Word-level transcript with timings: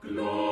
Greetings. 0.00 0.47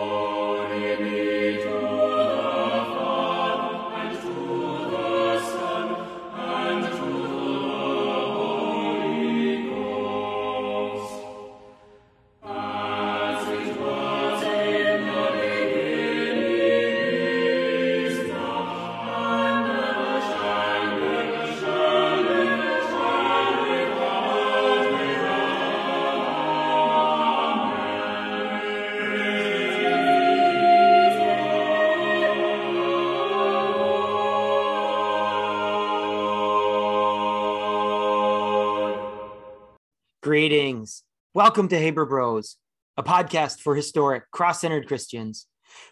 Welcome 41.37 41.69
to 41.69 41.79
Haber 41.79 42.07
Bros, 42.07 42.57
a 42.97 43.03
podcast 43.03 43.61
for 43.61 43.75
historic, 43.75 44.31
cross 44.31 44.63
centered 44.63 44.89
Christians. 44.89 45.47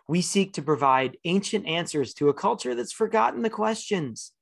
We 0.09 0.23
seek 0.23 0.55
to 0.55 0.63
provide 0.63 1.19
ancient 1.27 1.67
answers 1.67 2.15
to 2.15 2.31
a 2.31 2.33
culture 2.33 2.75
that's 2.75 2.95
forgotten 2.95 3.43
the 3.43 3.51
questions. 3.51 4.33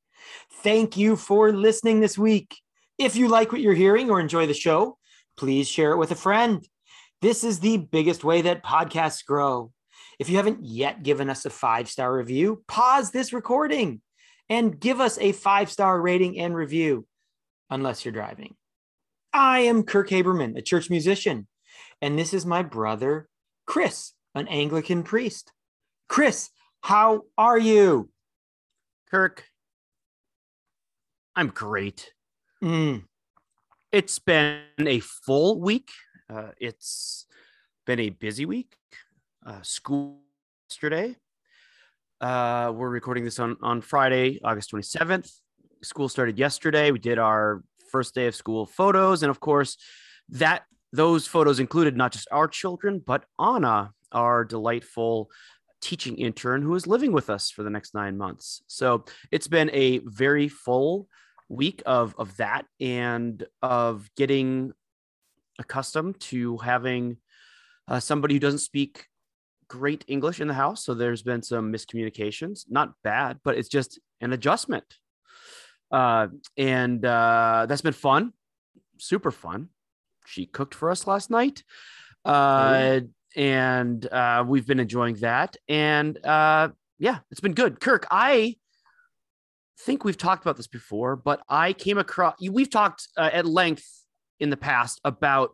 Thank 0.63 0.97
you 0.97 1.17
for 1.17 1.51
listening 1.51 1.99
this 1.99 2.17
week. 2.17 2.57
If 2.99 3.17
you 3.17 3.27
like 3.27 3.51
what 3.51 3.61
you're 3.61 3.75
hearing 3.75 4.11
or 4.11 4.21
enjoy 4.21 4.47
the 4.47 4.55
show, 4.55 4.97
please 5.37 5.67
share 5.67 5.91
it 5.91 5.97
with 5.97 6.13
a 6.13 6.15
friend. 6.15 6.65
This 7.21 7.43
is 7.43 7.59
the 7.59 7.79
biggest 7.79 8.23
way 8.23 8.43
that 8.43 8.63
podcasts 8.63 9.27
grow. 9.27 9.73
If 10.21 10.31
you 10.31 10.37
haven't 10.37 10.65
yet 10.65 11.03
given 11.03 11.29
us 11.29 11.45
a 11.45 11.51
five 11.51 11.89
star 11.91 12.17
review, 12.17 12.63
pause 12.69 13.11
this 13.11 13.33
recording 13.33 14.03
and 14.49 14.79
give 14.79 15.01
us 15.01 15.19
a 15.19 15.33
five 15.33 15.69
star 15.69 16.01
rating 16.01 16.39
and 16.39 16.55
review, 16.55 17.09
unless 17.71 18.05
you're 18.05 18.13
driving. 18.13 18.55
I 19.33 19.61
am 19.61 19.83
Kirk 19.85 20.11
Haberman, 20.11 20.57
a 20.59 20.63
church 20.63 20.91
musician, 20.91 21.47
and 22.01 22.19
this 22.19 22.35
is 22.35 22.45
my 22.45 22.63
brother, 22.63 23.29
Chris, 23.67 24.13
an 24.35 24.47
Anglican 24.49 25.03
priest. 25.03 25.53
Chris, 26.09 26.51
how 26.83 27.23
are 27.39 27.59
you? 27.59 28.11
Kirk, 29.11 29.45
I'm 31.35 31.49
great. 31.49 32.13
Mm, 32.63 33.05
It's 33.91 34.19
been 34.19 34.61
a 34.81 35.01
full 35.01 35.61
week. 35.61 35.91
Uh, 36.33 36.51
it's 36.59 37.27
been 37.87 38.01
a 38.01 38.11
busy 38.11 38.45
week. 38.45 38.77
Uh, 39.45 39.63
school 39.63 40.21
yesterday. 40.69 41.17
Uh, 42.21 42.73
we're 42.75 42.89
recording 42.91 43.25
this 43.25 43.39
on, 43.39 43.57
on 43.63 43.81
Friday, 43.81 44.41
August 44.45 44.73
27th. 44.73 45.31
School 45.83 46.09
started 46.09 46.39
yesterday. 46.39 46.91
We 46.91 47.01
did 47.01 47.19
our 47.19 47.65
first 47.93 48.15
day 48.15 48.27
of 48.27 48.35
school 48.35 48.67
photos. 48.67 49.23
And 49.23 49.31
of 49.31 49.39
course, 49.39 49.77
that 50.31 50.63
those 50.93 51.27
photos 51.27 51.61
included 51.61 51.97
not 51.97 52.13
just 52.13 52.29
our 52.33 52.49
children, 52.49 53.03
but 53.05 53.25
Anna, 53.39 53.93
our 54.11 54.45
delightful 54.45 55.31
teaching 55.81 56.17
intern 56.17 56.63
who 56.63 56.75
is 56.75 56.87
living 56.87 57.13
with 57.13 57.29
us 57.29 57.51
for 57.51 57.63
the 57.63 57.71
next 57.71 57.95
nine 57.95 58.17
months. 58.17 58.63
So 58.67 59.05
it's 59.31 59.49
been 59.49 59.71
a 59.73 59.99
very 59.99 60.49
full 60.49 61.09
week 61.49 61.83
of 61.85 62.15
of 62.19 62.37
that 62.39 62.65
and 62.81 63.45
of 63.61 64.09
getting 64.17 64.73
accustomed 65.59 66.19
to 66.21 66.57
having 66.59 67.19
uh, 67.89 68.01
somebody 68.01 68.35
who 68.35 68.41
doesn't 68.41 68.61
speak 68.61 69.07
great 69.69 70.05
English 70.07 70.41
in 70.41 70.49
the 70.49 70.55
house. 70.55 70.85
So 70.85 70.95
there's 70.95 71.23
been 71.23 71.43
some 71.43 71.73
miscommunications, 71.73 72.65
not 72.69 72.93
bad, 73.03 73.41
but 73.45 73.57
it's 73.57 73.69
just 73.69 73.99
an 74.21 74.33
adjustment. 74.33 74.85
Uh, 75.93 76.29
and 76.57 77.05
uh, 77.05 77.67
that's 77.69 77.83
been 77.83 77.93
fun, 77.93 78.33
super 78.99 79.31
fun. 79.31 79.69
She 80.27 80.47
cooked 80.47 80.75
for 80.75 80.91
us 80.91 81.07
last 81.07 81.31
night. 81.31 81.63
Uh, 82.25 83.01
and 83.37 84.07
uh, 84.13 84.45
we've 84.47 84.67
been 84.67 84.81
enjoying 84.81 85.17
that. 85.17 85.57
And 85.69 86.25
uh, 86.25 86.71
yeah, 86.99 87.19
it's 87.31 87.41
been 87.41 87.55
good. 87.55 87.81
Kirk, 87.81 88.07
I 88.11 88.57
think 89.81 90.05
we've 90.05 90.17
talked 90.17 90.43
about 90.43 90.57
this 90.57 90.67
before, 90.67 91.17
but 91.17 91.43
I 91.49 91.73
came 91.73 91.99
across, 91.99 92.35
we've 92.41 92.71
talked 92.71 93.09
uh, 93.17 93.31
at 93.33 93.47
length 93.47 93.87
in 94.41 94.51
the 94.51 94.57
past 94.57 95.01
about 95.05 95.51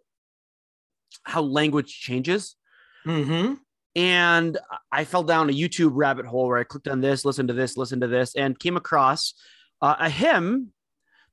how 1.22 1.42
language 1.42 1.98
changes. 2.00 2.56
hmm 3.04 3.54
And 3.94 4.58
I 4.92 5.04
fell 5.04 5.22
down 5.22 5.48
a 5.48 5.52
YouTube 5.52 5.92
rabbit 5.94 6.26
hole 6.26 6.46
where 6.46 6.58
I 6.58 6.64
clicked 6.64 6.88
on 6.88 7.00
this, 7.00 7.24
listened 7.24 7.48
to 7.48 7.54
this, 7.54 7.76
listened 7.76 8.02
to 8.02 8.08
this, 8.08 8.34
and 8.34 8.58
came 8.58 8.76
across 8.76 9.34
uh, 9.80 9.96
a 9.98 10.10
hymn 10.10 10.72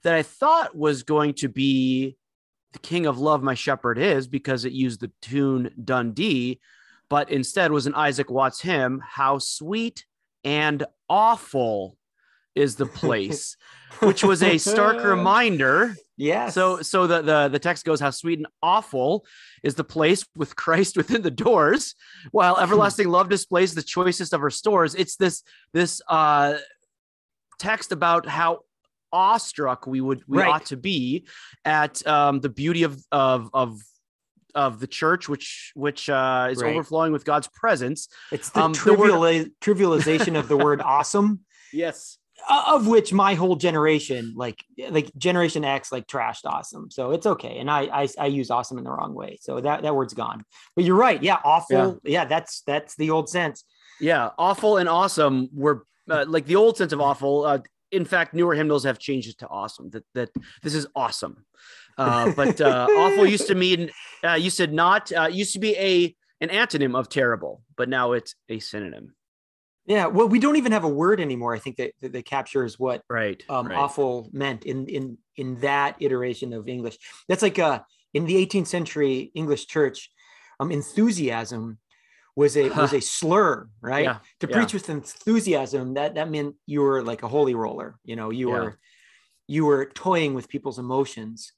that 0.03 0.13
I 0.13 0.23
thought 0.23 0.75
was 0.75 1.03
going 1.03 1.33
to 1.35 1.49
be 1.49 2.15
the 2.73 2.79
King 2.79 3.05
of 3.05 3.17
Love, 3.17 3.41
My 3.41 3.53
Shepherd 3.53 3.97
Is, 3.97 4.27
because 4.27 4.65
it 4.65 4.73
used 4.73 4.99
the 4.99 5.11
tune 5.21 5.71
Dundee, 5.83 6.59
but 7.09 7.31
instead 7.31 7.71
was 7.71 7.87
an 7.87 7.95
Isaac 7.95 8.29
Watts 8.29 8.61
hymn, 8.61 9.01
How 9.05 9.39
Sweet 9.39 10.05
and 10.43 10.83
Awful 11.09 11.97
is 12.53 12.75
the 12.75 12.85
Place, 12.85 13.57
which 13.99 14.23
was 14.23 14.43
a 14.43 14.57
stark 14.57 15.03
reminder 15.03 15.95
Yes. 16.17 16.53
so 16.53 16.81
so 16.81 17.07
the, 17.07 17.21
the 17.21 17.49
the 17.49 17.59
text 17.59 17.83
goes 17.83 17.99
how 17.99 18.09
sweet 18.09 18.39
and 18.39 18.47
awful 18.63 19.25
is 19.63 19.75
the 19.75 19.83
place 19.83 20.25
with 20.35 20.55
Christ 20.55 20.95
within 20.97 21.21
the 21.21 21.31
doors, 21.31 21.95
while 22.31 22.57
everlasting 22.57 23.09
love 23.09 23.29
displays 23.29 23.73
the 23.73 23.83
choicest 23.83 24.33
of 24.33 24.39
her 24.41 24.49
stores. 24.49 24.95
It's 24.95 25.17
this 25.17 25.43
this 25.73 26.01
uh 26.07 26.55
text 27.57 27.91
about 27.91 28.25
how 28.27 28.59
awestruck 29.11 29.87
we 29.87 30.01
would 30.01 30.23
we 30.27 30.39
Right. 30.39 30.49
ought 30.49 30.65
to 30.67 30.77
be 30.77 31.27
at 31.63 32.05
um 32.07 32.39
the 32.41 32.49
beauty 32.49 32.83
of 32.83 33.01
of 33.11 33.49
of 33.53 33.79
of 34.53 34.79
the 34.79 34.87
church 34.87 35.27
which 35.29 35.71
which 35.75 36.09
uh 36.09 36.47
is 36.51 36.61
Right. 36.61 36.73
overflowing 36.75 37.11
with 37.13 37.25
God's 37.25 37.47
presence. 37.47 38.07
it's 38.31 38.49
the, 38.49 38.61
um, 38.63 38.73
the 38.73 38.93
word- 38.93 39.51
trivialization 39.61 40.37
of 40.37 40.47
the 40.47 40.57
word 40.57 40.81
awesome, 40.95 41.41
Yes. 41.73 42.17
of 42.49 42.87
which 42.87 43.11
my 43.13 43.33
whole 43.35 43.55
generation, 43.55 44.33
like 44.35 44.63
like 44.89 45.11
Generation 45.17 45.63
X, 45.63 45.91
like 45.91 46.07
trashed 46.07 46.45
awesome. 46.45 46.89
So 46.91 47.11
it's 47.11 47.25
okay. 47.25 47.57
And 47.59 47.69
I 47.71 47.81
I, 48.01 48.07
I 48.19 48.25
use 48.27 48.49
awesome 48.51 48.77
in 48.77 48.83
the 48.83 48.91
wrong 48.91 49.13
way. 49.13 49.37
So 49.41 49.59
that, 49.61 49.81
that 49.83 49.95
word's 49.95 50.13
gone. 50.13 50.43
But 50.75 50.83
you're 50.85 50.97
right. 50.97 51.21
Yeah, 51.23 51.39
awful. 51.43 51.99
Yeah, 52.03 52.25
that's 52.25 52.61
that's 52.67 52.95
the 52.95 53.09
old 53.11 53.29
sense. 53.29 53.63
Yeah, 54.01 54.29
awful 54.37 54.75
and 54.77 54.89
awesome 54.89 55.47
were 55.53 55.85
uh, 56.09 56.25
like 56.27 56.45
the 56.45 56.55
old 56.55 56.77
sense 56.77 56.93
of 56.93 57.01
awful. 57.01 57.45
Uh, 57.45 57.59
in 57.91 58.05
fact, 58.05 58.33
newer 58.33 58.55
hymnals 58.55 58.83
have 58.83 58.99
changed 58.99 59.29
it 59.29 59.37
to 59.39 59.47
awesome. 59.47 59.89
That 59.91 60.03
that 60.13 60.29
this 60.63 60.75
is 60.75 60.87
awesome. 60.95 61.45
Uh, 61.97 62.31
but 62.35 62.59
uh, 62.59 62.87
awful 62.97 63.25
used 63.25 63.47
to 63.47 63.55
mean 63.55 63.91
uh, 64.23 64.33
used 64.33 64.57
to 64.57 64.67
not 64.67 65.11
uh, 65.11 65.27
used 65.31 65.53
to 65.53 65.59
be 65.59 65.75
a 65.77 66.15
an 66.41 66.49
antonym 66.49 66.97
of 66.97 67.09
terrible, 67.09 67.61
but 67.77 67.87
now 67.89 68.11
it's 68.13 68.35
a 68.49 68.59
synonym. 68.59 69.15
Yeah. 69.85 70.07
Well, 70.07 70.27
we 70.27 70.39
don't 70.39 70.55
even 70.55 70.71
have 70.71 70.83
a 70.83 70.89
word 70.89 71.21
anymore. 71.21 71.53
I 71.53 71.59
think 71.59 71.77
that 71.77 71.91
that, 72.01 72.11
that 72.13 72.25
captures 72.25 72.79
what 72.79 73.03
Right. 73.09 73.43
um, 73.49 73.67
right. 73.67 73.77
awful 73.77 74.29
meant 74.33 74.65
in 74.65 74.87
in 74.87 75.17
in 75.37 75.59
that 75.61 75.95
iteration 75.99 76.53
of 76.53 76.67
English. 76.67 76.97
That's 77.29 77.43
like 77.43 77.59
uh 77.59 77.81
in 78.13 78.25
the 78.25 78.45
18th 78.45 78.67
century 78.67 79.31
English 79.35 79.67
church, 79.67 80.09
um, 80.59 80.71
enthusiasm 80.71 81.77
was 82.35 82.57
a 82.57 82.69
was 82.69 82.93
a 82.93 82.99
slur, 83.01 83.69
right? 83.81 84.03
Yeah, 84.03 84.19
to 84.41 84.47
yeah. 84.47 84.55
preach 84.55 84.73
with 84.73 84.89
enthusiasm, 84.89 85.93
that 85.93 86.15
that 86.15 86.29
meant 86.29 86.55
you 86.65 86.81
were 86.81 87.01
like 87.01 87.23
a 87.23 87.27
holy 87.27 87.55
roller. 87.55 87.97
You 88.03 88.15
know, 88.15 88.29
you 88.29 88.49
Yeah. 88.49 88.55
were 88.55 88.79
you 89.47 89.65
were 89.65 89.85
toying 89.85 90.33
with 90.33 90.49
people's 90.49 90.79
emotions 90.79 91.53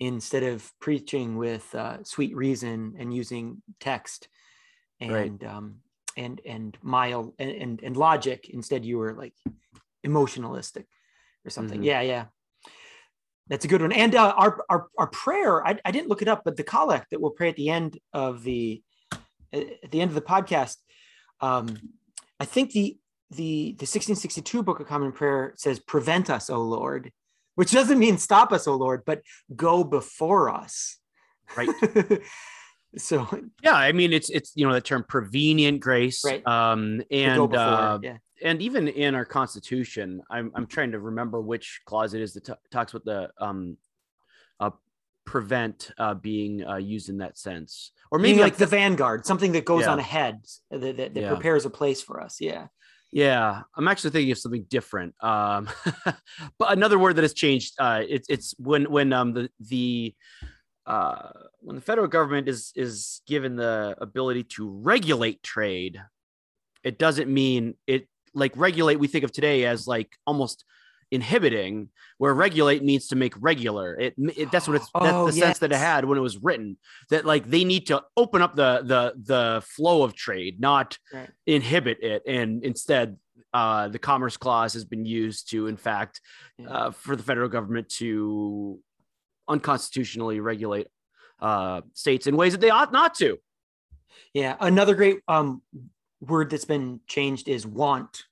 instead 0.00 0.42
of 0.42 0.70
preaching 0.80 1.36
with 1.36 1.72
uh, 1.74 2.02
sweet 2.04 2.34
reason 2.36 2.96
and 2.98 3.14
using 3.14 3.62
text 3.78 4.28
Right. 5.00 5.30
and 5.30 5.42
um, 5.44 5.76
and 6.16 6.40
and 6.44 6.76
mild 6.82 7.34
and, 7.38 7.50
and 7.50 7.82
and 7.82 7.96
logic. 7.96 8.50
Instead, 8.50 8.84
you 8.84 8.98
were 8.98 9.14
like 9.14 9.34
emotionalistic 10.04 10.86
or 11.44 11.50
something. 11.50 11.80
Mhm. 11.80 11.84
Yeah, 11.86 12.00
yeah. 12.02 12.24
That's 13.48 13.64
a 13.64 13.68
good 13.68 13.82
one. 13.82 13.92
And 13.92 14.14
uh, 14.14 14.32
our, 14.36 14.64
our 14.68 14.88
our 14.98 15.08
prayer, 15.08 15.66
I, 15.66 15.78
I 15.84 15.90
didn't 15.90 16.08
look 16.08 16.22
it 16.22 16.28
up, 16.28 16.42
but 16.44 16.56
the 16.56 16.62
collect 16.62 17.10
that 17.10 17.20
we'll 17.20 17.32
pray 17.32 17.48
at 17.48 17.56
the 17.56 17.70
end 17.70 17.98
of 18.12 18.42
the 18.44 18.82
at 19.52 19.90
the 19.90 20.00
end 20.00 20.10
of 20.10 20.14
the 20.14 20.22
podcast, 20.22 20.76
um, 21.40 21.76
I 22.40 22.44
think 22.44 22.72
the 22.72 22.98
the 23.30 23.74
the 23.78 23.86
1662 23.86 24.62
Book 24.62 24.80
of 24.80 24.86
Common 24.86 25.12
Prayer 25.12 25.54
says, 25.56 25.78
"Prevent 25.80 26.30
us, 26.30 26.50
O 26.50 26.60
Lord," 26.60 27.12
which 27.54 27.70
doesn't 27.70 27.98
mean 27.98 28.18
stop 28.18 28.52
us, 28.52 28.66
O 28.66 28.74
Lord, 28.74 29.02
but 29.04 29.22
go 29.54 29.84
before 29.84 30.50
us. 30.50 30.98
Right. 31.56 31.68
so 32.96 33.26
Yeah, 33.62 33.74
I 33.74 33.92
mean 33.92 34.12
it's 34.12 34.30
it's 34.30 34.52
you 34.54 34.66
know 34.66 34.72
the 34.72 34.80
term 34.80 35.04
prevenient 35.08 35.80
grace. 35.80 36.24
Right. 36.24 36.46
Um 36.46 37.02
and 37.10 37.36
go 37.36 37.46
before, 37.46 37.64
uh, 37.64 37.98
yeah. 38.02 38.16
and 38.42 38.60
even 38.62 38.88
in 38.88 39.14
our 39.14 39.24
constitution, 39.24 40.22
I'm 40.30 40.52
I'm 40.54 40.66
trying 40.66 40.92
to 40.92 41.00
remember 41.00 41.40
which 41.40 41.82
clause 41.86 42.14
it 42.14 42.20
is 42.20 42.34
that 42.34 42.44
t- 42.44 42.52
talks 42.70 42.94
about 42.94 43.04
the 43.04 43.44
um 43.44 43.76
uh 44.60 44.70
prevent 45.24 45.90
uh, 45.98 46.14
being 46.14 46.64
uh, 46.66 46.76
used 46.76 47.08
in 47.08 47.18
that 47.18 47.38
sense, 47.38 47.92
or 48.10 48.18
Maybe 48.18 48.32
maybe 48.32 48.42
like 48.42 48.56
the 48.56 48.66
vanguard, 48.66 49.24
something 49.26 49.52
that 49.52 49.64
goes 49.64 49.82
Yeah. 49.82 49.92
on 49.92 49.98
ahead 49.98 50.40
that, 50.70 50.80
that, 50.80 51.14
that 51.14 51.16
Yeah. 51.16 51.28
prepares 51.28 51.64
a 51.64 51.70
place 51.70 52.02
for 52.02 52.20
us. 52.20 52.40
Yeah. 52.40 52.66
Yeah, 53.14 53.62
I'm 53.76 53.88
actually 53.88 54.10
thinking 54.10 54.32
of 54.32 54.38
something 54.38 54.64
different. 54.70 55.14
Um, 55.22 55.68
but 56.58 56.72
another 56.72 56.98
word 56.98 57.16
that 57.16 57.22
has 57.22 57.34
changed. 57.34 57.74
Uh, 57.78 58.02
it's 58.08 58.26
it's 58.30 58.54
when 58.58 58.90
when 58.90 59.12
um 59.12 59.34
the 59.34 59.50
the 59.60 60.14
uh 60.86 61.28
when 61.60 61.76
the 61.76 61.82
federal 61.82 62.08
government 62.08 62.48
is 62.48 62.72
is 62.74 63.20
given 63.26 63.54
the 63.54 63.94
ability 64.00 64.44
to 64.44 64.68
regulate 64.68 65.42
trade, 65.42 66.00
it 66.84 66.98
doesn't 66.98 67.30
mean 67.32 67.74
it 67.86 68.08
like 68.32 68.52
regulate. 68.56 68.96
We 68.98 69.08
think 69.08 69.24
of 69.24 69.32
today 69.32 69.66
as 69.66 69.86
like 69.86 70.10
almost 70.26 70.64
inhibiting, 71.12 71.88
where 72.18 72.34
regulate 72.34 72.82
means 72.82 73.06
to 73.08 73.16
make 73.16 73.34
regular. 73.38 73.94
It, 74.00 74.14
it 74.36 74.50
that's 74.50 74.66
what 74.66 74.76
it's 74.76 74.88
that's 74.94 75.12
Oh, 75.14 75.26
the 75.26 75.32
sense 75.32 75.58
that 75.60 75.70
it 75.70 75.76
had 75.78 76.04
when 76.04 76.18
it 76.18 76.22
was 76.22 76.38
written. 76.38 76.78
That 77.10 77.24
like 77.24 77.48
they 77.48 77.62
need 77.64 77.86
to 77.88 78.02
open 78.16 78.42
up 78.42 78.56
the 78.56 78.82
the 78.84 79.12
the 79.32 79.62
flow 79.64 80.02
of 80.02 80.14
trade, 80.14 80.60
not 80.60 80.98
Right. 81.12 81.30
inhibit 81.46 82.02
it 82.02 82.22
and 82.26 82.64
instead 82.64 83.18
uh, 83.54 83.88
the 83.88 83.98
commerce 83.98 84.38
clause 84.38 84.72
has 84.72 84.84
been 84.86 85.04
used 85.04 85.50
to 85.50 85.66
in 85.66 85.76
fact 85.76 86.20
Yeah. 86.58 86.68
uh, 86.68 86.90
for 86.90 87.14
the 87.16 87.22
federal 87.22 87.50
government 87.50 87.88
to 88.00 88.80
unconstitutionally 89.48 90.40
regulate 90.40 90.86
uh, 91.40 91.82
states 91.92 92.26
in 92.26 92.36
ways 92.36 92.52
that 92.52 92.60
they 92.62 92.70
ought 92.70 92.92
not 92.92 93.14
to 93.16 93.36
Yeah. 94.32 94.56
Another 94.60 94.94
great 94.94 95.20
um, 95.28 95.60
word 96.20 96.48
that's 96.50 96.64
been 96.64 97.00
changed 97.06 97.48
is 97.48 97.66
want, 97.66 98.24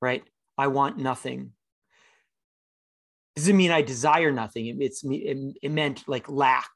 right? 0.00 0.24
I 0.56 0.66
want 0.68 0.96
nothing. 0.98 1.52
Doesn't 3.38 3.56
mean 3.56 3.70
I 3.70 3.82
desire 3.82 4.32
nothing. 4.32 4.66
It, 4.66 4.76
it's 4.80 5.04
it, 5.04 5.36
it 5.62 5.70
meant 5.70 6.04
like 6.08 6.28
lack, 6.28 6.70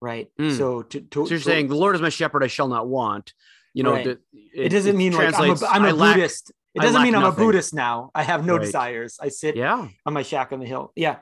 right? 0.00 0.28
Mm. 0.38 0.56
So 0.56 0.82
to, 0.82 1.00
to 1.00 1.26
so 1.26 1.30
you're 1.30 1.38
to- 1.38 1.44
saying 1.44 1.68
the 1.68 1.74
lord 1.76 1.94
is 1.96 2.02
my 2.02 2.08
shepherd 2.10 2.42
i 2.44 2.46
shall 2.46 2.68
not 2.68 2.86
want 2.88 3.32
you 3.74 3.82
know 3.82 3.92
Right. 3.92 4.04
the, 4.04 4.18
it, 4.64 4.68
doesn't 4.70 4.96
mean 4.96 5.12
like 5.12 5.34
I'm 5.38 5.50
a, 5.50 5.66
I'm 5.66 5.84
a 5.84 5.88
"I 5.88 5.90
lack-" 5.92 6.16
Buddhist. 6.16 6.52
It 6.74 6.82
doesn't 6.82 7.02
mean 7.02 7.14
I'm 7.14 7.22
nothing. 7.22 7.42
a 7.42 7.46
Buddhist 7.46 7.74
now. 7.74 8.10
I 8.14 8.22
have 8.22 8.44
no 8.46 8.54
Right. 8.56 8.64
desires. 8.66 9.16
I 9.20 9.28
sit 9.28 9.56
yeah 9.56 9.88
on 10.06 10.12
my 10.12 10.22
shack 10.22 10.52
on 10.52 10.60
the 10.60 10.66
hill. 10.66 10.92
Yeah. 10.94 11.16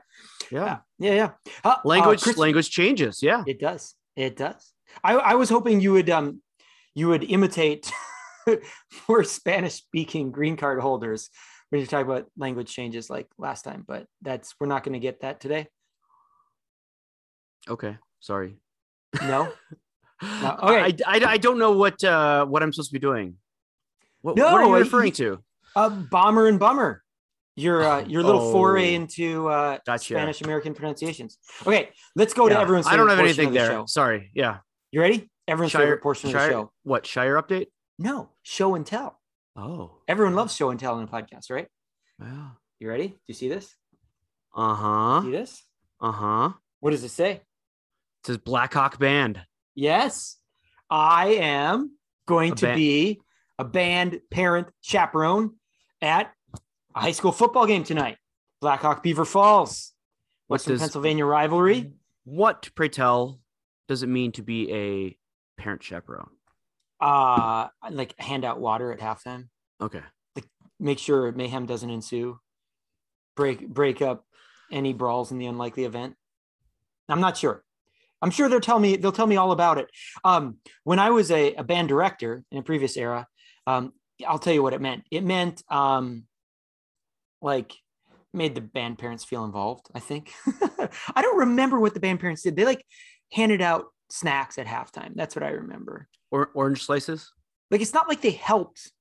yeah 0.51 0.79
Yeah. 0.99 1.13
Yeah. 1.13 1.29
Uh, 1.63 1.69
uh, 1.69 1.75
language 1.85 2.21
Chris- 2.21 2.37
language 2.37 2.69
changes 2.69 3.21
yeah 3.23 3.43
It 3.47 3.59
does. 3.59 3.95
It 4.15 4.35
does. 4.35 4.61
I, 5.03 5.13
I 5.15 5.33
was 5.35 5.49
hoping 5.49 5.81
you 5.81 5.93
would 5.93 6.09
um 6.09 6.41
you 6.95 7.07
would 7.09 7.23
imitate 7.23 7.91
for 8.89 9.23
Spanish 9.23 9.75
speaking 9.75 10.31
green 10.31 10.55
card 10.57 10.79
holders 10.79 11.29
when 11.69 11.81
you 11.81 11.87
talk 11.87 12.05
about 12.05 12.25
language 12.37 12.71
changes 12.73 13.09
like 13.09 13.27
last 13.37 13.63
time, 13.63 13.83
but 13.87 14.05
that's 14.21 14.55
we're 14.59 14.67
not 14.67 14.83
going 14.83 14.93
to 14.93 14.99
get 14.99 15.21
that 15.21 15.39
today. 15.39 15.67
okay 17.69 17.97
sorry 18.19 18.57
No. 19.21 19.51
I, 20.21 20.57
okay. 20.89 21.03
I, 21.05 21.33
I 21.33 21.37
don't 21.37 21.59
know 21.59 21.73
what 21.73 22.03
uh 22.03 22.43
what 22.45 22.63
i'm 22.63 22.73
supposed 22.73 22.89
to 22.89 22.93
be 22.93 22.99
doing 22.99 23.35
what, 24.21 24.35
No, 24.35 24.51
what 24.51 24.61
are 24.61 24.67
you 24.67 24.75
referring 24.77 25.11
to 25.13 25.43
Uh, 25.75 25.89
bomber 25.89 26.47
and 26.47 26.57
bummer. 26.59 27.03
Your 27.55 27.83
uh, 27.83 27.99
your 28.07 28.23
little 28.23 28.51
foray 28.51 28.91
Oh. 28.93 28.95
into 29.01 29.47
uh, 29.49 29.77
Gotcha. 29.85 30.13
Spanish 30.15 30.41
American 30.41 30.73
pronunciations. 30.73 31.37
Okay, 31.65 31.89
let's 32.15 32.33
go 32.33 32.49
to 32.49 32.57
everyone's. 32.59 32.87
i 32.87 32.95
don't 32.95 33.09
have 33.09 33.19
anything 33.19 33.49
the 33.51 33.59
there 33.59 33.71
Show. 33.71 33.85
sorry 33.87 34.31
yeah 34.33 34.57
You 34.91 35.01
ready? 35.01 35.29
Everyone's 35.47 35.73
favorite 35.73 36.01
portion 36.01 36.29
of 36.29 36.33
the 36.33 36.49
show. 36.49 36.71
What 36.83 37.05
Shire 37.05 37.35
update? 37.41 37.67
No, 37.99 38.29
show 38.43 38.73
and 38.75 38.85
tell. 38.85 39.16
Oh, 39.57 39.97
Everyone 40.07 40.35
loves 40.35 40.55
show 40.55 40.69
and 40.69 40.79
tell 40.79 40.97
in 40.99 41.03
a 41.03 41.07
podcast, 41.07 41.49
right? 41.49 41.67
yeah. 42.21 42.49
You 42.79 42.89
ready? 42.89 43.07
Do 43.07 43.15
you 43.27 43.33
see 43.33 43.49
this? 43.49 43.75
Uh 44.55 44.75
huh. 44.75 45.21
See 45.23 45.31
this? 45.31 45.63
Uh 45.99 46.11
huh. 46.11 46.51
What 46.79 46.91
does 46.91 47.03
it 47.03 47.09
say? 47.09 47.31
It 47.31 47.41
says 48.25 48.37
Blackhawk 48.37 48.99
Band. 48.99 49.41
Yes, 49.73 50.37
I 50.89 51.27
am 51.39 51.97
going 52.27 52.53
A 52.53 52.55
to 52.57 52.75
be 52.75 53.19
a 53.57 53.63
band 53.63 54.19
parent 54.29 54.67
chaperone 54.81 55.55
at 56.01 56.31
a 56.95 56.99
high 56.99 57.11
school 57.13 57.31
football 57.31 57.65
game 57.65 57.83
tonight. 57.83 58.17
Blackhawk 58.61 59.01
Beaver 59.01 59.25
Falls, 59.25 59.93
What 60.47 60.55
Western 60.55 60.73
does- 60.73 60.81
Pennsylvania 60.81 61.25
rivalry. 61.25 61.93
What, 62.25 62.69
pray 62.75 62.89
tell, 62.89 63.39
does 63.87 64.03
it 64.03 64.07
mean 64.07 64.33
to 64.33 64.43
be 64.43 64.71
a 64.71 65.17
parent 65.61 65.81
chaperone? 65.81 66.29
Uh, 66.99 67.67
like 67.91 68.19
hand 68.19 68.43
out 68.43 68.59
water 68.59 68.91
at 68.91 68.99
halftime. 68.99 69.49
Okay. 69.81 70.01
Make 70.79 70.99
sure 70.99 71.31
mayhem 71.31 71.65
doesn't 71.65 71.89
ensue. 71.89 72.39
Break 73.35 73.67
break 73.67 74.01
up 74.01 74.25
any 74.71 74.93
brawls 74.93 75.31
in 75.31 75.37
the 75.37 75.45
unlikely 75.45 75.85
event. 75.85 76.15
I'm 77.09 77.21
not 77.21 77.37
sure. 77.37 77.63
I'm 78.21 78.31
sure 78.31 78.49
they'll 78.49 78.59
tell 78.59 78.79
me 78.79 78.95
they'll 78.95 79.11
tell 79.11 79.27
me 79.27 79.37
all 79.37 79.51
about 79.51 79.77
it. 79.77 79.89
Um, 80.23 80.57
when 80.83 80.99
I 80.99 81.11
was 81.11 81.31
a, 81.31 81.53
a 81.55 81.63
band 81.63 81.87
director 81.87 82.43
in 82.51 82.57
a 82.57 82.63
previous 82.63 82.97
era, 82.97 83.27
um, 83.65 83.93
I'll 84.27 84.39
tell 84.39 84.53
you 84.53 84.63
what 84.63 84.73
it 84.73 84.81
meant. 84.81 85.03
It 85.11 85.23
meant 85.23 85.63
um, 85.69 86.23
like 87.41 87.73
made 88.33 88.55
the 88.55 88.61
band 88.61 88.97
parents 88.97 89.23
feel 89.23 89.45
involved. 89.45 89.87
I 89.93 89.99
think 89.99 90.31
I 91.15 91.21
don't 91.21 91.39
remember 91.39 91.79
what 91.79 91.93
the 91.93 91.99
band 91.99 92.19
parents 92.19 92.43
did. 92.43 92.55
They 92.55 92.65
like 92.65 92.83
handed 93.31 93.61
out 93.61 93.85
snacks 94.09 94.57
at 94.57 94.67
halftime. 94.67 95.13
That's 95.15 95.35
what 95.35 95.43
I 95.43 95.49
remember. 95.49 96.07
Or 96.31 96.49
orange 96.53 96.83
slices? 96.83 97.31
Like 97.71 97.81
it's 97.81 97.93
not 97.93 98.07
like 98.09 98.21
they 98.21 98.31
helped. 98.31 98.91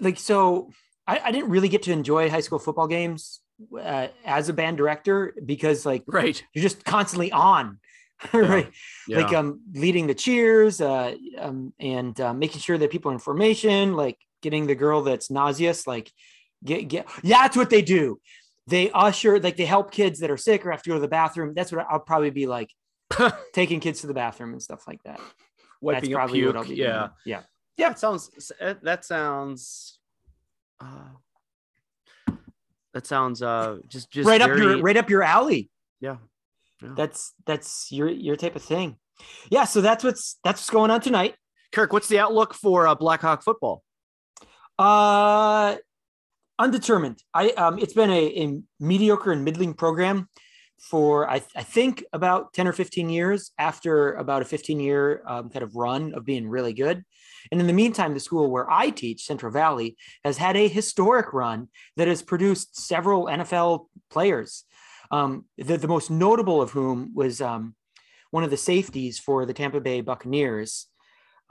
Like 0.00 0.18
so, 0.18 0.70
I, 1.06 1.18
I 1.24 1.32
didn't 1.32 1.50
really 1.50 1.68
get 1.68 1.82
to 1.84 1.92
enjoy 1.92 2.30
high 2.30 2.40
school 2.40 2.58
football 2.58 2.86
games 2.86 3.40
uh, 3.78 4.08
as 4.24 4.48
a 4.48 4.52
band 4.52 4.76
director 4.76 5.34
because 5.44 5.84
like 5.86 6.04
Right. 6.06 6.42
you're 6.54 6.62
just 6.62 6.84
constantly 6.84 7.30
on 7.32 7.78
right 8.32 8.70
Yeah. 9.08 9.18
like 9.18 9.32
um 9.32 9.60
leading 9.72 10.06
the 10.06 10.14
cheers 10.14 10.80
uh 10.80 11.14
um 11.38 11.72
and 11.78 12.20
uh, 12.20 12.32
making 12.32 12.60
sure 12.60 12.78
that 12.78 12.90
people 12.90 13.10
are 13.10 13.14
in 13.14 13.20
formation 13.20 13.94
like 13.94 14.16
getting 14.42 14.66
the 14.66 14.74
girl 14.74 15.02
that's 15.02 15.30
nauseous 15.30 15.86
like 15.86 16.10
get 16.64 16.88
get 16.88 17.06
yeah 17.22 17.42
that's 17.42 17.56
what 17.56 17.68
they 17.70 17.82
do 17.82 18.20
they 18.68 18.90
usher 18.92 19.38
like 19.40 19.56
they 19.56 19.64
help 19.64 19.90
kids 19.92 20.20
that 20.20 20.30
are 20.30 20.36
sick 20.36 20.64
or 20.64 20.70
have 20.70 20.82
to 20.82 20.88
go 20.90 20.94
to 20.94 21.00
the 21.00 21.08
bathroom 21.08 21.52
that's 21.54 21.70
what 21.72 21.86
i'll 21.90 21.98
probably 22.00 22.30
be 22.30 22.46
like 22.46 22.70
taking 23.52 23.80
kids 23.80 24.00
to 24.00 24.06
the 24.06 24.14
bathroom 24.14 24.52
and 24.52 24.62
stuff 24.62 24.84
like 24.88 25.02
that 25.04 25.20
Wiping 25.82 26.00
that's 26.00 26.14
up 26.14 26.18
probably 26.18 26.40
puke. 26.40 26.54
what 26.54 26.56
i'll 26.56 26.68
be 26.68 26.76
yeah. 26.76 26.98
doing. 26.98 27.10
yeah 27.26 27.42
Yeah. 27.76 27.90
It 27.90 27.98
sounds, 27.98 28.30
that 28.82 29.04
sounds, 29.04 29.98
uh, 30.80 31.10
that 32.94 33.06
sounds, 33.06 33.42
uh, 33.42 33.78
just, 33.88 34.10
just 34.10 34.26
right 34.26 34.40
up 34.40 34.56
your 34.56 34.80
right 34.80 34.96
up 34.96 35.10
your 35.10 35.22
alley 35.22 35.70
Yeah. 36.00 36.16
Yeah. 36.82 36.94
that's 36.96 37.34
that's 37.46 37.92
your 37.92 38.08
your 38.08 38.36
type 38.36 38.56
of 38.56 38.62
thing 38.62 38.96
yeah 39.50 39.64
so 39.64 39.80
that's 39.80 40.02
what's 40.02 40.38
that's 40.42 40.60
what's 40.60 40.70
going 40.70 40.90
on 40.90 41.00
tonight 41.00 41.34
Kirk, 41.72 41.92
what's 41.92 42.08
the 42.08 42.18
outlook 42.18 42.54
for 42.54 42.86
uh, 42.86 42.94
Blackhawk 42.94 43.42
football? 43.42 43.82
Uh, 44.78 45.76
undetermined. 46.58 47.22
I 47.32 47.50
um, 47.50 47.78
it's 47.78 47.94
been 47.94 48.10
a, 48.10 48.42
a 48.44 48.60
mediocre 48.78 49.32
and 49.32 49.44
middling 49.44 49.74
program 49.74 50.28
for 50.80 51.28
I, 51.30 51.42
I 51.54 51.62
think 51.62 52.04
about 52.12 52.52
ten 52.52 52.66
or 52.66 52.72
fifteen 52.72 53.08
years. 53.08 53.52
After 53.58 54.14
about 54.14 54.42
a 54.42 54.44
fifteen 54.44 54.80
year 54.80 55.22
um, 55.26 55.50
kind 55.50 55.62
of 55.62 55.76
run 55.76 56.14
of 56.14 56.24
being 56.24 56.48
really 56.48 56.72
good, 56.72 57.04
and 57.50 57.60
in 57.60 57.66
the 57.66 57.72
meantime, 57.72 58.14
the 58.14 58.20
school 58.20 58.50
where 58.50 58.70
I 58.70 58.90
teach, 58.90 59.24
Central 59.24 59.52
Valley, 59.52 59.96
has 60.24 60.36
had 60.36 60.56
a 60.56 60.68
historic 60.68 61.32
run 61.32 61.68
that 61.96 62.08
has 62.08 62.22
produced 62.22 62.76
several 62.76 63.26
NFL 63.26 63.86
players. 64.10 64.64
Um, 65.10 65.46
the, 65.58 65.76
the 65.76 65.88
most 65.88 66.10
notable 66.10 66.62
of 66.62 66.70
whom 66.70 67.14
was 67.14 67.40
um, 67.40 67.74
one 68.30 68.44
of 68.44 68.50
the 68.50 68.56
safeties 68.56 69.18
for 69.18 69.44
the 69.44 69.52
Tampa 69.52 69.80
Bay 69.80 70.00
Buccaneers. 70.00 70.86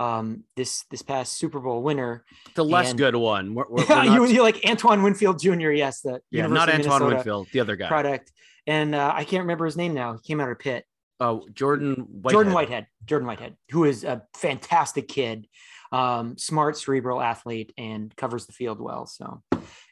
Um, 0.01 0.43
this 0.55 0.83
this 0.89 1.01
past 1.01 1.33
Super 1.33 1.59
Bowl 1.59 1.83
winner, 1.83 2.25
The 2.55 2.65
less 2.65 2.89
And- 2.89 2.97
good 2.97 3.15
one. 3.15 3.53
We're, 3.53 3.65
we're, 3.69 3.85
we're 3.89 4.03
not, 4.03 4.29
you, 4.29 4.41
like 4.41 4.59
Antoine 4.67 5.03
Winfield 5.03 5.39
Jr. 5.39 5.71
Yes, 5.71 6.01
the 6.01 6.21
yeah, 6.31 6.43
University 6.43 6.53
not 6.53 6.69
Antoine 6.69 6.79
Minnesota 6.79 7.15
Winfield, 7.15 7.47
the 7.53 7.59
other 7.59 7.75
guy. 7.75 7.87
product, 7.87 8.31
and 8.65 8.95
uh, 8.95 9.11
I 9.13 9.23
can't 9.25 9.41
remember 9.41 9.65
his 9.65 9.77
name 9.77 9.93
now. 9.93 10.13
He 10.13 10.19
came 10.19 10.39
out 10.41 10.49
of 10.49 10.57
Pitt. 10.59 10.85
Oh, 11.19 11.45
Jordan 11.53 12.07
Whitehead. 12.09 12.31
Jordan 12.33 12.53
Whitehead. 12.53 12.87
Jordan 13.05 13.27
Whitehead, 13.27 13.55
who 13.69 13.83
is 13.83 14.03
a 14.03 14.23
fantastic 14.35 15.07
kid, 15.07 15.47
um, 15.91 16.35
smart, 16.37 16.77
cerebral 16.77 17.21
athlete, 17.21 17.71
and 17.77 18.15
covers 18.15 18.47
the 18.47 18.53
field 18.53 18.81
well. 18.81 19.05
So, 19.05 19.43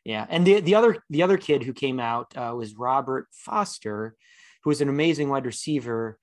yeah. 0.03 0.25
And 0.27 0.45
the 0.47 0.59
the 0.61 0.73
other 0.73 1.03
the 1.11 1.21
other 1.21 1.37
kid 1.37 1.61
who 1.61 1.73
came 1.73 1.99
out 1.99 2.35
uh, 2.35 2.53
was 2.55 2.73
Robert 2.73 3.27
Foster, 3.31 4.15
who 4.63 4.71
is 4.71 4.81
an 4.81 4.89
amazing 4.89 5.29
wide 5.29 5.45
receiver. 5.45 6.17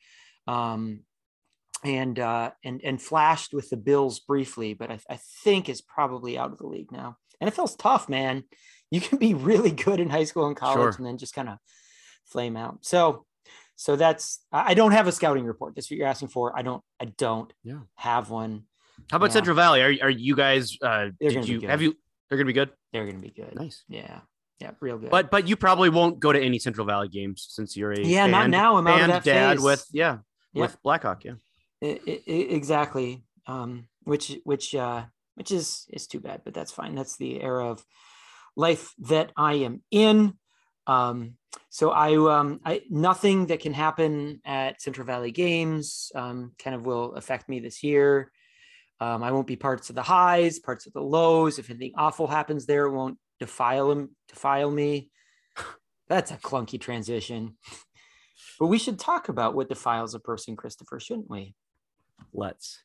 Um, 0.48 1.02
and 1.86 2.18
uh, 2.18 2.50
and 2.64 2.80
and 2.84 3.00
flashed 3.00 3.54
with 3.54 3.70
the 3.70 3.76
Bills 3.76 4.20
briefly, 4.20 4.74
but 4.74 4.90
I, 4.90 4.98
I 5.08 5.18
think 5.44 5.68
is 5.68 5.80
probably 5.80 6.36
out 6.36 6.52
of 6.52 6.58
the 6.58 6.66
league 6.66 6.90
now. 6.92 7.16
NFL's 7.42 7.76
tough, 7.76 8.08
man. 8.08 8.44
You 8.90 9.00
can 9.00 9.18
be 9.18 9.34
really 9.34 9.70
good 9.70 10.00
in 10.00 10.10
high 10.10 10.24
school 10.24 10.46
and 10.46 10.56
college, 10.56 10.76
Sure. 10.78 10.94
and 10.98 11.06
then 11.06 11.18
just 11.18 11.34
kind 11.34 11.48
of 11.48 11.58
flame 12.24 12.56
out. 12.56 12.78
So, 12.82 13.24
so 13.76 13.96
that's 13.96 14.44
I 14.52 14.74
don't 14.74 14.92
have 14.92 15.06
a 15.06 15.12
scouting 15.12 15.44
report. 15.44 15.74
That's 15.74 15.90
what 15.90 15.98
you're 15.98 16.06
asking 16.08 16.28
for. 16.28 16.56
I 16.58 16.62
don't. 16.62 16.82
I 17.00 17.06
don't 17.06 17.52
Yeah. 17.62 17.80
have 17.96 18.30
one. 18.30 18.64
How 19.10 19.16
about 19.18 19.26
Yeah. 19.30 19.32
Central 19.34 19.56
Valley? 19.56 19.82
Are, 19.82 20.06
are 20.06 20.10
you 20.10 20.34
guys, 20.34 20.76
uh, 20.82 21.10
They're 21.20 21.30
did 21.30 21.34
gonna 21.34 21.46
you, 21.46 21.68
have 21.68 21.82
you, 21.82 21.94
they're 22.28 22.38
going 22.38 22.46
to 22.46 22.52
be 22.52 22.54
good? 22.54 22.70
They're 22.92 23.04
going 23.04 23.16
to 23.16 23.22
be 23.22 23.30
good. 23.30 23.54
Nice. 23.54 23.84
Yeah. 23.88 24.20
Yeah, 24.58 24.70
real 24.80 24.96
good. 24.96 25.10
But 25.10 25.30
but 25.30 25.46
you 25.46 25.54
probably 25.54 25.90
won't 25.90 26.18
go 26.18 26.32
to 26.32 26.40
any 26.40 26.58
Central 26.58 26.86
Valley 26.86 27.08
games 27.08 27.46
since 27.50 27.76
you're 27.76 27.92
a 27.92 28.00
yeah, 28.00 28.26
not 28.26 28.48
now. 28.48 28.76
I'm 28.78 28.86
out 28.86 28.94
of 28.94 28.98
band 29.00 29.12
that 29.12 29.24
dad 29.24 29.56
phase. 29.56 29.62
with 29.64 29.86
yeah, 29.92 30.18
Yeah. 30.54 30.62
with 30.62 30.82
Blackhawk. 30.82 31.24
Yeah. 31.24 31.32
Exactly. 31.82 33.24
Um, 33.46 33.88
which 34.04 34.36
which 34.44 34.74
uh, 34.74 35.04
which 35.34 35.50
is 35.50 35.86
is 35.90 36.06
too 36.06 36.20
bad, 36.20 36.42
but 36.44 36.54
that's 36.54 36.72
fine. 36.72 36.94
That's 36.94 37.16
the 37.16 37.42
era 37.42 37.70
of 37.70 37.84
life 38.56 38.92
that 39.00 39.32
I 39.36 39.54
am 39.54 39.82
in. 39.90 40.34
Um, 40.86 41.34
so 41.68 41.90
I 41.90 42.16
um 42.16 42.60
I 42.64 42.82
nothing 42.90 43.46
that 43.46 43.60
can 43.60 43.72
happen 43.72 44.40
at 44.44 44.80
Central 44.80 45.06
Valley 45.06 45.30
Games 45.30 46.10
um, 46.14 46.52
kind 46.58 46.74
of 46.74 46.86
will 46.86 47.14
affect 47.14 47.48
me 47.48 47.60
this 47.60 47.82
year. 47.82 48.32
Um, 48.98 49.22
I 49.22 49.30
won't 49.30 49.46
be 49.46 49.56
parts 49.56 49.90
of 49.90 49.94
the 49.94 50.02
highs, 50.02 50.58
parts 50.58 50.86
of 50.86 50.94
the 50.94 51.02
lows. 51.02 51.58
If 51.58 51.68
anything 51.68 51.92
awful 51.96 52.26
happens 52.26 52.64
there, 52.64 52.86
it 52.86 52.92
won't 52.92 53.18
defile 53.38 53.90
him, 53.90 54.16
defile 54.28 54.70
me. 54.70 55.10
That's 56.08 56.30
a 56.30 56.36
clunky 56.36 56.80
transition. 56.80 57.58
But 58.58 58.68
we 58.68 58.78
should 58.78 58.98
talk 58.98 59.28
about 59.28 59.54
what 59.54 59.68
defiles 59.68 60.14
a 60.14 60.20
person, 60.20 60.56
Christopher, 60.56 60.98
shouldn't 60.98 61.28
we? 61.28 61.54
Let's. 62.32 62.82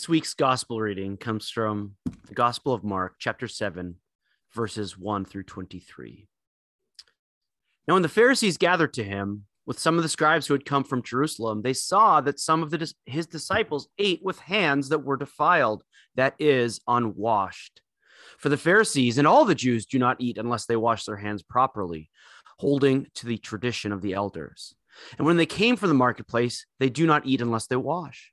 This 0.00 0.08
week's 0.08 0.32
gospel 0.32 0.80
reading 0.80 1.18
comes 1.18 1.50
from 1.50 1.94
the 2.26 2.32
Gospel 2.32 2.72
of 2.72 2.82
Mark, 2.82 3.16
chapter 3.18 3.46
7, 3.46 3.96
verses 4.54 4.96
1 4.96 5.26
through 5.26 5.42
23. 5.42 6.26
Now, 7.86 7.92
when 7.92 8.02
the 8.02 8.08
Pharisees 8.08 8.56
gathered 8.56 8.94
to 8.94 9.04
him 9.04 9.44
with 9.66 9.78
some 9.78 9.98
of 9.98 10.02
the 10.02 10.08
scribes 10.08 10.46
who 10.46 10.54
had 10.54 10.64
come 10.64 10.84
from 10.84 11.02
Jerusalem, 11.02 11.60
they 11.60 11.74
saw 11.74 12.22
that 12.22 12.40
some 12.40 12.62
of 12.62 12.70
the, 12.70 12.90
his 13.04 13.26
disciples 13.26 13.90
ate 13.98 14.22
with 14.24 14.38
hands 14.38 14.88
that 14.88 15.04
were 15.04 15.18
defiled, 15.18 15.84
that 16.14 16.34
is, 16.38 16.80
unwashed. 16.88 17.82
For 18.38 18.48
the 18.48 18.56
Pharisees 18.56 19.18
and 19.18 19.28
all 19.28 19.44
the 19.44 19.54
Jews 19.54 19.84
do 19.84 19.98
not 19.98 20.16
eat 20.18 20.38
unless 20.38 20.64
they 20.64 20.76
wash 20.76 21.04
their 21.04 21.18
hands 21.18 21.42
properly, 21.42 22.08
holding 22.58 23.06
to 23.16 23.26
the 23.26 23.36
tradition 23.36 23.92
of 23.92 24.00
the 24.00 24.14
elders. 24.14 24.74
And 25.18 25.26
when 25.26 25.36
they 25.36 25.44
came 25.44 25.76
from 25.76 25.90
the 25.90 25.94
marketplace, 25.94 26.64
they 26.78 26.88
do 26.88 27.06
not 27.06 27.26
eat 27.26 27.42
unless 27.42 27.66
they 27.66 27.76
wash. 27.76 28.32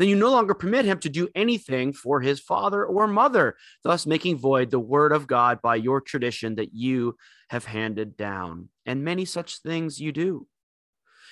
then 0.00 0.08
you 0.08 0.16
no 0.16 0.30
longer 0.30 0.54
permit 0.54 0.86
him 0.86 0.98
to 1.00 1.10
do 1.10 1.28
anything 1.34 1.92
for 1.92 2.22
his 2.22 2.40
father 2.40 2.86
or 2.86 3.06
mother, 3.06 3.54
thus 3.84 4.06
making 4.06 4.38
void 4.38 4.70
the 4.70 4.80
word 4.80 5.12
of 5.12 5.26
God 5.26 5.60
by 5.60 5.76
your 5.76 6.00
tradition 6.00 6.54
that 6.54 6.72
you 6.72 7.18
have 7.50 7.66
handed 7.66 8.16
down. 8.16 8.70
And 8.86 9.04
many 9.04 9.26
such 9.26 9.58
things 9.58 10.00
you 10.00 10.10
do. 10.10 10.46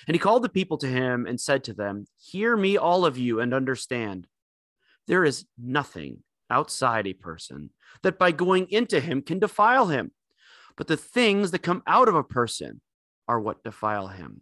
And 0.07 0.13
he 0.13 0.19
called 0.19 0.43
the 0.43 0.49
people 0.49 0.77
to 0.77 0.87
him 0.87 1.25
and 1.25 1.41
said 1.41 1.63
to 1.63 1.73
them, 1.73 2.05
Hear 2.19 2.55
me, 2.55 2.77
all 2.77 3.07
of 3.07 3.17
you, 3.17 3.39
and 3.39 3.55
understand. 3.55 4.27
There 5.07 5.25
is 5.25 5.45
nothing 5.57 6.19
outside 6.51 7.07
a 7.07 7.13
person 7.13 7.71
that 8.03 8.19
by 8.19 8.31
going 8.31 8.69
into 8.69 8.99
him 8.99 9.23
can 9.23 9.39
defile 9.39 9.87
him, 9.87 10.11
but 10.77 10.85
the 10.85 10.95
things 10.95 11.49
that 11.49 11.63
come 11.63 11.81
out 11.87 12.07
of 12.07 12.13
a 12.13 12.23
person 12.23 12.81
are 13.27 13.39
what 13.39 13.63
defile 13.63 14.09
him. 14.09 14.41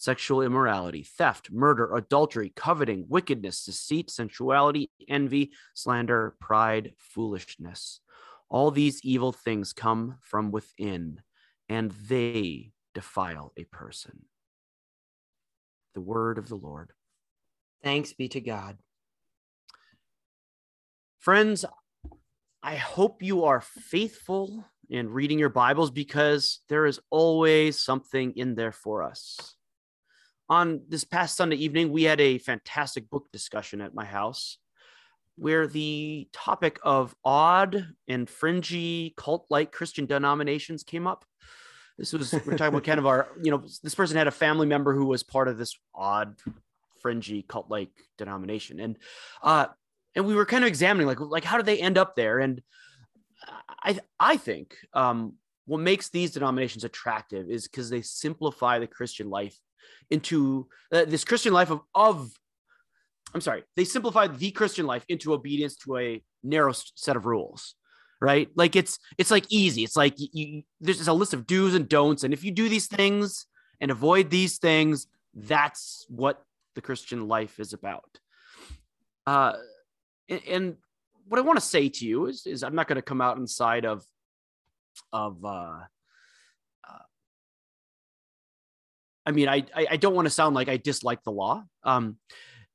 sexual 0.00 0.40
immorality, 0.40 1.02
theft, 1.02 1.52
murder, 1.52 1.94
adultery, 1.94 2.50
coveting, 2.56 3.04
wickedness, 3.06 3.66
deceit, 3.66 4.10
sensuality, 4.10 4.90
envy, 5.06 5.52
slander, 5.74 6.34
pride, 6.40 6.94
foolishness. 6.96 8.00
All 8.48 8.70
these 8.70 9.04
evil 9.04 9.30
things 9.30 9.74
come 9.74 10.16
from 10.22 10.52
within, 10.52 11.20
and 11.68 11.90
they 12.08 12.72
defile 12.94 13.52
a 13.58 13.64
person. 13.64 14.24
The 15.94 16.00
word 16.00 16.38
of 16.38 16.48
the 16.48 16.56
Lord. 16.56 16.92
Thanks 17.84 18.14
be 18.14 18.28
to 18.28 18.40
God. 18.40 18.78
Friends, 21.18 21.66
I 22.62 22.76
hope 22.76 23.22
you 23.22 23.44
are 23.44 23.60
faithful 23.60 24.64
in 24.88 25.10
reading 25.10 25.38
your 25.38 25.50
Bibles 25.50 25.90
because 25.90 26.60
there 26.70 26.86
is 26.86 27.00
always 27.10 27.78
something 27.78 28.32
in 28.36 28.54
there 28.54 28.72
for 28.72 29.02
us 29.02 29.56
on 30.50 30.82
this 30.88 31.04
past 31.04 31.36
Sunday 31.36 31.56
evening, 31.56 31.92
we 31.92 32.02
had 32.02 32.20
a 32.20 32.38
fantastic 32.38 33.08
book 33.08 33.28
discussion 33.32 33.80
at 33.80 33.94
my 33.94 34.04
house 34.04 34.58
where 35.36 35.68
the 35.68 36.28
topic 36.32 36.80
of 36.82 37.14
odd 37.24 37.86
and 38.08 38.28
fringy 38.28 39.14
cult 39.16 39.46
like 39.48 39.72
Christian 39.72 40.06
denominations 40.06 40.82
came 40.82 41.06
up. 41.06 41.24
This 41.96 42.12
was, 42.12 42.32
we're 42.32 42.56
talking 42.56 42.74
about 42.74 42.84
kind 42.84 42.98
of 42.98 43.06
our, 43.06 43.28
you 43.40 43.50
know, 43.52 43.62
this 43.82 43.94
person 43.94 44.16
had 44.16 44.26
a 44.26 44.32
family 44.32 44.66
member 44.66 44.92
who 44.92 45.06
was 45.06 45.22
part 45.22 45.48
of 45.48 45.56
this 45.56 45.78
odd, 45.94 46.36
fringy 47.00 47.42
cult 47.42 47.70
like 47.70 47.90
denomination. 48.18 48.80
And, 48.80 48.98
uh, 49.42 49.66
and 50.16 50.26
we 50.26 50.34
were 50.34 50.46
kind 50.46 50.64
of 50.64 50.68
examining 50.68 51.06
like, 51.06 51.20
like, 51.20 51.44
how 51.44 51.56
did 51.58 51.66
they 51.66 51.78
end 51.78 51.96
up 51.96 52.16
there? 52.16 52.40
And 52.40 52.60
I, 53.82 53.98
I 54.18 54.36
think, 54.36 54.76
um, 54.92 55.34
what 55.66 55.80
makes 55.80 56.08
these 56.08 56.32
denominations 56.32 56.82
attractive 56.82 57.48
is 57.48 57.68
because 57.68 57.88
they 57.88 58.02
simplify 58.02 58.80
the 58.80 58.88
Christian 58.88 59.30
life 59.30 59.56
into 60.10 60.68
uh, 60.92 61.04
this 61.04 61.24
Christian 61.24 61.52
life 61.52 61.70
of, 61.70 61.80
of, 61.94 62.32
I'm 63.34 63.40
sorry, 63.40 63.64
they 63.76 63.84
simplified 63.84 64.38
the 64.38 64.50
Christian 64.50 64.86
life 64.86 65.04
into 65.08 65.32
obedience 65.32 65.76
to 65.78 65.98
a 65.98 66.22
narrow 66.42 66.72
set 66.72 67.16
of 67.16 67.26
rules, 67.26 67.74
right? 68.20 68.48
Like 68.54 68.76
it's, 68.76 68.98
it's 69.18 69.30
like 69.30 69.46
easy. 69.48 69.84
It's 69.84 69.96
like 69.96 70.14
you, 70.16 70.62
there's 70.80 71.08
a 71.08 71.12
list 71.12 71.34
of 71.34 71.46
do's 71.46 71.74
and 71.74 71.88
don'ts. 71.88 72.24
And 72.24 72.34
if 72.34 72.44
you 72.44 72.50
do 72.50 72.68
these 72.68 72.86
things 72.86 73.46
and 73.80 73.90
avoid 73.90 74.30
these 74.30 74.58
things, 74.58 75.06
that's 75.34 76.06
what 76.08 76.42
the 76.74 76.80
Christian 76.80 77.28
life 77.28 77.60
is 77.60 77.72
about. 77.72 78.18
Uh, 79.26 79.52
and, 80.28 80.40
and 80.48 80.76
what 81.28 81.38
I 81.38 81.42
want 81.42 81.58
to 81.58 81.64
say 81.64 81.88
to 81.88 82.06
you 82.06 82.26
is, 82.26 82.46
is 82.46 82.64
I'm 82.64 82.74
not 82.74 82.88
going 82.88 82.96
to 82.96 83.02
come 83.02 83.20
out 83.20 83.36
inside 83.36 83.84
of 83.84 84.04
of 85.12 85.44
uh, 85.44 85.78
I 89.30 89.32
mean, 89.32 89.48
I 89.48 89.64
I 89.76 89.96
don't 89.96 90.16
want 90.16 90.26
to 90.26 90.30
sound 90.30 90.56
like 90.56 90.68
I 90.68 90.76
dislike 90.76 91.22
the 91.22 91.30
law. 91.30 91.62
Um, 91.84 92.16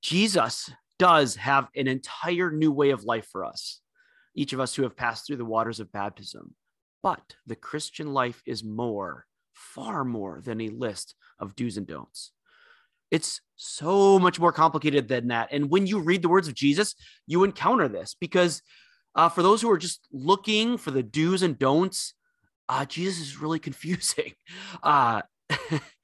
Jesus 0.02 0.72
does 0.98 1.36
have 1.36 1.68
an 1.76 1.90
entire 1.90 2.50
new 2.50 2.72
way 2.72 2.92
of 2.92 3.04
life 3.04 3.28
for 3.30 3.44
us, 3.44 3.82
each 4.36 4.54
of 4.54 4.62
us 4.62 4.74
who 4.74 4.84
have 4.84 4.96
passed 4.96 5.28
through 5.28 5.36
the 5.36 5.44
waters 5.44 5.82
of 5.82 5.92
baptism. 5.92 6.56
But 7.04 7.36
the 7.46 7.58
Christian 7.58 8.14
life 8.14 8.42
is 8.46 8.64
more, 8.64 9.26
far 9.54 10.06
more 10.06 10.40
than 10.40 10.62
a 10.62 10.70
list 10.70 11.16
of 11.40 11.58
do's 11.58 11.76
and 11.76 11.86
don'ts. 11.86 12.32
It's 13.12 13.42
so 13.58 14.18
much 14.18 14.40
more 14.40 14.54
complicated 14.54 15.10
than 15.10 15.28
that. 15.28 15.50
And 15.52 15.70
when 15.70 15.88
you 15.88 16.00
read 16.00 16.22
the 16.22 16.30
words 16.30 16.48
of 16.48 16.56
Jesus, 16.56 16.96
you 17.28 17.44
encounter 17.44 17.90
this 17.90 18.16
because 18.18 18.62
uh, 19.14 19.28
for 19.28 19.44
those 19.44 19.62
who 19.62 19.70
are 19.72 19.78
just 19.78 20.08
looking 20.10 20.78
for 20.78 20.92
the 20.92 21.04
do's 21.04 21.44
and 21.44 21.60
don'ts, 21.60 22.14
uh, 22.70 22.86
Jesus 22.86 23.28
is 23.28 23.42
really 23.42 23.60
confusing. 23.68 24.32
Uh, 24.82 25.22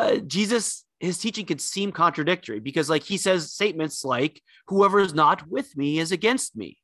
uh, 0.00 0.16
Jesus, 0.16 0.84
his 0.98 1.18
teaching 1.18 1.46
could 1.46 1.60
seem 1.60 1.92
contradictory 1.92 2.58
because, 2.58 2.88
like, 2.88 3.02
he 3.02 3.16
says 3.16 3.52
statements 3.52 4.04
like, 4.04 4.42
Whoever 4.68 5.00
is 5.00 5.14
not 5.14 5.48
with 5.48 5.76
me 5.76 5.98
is 5.98 6.12
against 6.12 6.56
me. 6.56 6.78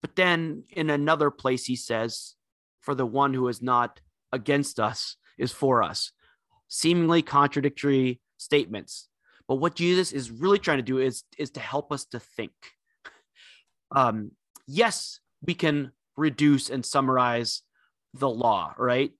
But 0.00 0.16
then 0.16 0.64
in 0.70 0.90
another 0.90 1.30
place, 1.30 1.64
he 1.64 1.76
says, 1.76 2.34
For 2.80 2.94
the 2.94 3.06
one 3.06 3.32
who 3.34 3.46
is 3.48 3.62
not 3.62 4.00
against 4.32 4.80
us 4.80 5.16
is 5.38 5.52
for 5.52 5.82
us. 5.82 6.12
Seemingly 6.68 7.22
contradictory 7.22 8.20
statements. 8.38 9.08
But 9.46 9.56
what 9.56 9.76
Jesus 9.76 10.12
is 10.12 10.30
really 10.30 10.58
trying 10.58 10.78
to 10.78 10.82
do 10.82 10.98
is, 10.98 11.24
is 11.38 11.50
to 11.52 11.60
help 11.60 11.92
us 11.92 12.04
to 12.06 12.18
think. 12.18 12.52
Um, 13.94 14.30
yes, 14.66 15.20
we 15.42 15.52
can 15.52 15.92
reduce 16.16 16.70
and 16.70 16.82
summarize 16.82 17.60
the 18.14 18.30
law, 18.30 18.72
right? 18.78 19.12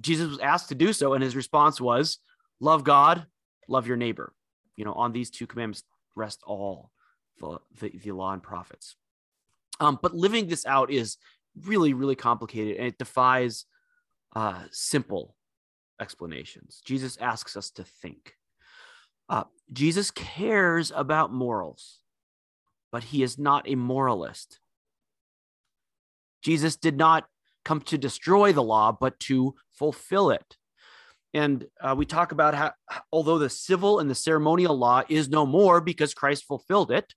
Jesus 0.00 0.28
was 0.28 0.38
asked 0.38 0.68
to 0.68 0.74
do 0.74 0.92
so, 0.92 1.14
and 1.14 1.22
his 1.22 1.36
response 1.36 1.80
was, 1.80 2.18
Love 2.60 2.84
God, 2.84 3.26
love 3.68 3.86
your 3.86 3.96
neighbor. 3.96 4.32
You 4.76 4.84
know, 4.84 4.92
on 4.92 5.12
these 5.12 5.30
two 5.30 5.46
commandments 5.46 5.82
rest 6.14 6.40
all 6.46 6.90
the, 7.38 7.58
the, 7.80 7.90
the 7.90 8.12
law 8.12 8.32
and 8.32 8.42
prophets. 8.42 8.96
Um, 9.78 9.98
but 10.00 10.14
living 10.14 10.46
this 10.46 10.66
out 10.66 10.90
is 10.90 11.16
really, 11.64 11.94
really 11.94 12.16
complicated, 12.16 12.76
and 12.76 12.86
it 12.86 12.98
defies 12.98 13.64
uh, 14.36 14.62
simple 14.70 15.34
explanations. 16.00 16.80
Jesus 16.84 17.16
asks 17.18 17.56
us 17.56 17.70
to 17.72 17.84
think. 17.84 18.34
Uh, 19.28 19.44
Jesus 19.72 20.10
cares 20.10 20.92
about 20.94 21.32
morals, 21.32 22.00
but 22.90 23.04
he 23.04 23.22
is 23.22 23.38
not 23.38 23.68
a 23.68 23.74
moralist. 23.74 24.58
Jesus 26.42 26.76
did 26.76 26.96
not 26.96 27.26
come 27.64 27.80
to 27.82 27.98
destroy 27.98 28.52
the 28.52 28.62
law, 28.62 28.96
but 28.98 29.18
to 29.20 29.54
fulfill 29.72 30.30
it. 30.30 30.56
And 31.32 31.66
uh, 31.80 31.94
we 31.96 32.06
talk 32.06 32.32
about 32.32 32.54
how, 32.54 32.72
although 33.12 33.38
the 33.38 33.50
civil 33.50 34.00
and 34.00 34.10
the 34.10 34.14
ceremonial 34.14 34.76
law 34.76 35.02
is 35.08 35.28
no 35.28 35.46
more 35.46 35.80
because 35.80 36.14
Christ 36.14 36.44
fulfilled 36.44 36.90
it, 36.90 37.14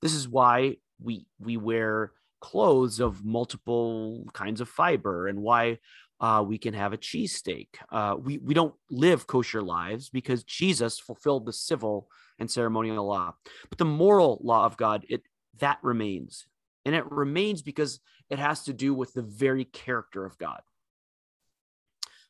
this 0.00 0.14
is 0.14 0.28
why 0.28 0.76
we 1.00 1.26
we 1.38 1.56
wear 1.56 2.12
clothes 2.40 2.98
of 2.98 3.24
multiple 3.24 4.26
kinds 4.32 4.60
of 4.60 4.68
fiber 4.68 5.28
and 5.28 5.40
why 5.40 5.78
uh, 6.20 6.42
we 6.46 6.58
can 6.58 6.74
have 6.74 6.92
a 6.92 6.98
cheesesteak. 6.98 7.68
Uh, 7.90 8.16
we, 8.18 8.38
we 8.38 8.54
don't 8.54 8.74
live 8.90 9.26
kosher 9.26 9.62
lives 9.62 10.08
because 10.08 10.44
Jesus 10.44 10.98
fulfilled 10.98 11.46
the 11.46 11.52
civil 11.52 12.08
and 12.38 12.50
ceremonial 12.50 13.06
law. 13.06 13.34
But 13.68 13.78
the 13.78 13.84
moral 13.84 14.40
law 14.42 14.64
of 14.64 14.76
God, 14.76 15.04
it 15.08 15.22
that 15.58 15.78
remains. 15.82 16.46
And 16.84 16.94
it 16.94 17.10
remains 17.10 17.62
because 17.62 18.00
it 18.28 18.38
has 18.38 18.64
to 18.64 18.72
do 18.72 18.92
with 18.94 19.12
the 19.12 19.22
very 19.22 19.64
character 19.64 20.24
of 20.24 20.36
God. 20.38 20.60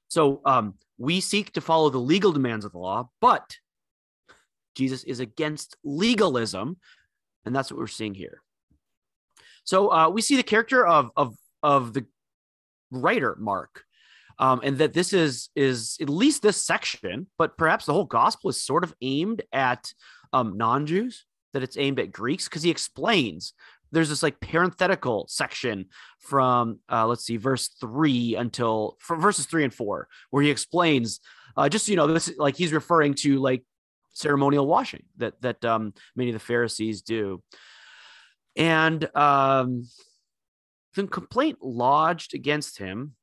So 0.08 0.40
um, 0.44 0.74
we 0.98 1.20
seek 1.20 1.52
to 1.52 1.60
follow 1.60 1.88
the 1.88 1.98
legal 1.98 2.32
demands 2.32 2.64
of 2.64 2.72
the 2.72 2.78
law, 2.78 3.08
but 3.20 3.56
Jesus 4.74 5.04
is 5.04 5.20
against 5.20 5.76
legalism. 5.84 6.76
And 7.44 7.56
that's 7.56 7.70
what 7.70 7.78
we're 7.78 7.86
seeing 7.86 8.14
here. 8.14 8.42
So 9.64 9.90
uh, 9.90 10.08
we 10.10 10.22
see 10.22 10.36
the 10.36 10.42
character 10.42 10.86
of, 10.86 11.10
of, 11.16 11.36
of 11.62 11.92
the 11.94 12.04
writer 12.90 13.36
Mark, 13.40 13.84
um, 14.38 14.60
and 14.62 14.78
that 14.78 14.92
this 14.92 15.12
is 15.12 15.48
is 15.54 15.96
at 16.00 16.08
least 16.08 16.42
this 16.42 16.62
section, 16.62 17.26
but 17.38 17.56
perhaps 17.56 17.86
the 17.86 17.92
whole 17.92 18.04
gospel 18.04 18.50
is 18.50 18.60
sort 18.60 18.84
of 18.84 18.94
aimed 19.00 19.42
at 19.52 19.92
um, 20.32 20.56
non-Jews. 20.56 21.24
That 21.52 21.62
it's 21.62 21.76
aimed 21.76 22.00
at 22.00 22.12
Greeks 22.12 22.48
because 22.48 22.62
he 22.62 22.70
explains 22.70 23.52
there's 23.92 24.08
this 24.08 24.22
like 24.22 24.40
parenthetical 24.40 25.26
section 25.28 25.86
from 26.18 26.80
uh, 26.90 27.06
let's 27.06 27.24
see 27.24 27.36
verse 27.36 27.68
three 27.80 28.34
until 28.34 28.96
verses 29.08 29.46
three 29.46 29.64
and 29.64 29.72
four 29.72 30.08
where 30.30 30.42
he 30.42 30.50
explains 30.50 31.20
uh, 31.56 31.68
just 31.68 31.88
you 31.88 31.96
know 31.96 32.06
this 32.06 32.32
like 32.38 32.56
he's 32.56 32.72
referring 32.72 33.14
to 33.14 33.38
like 33.38 33.62
ceremonial 34.12 34.66
washing 34.66 35.04
that 35.18 35.40
that 35.42 35.64
um, 35.64 35.92
many 36.16 36.30
of 36.30 36.34
the 36.34 36.40
Pharisees 36.40 37.02
do, 37.02 37.42
and 38.56 39.04
um, 39.16 39.86
the 40.94 41.06
complaint 41.06 41.58
lodged 41.62 42.34
against 42.34 42.78
him 42.78 43.14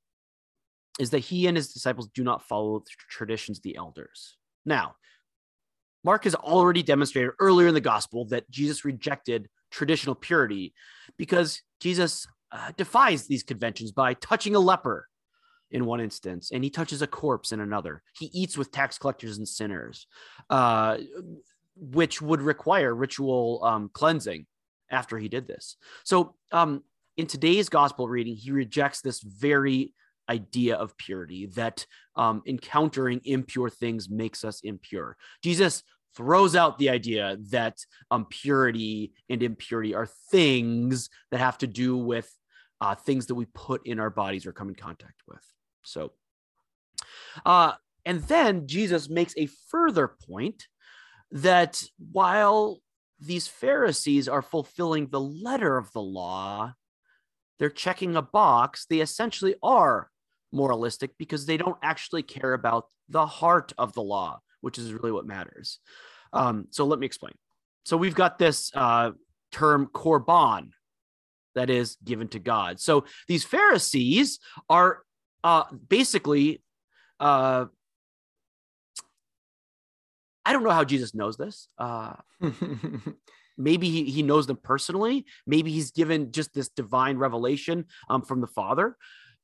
is 0.99 1.11
that 1.11 1.19
he 1.19 1.47
and 1.47 1.55
his 1.55 1.71
disciples 1.71 2.09
do 2.13 2.23
not 2.23 2.43
follow 2.43 2.79
the 2.79 2.91
traditions 3.09 3.59
of 3.59 3.63
the 3.63 3.77
elders. 3.77 4.37
Now, 4.65 4.95
Mark 6.03 6.23
has 6.23 6.35
already 6.35 6.83
demonstrated 6.83 7.31
earlier 7.39 7.67
in 7.67 7.73
the 7.73 7.81
gospel 7.81 8.25
that 8.25 8.49
Jesus 8.49 8.85
rejected 8.85 9.49
traditional 9.71 10.15
purity 10.15 10.73
because 11.17 11.61
Jesus 11.79 12.25
uh, 12.51 12.71
defies 12.77 13.27
these 13.27 13.43
conventions 13.43 13.91
by 13.91 14.13
touching 14.15 14.55
a 14.55 14.59
leper 14.59 15.07
in 15.71 15.85
one 15.85 15.99
instance 15.99 16.51
and 16.51 16.63
he 16.63 16.69
touches 16.69 17.01
a 17.01 17.07
corpse 17.07 17.51
in 17.51 17.59
another. 17.59 18.01
He 18.17 18.27
eats 18.27 18.57
with 18.57 18.71
tax 18.71 18.97
collectors 18.97 19.37
and 19.37 19.47
sinners, 19.47 20.07
uh, 20.49 20.97
which 21.75 22.21
would 22.21 22.41
require 22.41 22.93
ritual 22.93 23.63
um, 23.63 23.89
cleansing 23.93 24.45
after 24.89 25.17
he 25.17 25.27
did 25.27 25.47
this. 25.47 25.77
So, 26.03 26.35
um, 26.51 26.83
in 27.17 27.27
today's 27.27 27.67
gospel 27.67 28.07
reading, 28.07 28.35
he 28.35 28.51
rejects 28.51 29.01
this 29.01 29.21
very 29.21 29.93
idea 30.29 30.75
of 30.75 30.97
purity 30.97 31.47
that 31.47 31.85
um, 32.15 32.41
encountering 32.45 33.21
impure 33.25 33.69
things 33.69 34.09
makes 34.09 34.43
us 34.43 34.61
impure. 34.61 35.17
Jesus 35.43 35.83
throws 36.15 36.55
out 36.55 36.77
the 36.77 36.89
idea 36.89 37.37
that 37.49 37.77
um, 38.11 38.25
purity 38.29 39.13
and 39.29 39.43
impurity 39.43 39.93
are 39.95 40.07
things 40.31 41.09
that 41.31 41.39
have 41.39 41.57
to 41.59 41.67
do 41.67 41.97
with 41.97 42.31
uh, 42.81 42.95
things 42.95 43.25
that 43.27 43.35
we 43.35 43.45
put 43.45 43.85
in 43.85 43.99
our 43.99 44.09
bodies 44.09 44.45
or 44.45 44.51
come 44.51 44.69
in 44.69 44.75
contact 44.75 45.21
with. 45.27 45.43
So, 45.83 46.11
uh, 47.45 47.73
and 48.05 48.21
then 48.23 48.67
Jesus 48.67 49.09
makes 49.09 49.33
a 49.37 49.49
further 49.69 50.07
point 50.07 50.65
that 51.31 51.83
while 52.11 52.79
these 53.19 53.47
Pharisees 53.47 54.27
are 54.27 54.41
fulfilling 54.41 55.07
the 55.07 55.19
letter 55.19 55.77
of 55.77 55.91
the 55.91 56.01
law, 56.01 56.73
they're 57.59 57.69
checking 57.69 58.15
a 58.15 58.21
box. 58.21 58.85
They 58.89 59.01
essentially 59.01 59.55
are 59.61 60.09
moralistic 60.51 61.11
because 61.17 61.45
they 61.45 61.57
don't 61.57 61.77
actually 61.83 62.23
care 62.23 62.53
about 62.53 62.85
the 63.07 63.25
heart 63.25 63.73
of 63.77 63.93
the 63.93 64.01
law, 64.01 64.39
which 64.61 64.77
is 64.77 64.93
really 64.93 65.11
what 65.11 65.25
matters. 65.25 65.79
Um, 66.33 66.67
so 66.69 66.85
let 66.85 66.99
me 66.99 67.05
explain. 67.05 67.33
So 67.85 67.97
we've 67.97 68.15
got 68.15 68.37
this 68.37 68.71
uh, 68.75 69.11
term 69.51 69.87
korban 69.93 70.69
that 71.55 71.69
is 71.69 71.97
given 72.03 72.27
to 72.29 72.39
God. 72.39 72.79
So 72.79 73.05
these 73.27 73.43
Pharisees 73.43 74.39
are 74.69 74.99
uh, 75.43 75.63
basically, 75.87 76.61
uh, 77.19 77.65
I 80.45 80.53
don't 80.53 80.63
know 80.63 80.69
how 80.69 80.83
Jesus 80.83 81.15
knows 81.15 81.37
this. 81.37 81.67
Uh, 81.77 82.13
maybe 83.57 83.89
he, 83.89 84.05
he 84.05 84.23
knows 84.23 84.47
them 84.47 84.59
personally. 84.61 85.25
Maybe 85.45 85.71
he's 85.71 85.91
given 85.91 86.31
just 86.31 86.53
this 86.53 86.69
divine 86.69 87.17
revelation 87.17 87.85
um, 88.09 88.21
from 88.21 88.41
the 88.41 88.47
Father. 88.47 88.95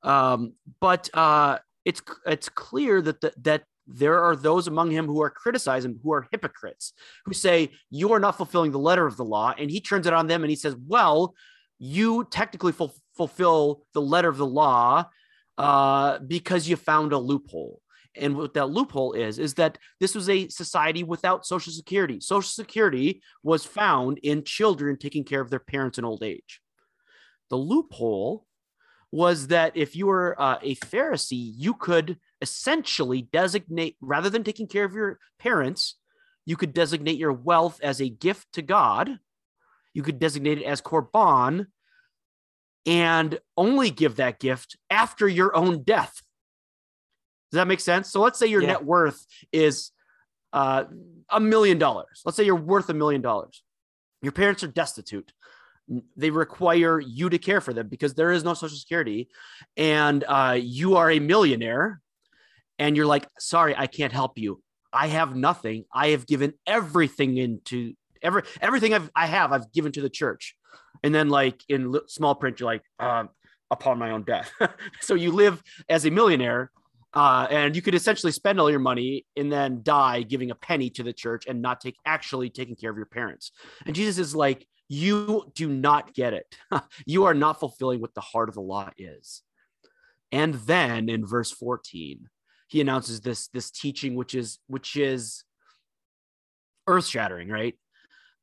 Um, 0.04 0.54
but 0.80 1.10
uh, 1.14 1.60
it's 1.84 2.02
it's 2.26 2.50
clear 2.50 3.02
that 3.02 3.22
the, 3.22 3.34
that 3.42 3.64
there 3.88 4.24
are 4.24 4.36
those 4.36 4.68
among 4.68 4.92
him 4.92 5.06
who 5.06 5.22
are 5.22 5.30
criticizing 5.30 6.00
who 6.04 6.12
are 6.12 6.28
hypocrites 6.32 6.94
who 7.26 7.34
say 7.34 7.70
you 7.92 8.12
are 8.14 8.20
not 8.20 8.36
fulfilling 8.36 8.72
the 8.72 8.80
letter 8.80 9.06
of 9.06 9.16
the 9.16 9.24
law 9.24 9.54
and 9.60 9.70
he 9.70 9.80
turns 9.80 10.08
it 10.08 10.14
on 10.14 10.26
them 10.26 10.44
and 10.44 10.50
he 10.50 10.56
says 10.56 10.76
well 10.88 11.36
you 11.78 12.26
technically 12.32 12.72
ful- 12.72 12.96
fulfill 13.16 13.84
the 13.94 14.02
letter 14.02 14.30
of 14.30 14.38
the 14.38 14.46
law 14.46 15.06
uh, 15.58 16.20
because 16.20 16.68
you 16.68 16.76
found 16.76 17.14
a 17.14 17.18
loophole. 17.18 17.82
And 18.18 18.38
what 18.38 18.54
that 18.54 18.70
loophole 18.70 19.14
is 19.14 19.40
is 19.40 19.56
that 19.56 19.78
this 20.00 20.16
was 20.16 20.30
a 20.30 20.48
society 20.48 21.04
without 21.04 21.46
social 21.46 21.74
security. 21.74 22.22
Social 22.22 22.48
security 22.48 23.22
was 23.44 23.66
found 23.66 24.20
in 24.20 24.46
children 24.46 24.98
taking 24.98 25.26
care 25.26 25.42
of 25.42 25.50
their 25.50 25.60
parents 25.60 25.98
in 25.98 26.06
old 26.06 26.24
age. 26.24 26.62
The 27.50 27.58
loophole 27.58 28.46
was 29.16 29.48
that 29.48 29.72
if 29.78 29.96
you 29.96 30.08
were 30.08 30.36
uh, 30.42 30.58
a 30.62 30.76
Pharisee, 30.76 31.54
you 31.56 31.74
could 31.74 32.18
essentially 32.42 33.22
designate, 33.22 33.96
rather 34.02 34.30
than 34.30 34.44
taking 34.44 34.68
care 34.68 34.84
of 34.84 34.94
your 34.94 35.20
parents, 35.40 35.96
you 36.46 36.58
could 36.58 36.74
designate 36.74 37.18
your 37.18 37.32
wealth 37.32 37.80
as 37.82 38.02
a 38.02 38.10
gift 38.10 38.46
to 38.52 38.62
God. 38.62 39.18
You 39.94 40.04
could 40.04 40.20
designate 40.20 40.58
it 40.58 40.66
as 40.66 40.82
korban 40.82 41.68
and 42.86 43.40
only 43.56 43.90
give 43.90 44.18
that 44.18 44.38
gift 44.42 44.76
after 44.90 45.30
your 45.30 45.56
own 45.56 45.84
death. 45.84 46.22
Does 47.52 47.60
that 47.60 47.68
make 47.68 47.80
sense? 47.80 48.12
So 48.12 48.20
let's 48.20 48.38
say 48.38 48.48
your 48.48 48.64
Yeah. 48.64 48.74
net 48.74 48.84
worth 48.84 49.26
is 49.54 49.92
uh, 50.52 50.84
a 51.30 51.40
million 51.40 51.78
dollars. 51.78 52.22
Let's 52.26 52.36
say 52.36 52.44
you're 52.44 52.58
worth 52.58 52.90
a 52.90 52.94
million 52.94 53.22
dollars. 53.22 53.64
Your 54.22 54.34
parents 54.34 54.62
are 54.62 54.68
destitute. 54.68 55.32
They 56.16 56.30
require 56.30 57.00
you 57.00 57.30
to 57.30 57.38
care 57.38 57.62
for 57.62 57.74
them 57.74 57.88
because 57.88 58.14
there 58.14 58.32
is 58.32 58.44
no 58.44 58.54
social 58.54 58.78
security, 58.78 59.30
and 59.78 60.24
uh, 60.28 60.58
you 60.60 60.98
are 60.98 61.12
a 61.12 61.20
millionaire, 61.20 62.02
and 62.80 62.98
you're 62.98 63.06
like, 63.06 63.28
"Sorry, 63.40 63.76
I 63.76 63.88
can't 63.88 64.14
help 64.14 64.38
you. 64.38 64.62
I 64.92 65.08
have 65.08 65.36
nothing. 65.36 65.86
I 65.94 66.10
have 66.10 66.26
given 66.26 66.54
everything 66.66 67.38
into 67.38 67.94
every 68.22 68.44
everything 68.62 68.94
I've 68.94 69.12
I 69.16 69.28
have. 69.28 69.52
I've 69.52 69.72
given 69.72 69.92
to 69.94 70.02
the 70.02 70.10
church." 70.10 70.56
And 71.04 71.14
then, 71.14 71.30
like 71.30 71.62
in 71.70 71.96
small 72.08 72.36
print, 72.36 72.60
you're 72.60 72.68
like, 72.68 72.84
um, 73.00 73.30
"Upon 73.70 74.00
my 74.00 74.12
own 74.12 74.24
death." 74.24 74.52
so 75.02 75.14
you 75.14 75.32
live 75.32 75.62
as 75.88 76.06
a 76.06 76.12
millionaire 76.12 76.72
uh, 77.16 77.48
and 77.50 77.76
you 77.76 77.82
could 77.82 77.96
essentially 77.96 78.32
spend 78.32 78.60
all 78.60 78.70
your 78.70 78.80
money 78.80 79.26
and 79.38 79.52
then 79.52 79.82
die 79.84 80.22
giving 80.22 80.52
a 80.52 80.56
penny 80.56 80.90
to 80.90 81.02
the 81.02 81.14
church 81.14 81.46
and 81.48 81.62
not 81.62 81.80
take 81.80 81.96
actually 82.06 82.50
taking 82.50 82.76
care 82.76 82.92
of 82.92 82.98
your 82.98 83.06
parents. 83.06 83.52
And 83.86 83.96
Jesus 83.96 84.18
is 84.18 84.36
like, 84.36 84.68
you 84.88 85.52
do 85.56 85.68
not 85.68 86.14
get 86.14 86.34
it. 86.34 86.58
you 87.06 87.26
are 87.26 87.34
not 87.34 87.60
fulfilling 87.60 88.02
what 88.02 88.14
the 88.14 88.22
heart 88.22 88.50
of 88.50 88.56
the 88.56 88.62
law 88.62 88.90
is. 88.98 89.42
And 90.32 90.56
then 90.56 91.10
in 91.10 91.26
verse 91.26 91.52
14, 91.52 92.30
he 92.68 92.82
announces 92.82 93.22
this 93.22 93.48
this 93.50 93.72
teaching, 93.72 94.16
which 94.16 94.36
is 94.36 94.60
which 94.68 94.96
is 94.96 95.44
earth 96.88 97.06
shattering, 97.06 97.50
right? 97.50 97.76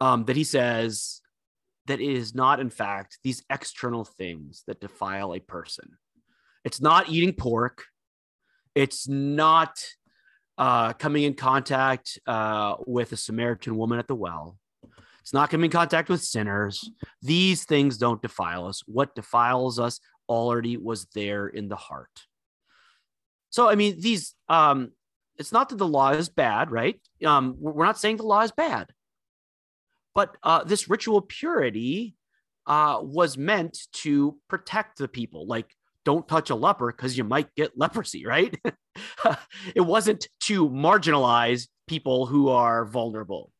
Um, 0.00 0.24
that 0.24 0.36
he 0.36 0.44
says 0.44 1.20
that 1.86 2.00
it 2.00 2.12
is 2.12 2.34
not, 2.34 2.60
in 2.60 2.70
fact, 2.70 3.18
these 3.24 3.44
external 3.50 4.04
things 4.04 4.62
that 4.66 4.80
defile 4.80 5.34
a 5.34 5.40
person. 5.40 5.96
It's 6.64 6.80
not 6.80 7.08
eating 7.08 7.32
pork. 7.32 7.84
It's 8.74 9.08
not 9.08 9.84
uh, 10.58 10.92
coming 10.94 11.24
in 11.24 11.34
contact 11.34 12.18
uh, 12.26 12.76
with 12.86 13.12
a 13.12 13.16
Samaritan 13.16 13.76
woman 13.76 13.98
at 13.98 14.06
the 14.06 14.14
well. 14.14 14.56
It's 15.22 15.32
not 15.32 15.50
coming 15.50 15.66
in 15.66 15.70
contact 15.70 16.08
with 16.08 16.22
sinners. 16.22 16.90
These 17.22 17.64
things 17.64 17.96
don't 17.96 18.20
defile 18.20 18.66
us. 18.66 18.82
What 18.86 19.14
defiles 19.14 19.78
us 19.78 20.00
already 20.28 20.76
was 20.76 21.06
there 21.14 21.46
in 21.46 21.68
the 21.68 21.76
heart. 21.76 22.26
So, 23.50 23.68
I 23.68 23.76
mean, 23.76 24.00
these, 24.00 24.34
um, 24.48 24.90
it's 25.36 25.52
not 25.52 25.68
that 25.68 25.76
the 25.76 25.86
law 25.86 26.10
is 26.10 26.28
bad, 26.28 26.70
right? 26.70 27.00
Um, 27.24 27.54
we're 27.58 27.84
not 27.84 27.98
saying 27.98 28.16
the 28.16 28.24
law 28.24 28.40
is 28.40 28.50
bad, 28.50 28.88
but 30.14 30.36
uh, 30.42 30.64
this 30.64 30.90
ritual 30.90 31.20
purity 31.20 32.16
uh, 32.66 32.98
was 33.00 33.38
meant 33.38 33.78
to 33.92 34.36
protect 34.48 34.98
the 34.98 35.08
people. 35.08 35.46
Like, 35.46 35.70
don't 36.04 36.26
touch 36.26 36.50
a 36.50 36.54
leper 36.56 36.90
because 36.90 37.16
you 37.16 37.22
might 37.22 37.54
get 37.54 37.78
leprosy, 37.78 38.26
right? 38.26 38.56
it 39.74 39.80
wasn't 39.80 40.26
to 40.40 40.68
marginalize 40.68 41.68
people 41.86 42.26
who 42.26 42.48
are 42.48 42.84
vulnerable 42.86 43.52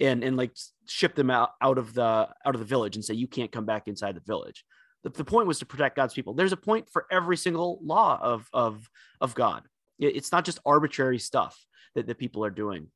and 0.00 0.24
and 0.24 0.36
like 0.36 0.56
ship 0.86 1.14
them 1.14 1.30
out 1.30 1.50
out 1.60 1.78
of 1.78 1.94
the 1.94 2.02
out 2.02 2.54
of 2.54 2.58
the 2.58 2.64
village 2.64 2.96
and 2.96 3.04
say 3.04 3.14
you 3.14 3.28
can't 3.28 3.52
come 3.52 3.66
back 3.66 3.86
inside 3.86 4.16
the 4.16 4.20
village. 4.20 4.64
The, 5.04 5.10
the 5.10 5.24
point 5.24 5.46
was 5.46 5.58
to 5.60 5.66
protect 5.66 5.96
God's 5.96 6.14
people. 6.14 6.34
There's 6.34 6.52
a 6.52 6.56
point 6.56 6.88
for 6.90 7.06
every 7.10 7.36
single 7.36 7.78
law 7.82 8.18
of 8.20 8.48
of 8.52 8.88
of 9.20 9.34
God. 9.34 9.62
It's 9.98 10.32
not 10.32 10.44
just 10.44 10.58
arbitrary 10.64 11.18
stuff 11.18 11.58
that, 11.94 12.06
the 12.06 12.14
people 12.14 12.44
are 12.44 12.50
doing. 12.50 12.86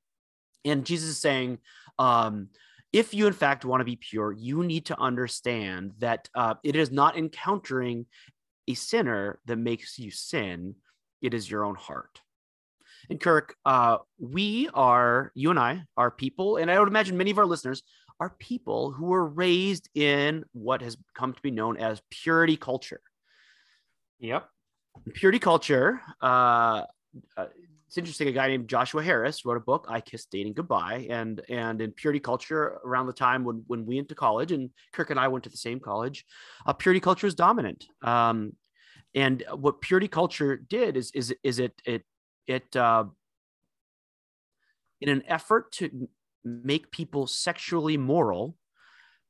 And 0.65 0.87
Jesus 0.87 1.11
is 1.11 1.19
saying, 1.19 1.59
um, 1.99 2.49
if 2.95 3.13
you 3.13 3.27
in 3.27 3.35
fact 3.35 3.67
want 3.67 3.81
to 3.81 3.85
be 3.85 3.97
pure, 3.97 4.33
you 4.33 4.65
need 4.65 4.87
to 4.87 4.99
understand 4.99 5.93
that 5.99 6.29
uh, 6.35 6.55
it 6.65 6.77
is 6.77 6.91
not 6.91 7.19
encountering 7.19 8.07
a 8.69 8.75
sinner 8.75 9.41
that 9.45 9.57
makes 9.57 9.99
you 9.99 10.11
sin, 10.11 10.77
it 11.21 11.35
is 11.35 11.51
your 11.51 11.65
own 11.67 11.75
heart. 11.75 12.21
And 13.11 13.21
Kirk, 13.21 13.57
uh, 13.65 13.99
we 14.19 14.69
are, 14.75 15.31
you 15.35 15.51
and 15.51 15.59
I 15.59 15.83
are 15.97 16.11
people, 16.11 16.57
and 16.57 16.71
I 16.71 16.79
would 16.79 16.89
imagine 16.89 17.17
many 17.17 17.31
of 17.31 17.39
our 17.39 17.47
listeners 17.47 17.83
are 18.21 18.31
people 18.39 18.93
who 18.93 19.07
were 19.07 19.27
raised 19.27 19.89
in 19.95 20.45
what 20.53 20.83
has 20.83 20.97
come 21.15 21.33
to 21.33 21.43
be 21.43 21.51
known 21.51 21.77
as 21.77 22.01
purity 22.11 22.57
culture. 22.57 23.01
Yep. 24.21 24.49
Purity 25.15 25.41
culture, 25.41 26.01
uh, 26.23 26.85
uh, 27.37 27.47
it's 27.87 27.99
interesting. 27.99 28.29
A 28.29 28.33
guy 28.33 28.49
named 28.49 28.69
Joshua 28.69 29.03
Harris 29.03 29.45
wrote 29.45 29.57
a 29.57 29.61
book, 29.61 29.87
"I 29.89 30.01
Kissed 30.01 30.31
Dating 30.31 30.53
Goodbye," 30.53 31.07
and 31.11 31.41
and 31.49 31.81
in 31.81 31.93
purity 31.93 32.21
culture, 32.21 32.81
around 32.85 33.07
the 33.07 33.13
time 33.13 33.45
when 33.45 33.65
when 33.67 33.87
we 33.87 33.97
went 33.97 34.09
to 34.09 34.15
college, 34.15 34.53
and 34.53 34.71
Kirk 34.93 35.11
and 35.11 35.21
I 35.21 35.29
went 35.29 35.45
to 35.45 35.51
the 35.51 35.57
same 35.57 35.81
college, 35.81 36.25
uh, 36.67 36.73
purity 36.73 37.01
culture 37.01 37.27
is 37.27 37.35
dominant. 37.35 37.87
Um, 38.03 38.57
and 39.15 39.45
what 39.53 39.81
purity 39.81 40.09
culture 40.09 40.57
did 40.57 40.97
is 40.97 41.11
is 41.13 41.35
is 41.43 41.59
it 41.59 41.81
it 41.85 42.05
it 42.47 42.75
uh, 42.77 43.05
in 45.01 45.09
an 45.09 45.23
effort 45.27 45.73
to 45.73 46.09
make 46.45 46.91
people 46.91 47.27
sexually 47.27 47.97
moral, 47.97 48.57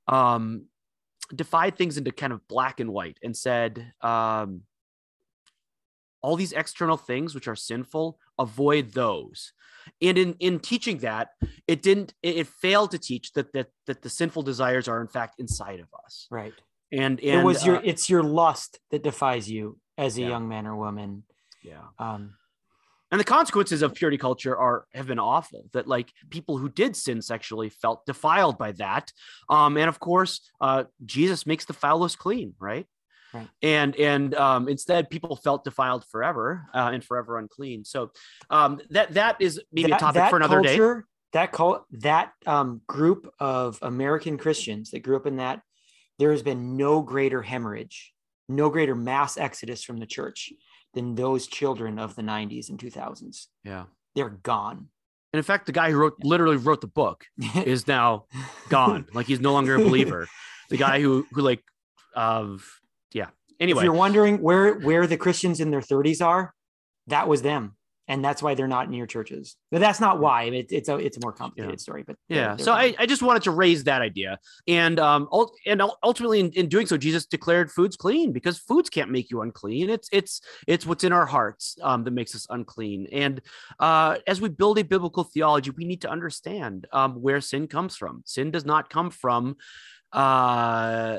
um, 0.08 0.66
divide 1.34 1.76
things 1.76 1.96
into 1.96 2.12
kind 2.12 2.32
of 2.32 2.46
black 2.48 2.80
and 2.80 2.90
white, 2.92 3.18
and 3.22 3.36
said. 3.36 3.92
Um, 4.00 4.62
all 6.22 6.36
these 6.36 6.52
external 6.54 6.96
things 6.96 7.34
which 7.34 7.46
are 7.48 7.54
sinful 7.54 8.18
avoid 8.38 8.92
those 8.92 9.52
and 10.00 10.16
in 10.16 10.32
in 10.40 10.58
teaching 10.58 10.96
that 10.96 11.28
it 11.68 11.82
didn't 11.82 12.14
it, 12.22 12.36
it 12.36 12.46
failed 12.46 12.90
to 12.90 12.98
teach 12.98 13.30
that 13.34 13.52
that 13.52 13.66
that 13.86 14.00
the 14.00 14.08
sinful 14.08 14.42
desires 14.42 14.88
are 14.88 15.02
in 15.02 15.06
fact 15.06 15.34
inside 15.38 15.80
of 15.80 15.88
us 16.02 16.26
Right. 16.30 16.54
and 16.90 17.20
and 17.20 17.40
it 17.40 17.44
was 17.44 17.66
your 17.66 17.76
uh, 17.76 17.82
it's 17.84 18.08
your 18.08 18.22
lust 18.22 18.80
that 18.90 19.02
defies 19.02 19.50
you 19.50 19.78
as 19.98 20.16
a 20.16 20.22
Yeah. 20.22 20.28
young 20.30 20.48
man 20.48 20.66
or 20.66 20.76
woman. 20.76 21.24
yeah 21.62 21.82
Um, 21.98 22.36
and 23.14 23.20
the 23.20 23.24
consequences 23.24 23.80
of 23.82 23.94
purity 23.94 24.18
culture 24.18 24.56
are 24.56 24.86
have 24.92 25.06
been 25.06 25.20
awful 25.20 25.62
that 25.72 25.86
like 25.86 26.12
people 26.30 26.58
who 26.58 26.68
did 26.68 26.96
sin 26.96 27.22
sexually 27.22 27.68
felt 27.70 28.04
defiled 28.06 28.58
by 28.58 28.72
that. 28.72 29.12
Um 29.48 29.76
and 29.76 29.88
of 29.88 29.98
course 30.00 30.32
uh 30.60 30.84
jesus 31.04 31.46
makes 31.46 31.64
the 31.64 31.72
foulest 31.72 32.18
clean 32.18 32.54
right? 32.58 32.86
Right. 33.32 33.48
and 33.62 33.94
and 33.96 34.34
um 34.34 34.68
instead 34.68 35.10
people 35.10 35.36
felt 35.36 35.64
defiled 35.64 36.04
forever 36.12 36.66
uh, 36.74 36.90
and 36.92 37.04
forever 37.04 37.38
unclean. 37.38 37.84
So 37.84 38.10
um 38.50 38.80
that 38.90 39.14
that 39.14 39.36
is 39.40 39.60
maybe 39.72 39.92
a 39.92 39.98
topic 39.98 40.28
for 40.30 40.36
another 40.36 40.60
day. 40.60 40.76
culture, 40.76 41.06
That 41.32 41.52
cult, 41.52 41.84
that 42.08 42.32
um, 42.46 42.80
group 42.86 43.22
of 43.38 43.78
American 43.82 44.38
Christians 44.38 44.90
that 44.90 45.04
grew 45.06 45.16
up 45.16 45.26
in 45.26 45.36
that, 45.36 45.62
there 46.18 46.32
has 46.32 46.42
been 46.42 46.76
no 46.76 47.02
greater 47.02 47.42
hemorrhage, 47.42 48.12
no 48.48 48.70
greater 48.70 48.94
mass 48.94 49.36
exodus 49.36 49.82
from 49.82 49.98
the 49.98 50.06
church 50.06 50.52
than 50.94 51.14
those 51.16 51.46
children 51.46 51.98
of 51.98 52.14
the 52.16 52.22
90s 52.22 52.68
and 52.68 52.78
2000s. 52.78 53.46
yeah. 53.64 53.84
They're 54.14 54.28
gone. 54.30 54.88
and 55.32 55.38
in 55.38 55.42
fact 55.42 55.66
the 55.66 55.72
guy 55.72 55.90
who 55.90 55.98
wrote 55.98 56.14
literally 56.22 56.56
wrote 56.56 56.80
the 56.80 56.86
book 56.86 57.24
is 57.56 57.88
now 57.88 58.26
gone. 58.68 59.06
Like 59.12 59.26
he's 59.26 59.40
no 59.40 59.52
longer 59.52 59.74
a 59.74 59.78
believer. 59.78 60.28
The 60.70 60.76
guy 60.76 61.00
who 61.00 61.26
who 61.32 61.40
like 61.42 61.62
of 62.14 62.80
yeah. 63.12 63.30
Anyway, 63.58 63.80
If 63.80 63.84
you're 63.84 63.92
wondering 63.92 64.38
where 64.40 64.74
where 64.74 65.06
the 65.08 65.16
Christians 65.16 65.58
in 65.60 65.70
their 65.72 65.80
30s 65.80 66.24
are, 66.24 66.54
that 67.08 67.26
was 67.28 67.42
them, 67.42 67.76
and 68.06 68.22
that's 68.24 68.42
why 68.42 68.54
they're 68.54 68.68
not 68.68 68.86
in 68.86 68.92
your 68.92 69.06
churches. 69.06 69.56
But 69.70 69.80
that's 69.80 70.00
not 70.00 70.20
why. 70.20 70.44
It, 70.44 70.66
it's 70.70 70.88
a 70.88 70.96
it's 70.96 71.16
a 71.16 71.20
more 71.20 71.32
complicated 71.32 71.78
Yeah. 71.78 71.82
story. 71.82 72.02
But 72.06 72.16
yeah 72.28 72.54
they're 72.54 72.64
so 72.64 72.72
I. 72.72 72.94
I 72.98 73.06
just 73.06 73.22
wanted 73.22 73.42
to 73.44 73.50
raise 73.50 73.84
that 73.84 74.02
idea 74.02 74.38
and 74.68 74.98
um 75.00 75.28
and 75.66 75.82
ultimately 76.02 76.40
in, 76.40 76.50
in 76.52 76.68
doing 76.68 76.86
so 76.86 76.96
jesus 76.96 77.26
declared 77.26 77.70
foods 77.70 77.96
clean 77.96 78.32
because 78.32 78.58
foods 78.58 78.88
can't 78.90 79.10
make 79.10 79.30
you 79.30 79.42
unclean 79.42 79.90
it's 79.90 80.08
it's 80.12 80.40
it's 80.66 80.86
what's 80.86 81.04
in 81.04 81.12
our 81.12 81.26
hearts 81.26 81.76
um 81.82 82.04
that 82.04 82.10
makes 82.12 82.34
us 82.34 82.46
unclean 82.50 83.06
and 83.12 83.40
uh 83.78 84.16
as 84.26 84.40
we 84.40 84.48
build 84.48 84.78
a 84.78 84.84
biblical 84.84 85.24
theology 85.24 85.70
we 85.70 85.84
need 85.84 86.00
to 86.02 86.10
understand 86.10 86.86
um 86.92 87.14
where 87.22 87.40
sin 87.40 87.66
comes 87.66 87.96
from 87.96 88.22
sin 88.24 88.50
does 88.50 88.64
not 88.64 88.90
come 88.90 89.10
from 89.10 89.56
uh 90.12 91.18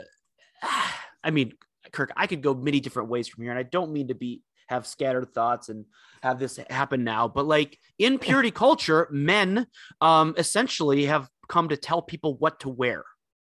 i 1.24 1.32
mean 1.32 1.54
kirk 1.92 2.12
i 2.16 2.28
could 2.28 2.42
go 2.42 2.54
many 2.54 2.80
different 2.80 3.10
ways 3.10 3.28
from 3.28 3.44
here 3.44 3.52
and 3.52 3.60
i 3.60 3.64
don't 3.64 3.92
mean 3.92 4.08
to 4.08 4.16
be 4.16 4.42
have 4.68 4.88
scattered 4.88 5.34
thoughts 5.34 5.70
and 5.70 5.86
have 6.24 6.40
this 6.40 6.60
happen 6.70 7.04
now 7.04 7.28
but 7.28 7.46
like 7.46 7.78
in 8.00 8.18
purity 8.18 8.52
culture 8.52 9.08
men 9.12 9.68
um 10.02 10.34
essentially 10.38 11.06
have 11.06 11.30
come 11.48 11.70
to 11.70 11.78
tell 11.78 12.02
people 12.02 12.36
what 12.38 12.60
to 12.60 12.70
wear 12.70 13.04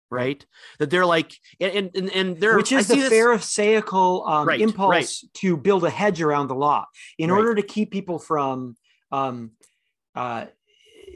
right 0.10 0.46
that 0.80 0.90
they're 0.90 1.06
like 1.06 1.34
and 1.60 1.92
and, 1.96 2.10
and 2.12 2.38
they're 2.40 2.58
which 2.58 2.72
I 2.72 2.80
is 2.80 2.88
the 2.88 2.96
see 2.96 3.10
pharisaical 3.10 4.28
um, 4.28 4.48
Right, 4.48 4.62
impulse 4.62 5.26
to 5.36 5.58
build 5.58 5.84
a 5.84 5.90
hedge 5.90 6.22
around 6.22 6.48
the 6.48 6.56
law 6.56 6.86
in 7.18 7.30
Right. 7.32 7.38
order 7.38 7.56
to 7.56 7.62
keep 7.62 7.92
people 7.92 8.20
from 8.20 8.76
um, 9.12 9.52
uh, 10.16 10.46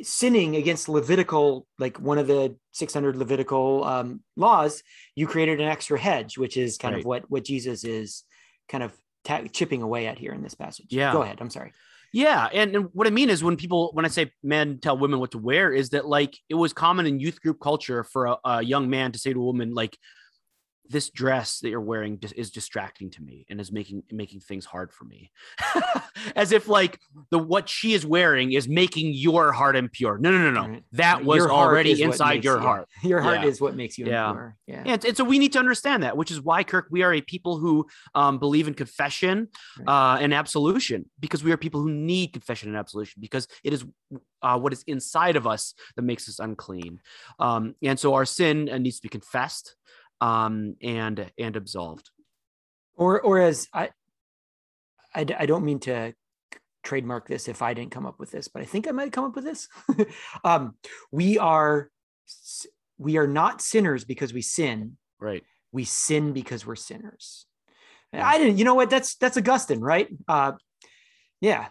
sinning 0.01 0.55
against 0.55 0.89
Levitical, 0.89 1.67
like 1.79 1.97
one 1.99 2.17
of 2.17 2.27
the 2.27 2.57
600 2.73 3.15
Levitical 3.15 3.83
um, 3.83 4.21
laws. 4.35 4.83
You 5.15 5.27
created 5.27 5.61
an 5.61 5.67
extra 5.67 5.99
hedge, 5.99 6.37
which 6.37 6.57
is 6.57 6.77
kind 6.77 6.93
Right. 6.93 7.01
of 7.01 7.05
what 7.05 7.29
what 7.29 7.43
Jesus 7.45 7.83
is 7.83 8.23
kind 8.69 8.83
of 8.83 8.93
ta- 9.25 9.43
chipping 9.51 9.81
away 9.81 10.07
at 10.07 10.17
here 10.17 10.31
in 10.31 10.41
this 10.41 10.55
passage. 10.55 10.87
Yeah. 10.89 11.11
go 11.11 11.21
ahead. 11.21 11.37
I'm 11.41 11.49
sorry. 11.49 11.73
Yeah, 12.13 12.47
and, 12.53 12.73
and 12.73 12.89
what 12.93 13.07
I 13.07 13.09
mean 13.09 13.29
is 13.29 13.43
when 13.43 13.57
people 13.57 13.89
when 13.91 14.05
I 14.05 14.07
say 14.07 14.31
men 14.41 14.79
tell 14.79 14.97
women 14.97 15.19
what 15.19 15.31
to 15.31 15.37
wear 15.37 15.73
is 15.73 15.89
that 15.89 16.07
like 16.07 16.37
it 16.47 16.55
was 16.55 16.71
common 16.71 17.05
in 17.05 17.19
youth 17.19 17.41
group 17.41 17.59
culture 17.59 18.05
for 18.05 18.27
a, 18.27 18.37
a 18.45 18.63
young 18.63 18.89
man 18.89 19.11
to 19.11 19.19
say 19.19 19.33
to 19.33 19.41
a 19.41 19.43
woman 19.43 19.73
like 19.73 19.97
this 20.89 21.09
dress 21.09 21.59
that 21.59 21.69
you're 21.69 21.81
wearing 21.81 22.19
is 22.35 22.51
distracting 22.51 23.09
to 23.09 23.21
me 23.21 23.45
and 23.49 23.59
is 23.59 23.71
making 23.71 24.03
making 24.11 24.39
things 24.39 24.65
hard 24.65 24.91
for 24.91 25.05
me 25.05 25.31
as 26.35 26.51
if 26.51 26.67
like 26.67 26.99
the 27.31 27.39
what 27.39 27.67
she 27.69 27.93
is 27.93 28.05
wearing 28.05 28.51
is 28.51 28.67
making 28.67 29.13
your 29.13 29.51
heart 29.51 29.75
impure 29.75 30.17
no 30.17 30.31
no 30.31 30.37
no 30.37 30.51
no 30.51 30.67
right. 30.67 30.83
that 30.91 31.23
was 31.23 31.45
already 31.45 32.01
inside 32.01 32.43
your 32.43 32.59
heart 32.59 32.87
your 33.03 33.21
heart 33.21 33.41
yeah. 33.41 33.47
is 33.47 33.59
what 33.59 33.75
makes 33.75 33.97
you 33.97 34.05
yeah. 34.05 34.29
impure 34.29 34.57
yeah 34.67 34.83
and, 34.85 35.05
and, 35.05 35.17
so 35.17 35.23
we 35.23 35.39
need 35.39 35.53
to 35.53 35.59
understand 35.59 36.03
that 36.03 36.15
which 36.15 36.31
is 36.31 36.41
why 36.41 36.63
kirk 36.63 36.87
we 36.91 37.03
are 37.03 37.13
a 37.13 37.21
people 37.21 37.57
who 37.57 37.85
um, 38.13 38.37
believe 38.37 38.67
in 38.67 38.73
confession 38.73 39.47
right. 39.79 40.15
uh, 40.15 40.17
and 40.17 40.33
absolution 40.33 41.09
because 41.19 41.43
we 41.43 41.51
are 41.51 41.57
people 41.57 41.81
who 41.81 41.89
need 41.89 42.33
confession 42.33 42.69
and 42.69 42.77
absolution 42.77 43.19
because 43.19 43.47
it 43.63 43.73
is 43.73 43.85
uh, 44.41 44.57
what 44.59 44.73
is 44.73 44.83
inside 44.85 45.35
of 45.35 45.47
us 45.47 45.73
that 45.95 46.03
makes 46.03 46.29
us 46.29 46.39
unclean 46.39 46.99
um, 47.39 47.75
and 47.81 47.99
so 47.99 48.13
our 48.13 48.25
sin 48.25 48.69
uh, 48.69 48.77
needs 48.77 48.97
to 48.97 49.01
be 49.01 49.09
confessed 49.09 49.75
um, 50.21 50.75
and 50.81 51.31
and 51.37 51.55
absolved. 51.55 52.09
Or 52.95 53.21
or 53.21 53.39
as 53.39 53.67
I, 53.73 53.89
I, 55.13 55.25
I 55.37 55.45
don't 55.45 55.65
mean 55.65 55.79
to 55.81 56.13
trademark 56.83 57.27
this 57.27 57.47
if 57.47 57.61
I 57.61 57.73
didn't 57.73 57.91
come 57.91 58.05
up 58.05 58.19
with 58.19 58.31
this, 58.31 58.47
but 58.47 58.61
I 58.61 58.65
think 58.65 58.87
I 58.87 58.91
might 58.91 59.11
come 59.11 59.25
up 59.25 59.35
with 59.35 59.43
this. 59.43 59.67
um, 60.43 60.75
we 61.11 61.37
are 61.37 61.89
we 62.97 63.17
are 63.17 63.27
not 63.27 63.61
sinners 63.61 64.05
because 64.05 64.33
we 64.33 64.41
sin. 64.41 64.97
Right. 65.19 65.43
We 65.71 65.83
sin 65.83 66.33
because 66.33 66.65
we're 66.65 66.75
sinners. 66.75 67.45
Yeah. 68.13 68.25
I 68.25 68.37
didn't. 68.37 68.57
You 68.57 68.65
know 68.65 68.75
what? 68.75 68.89
That's 68.89 69.15
that's 69.15 69.37
Augustine, 69.37 69.81
right? 69.81 70.07
Uh, 70.27 70.53
yeah. 71.41 71.67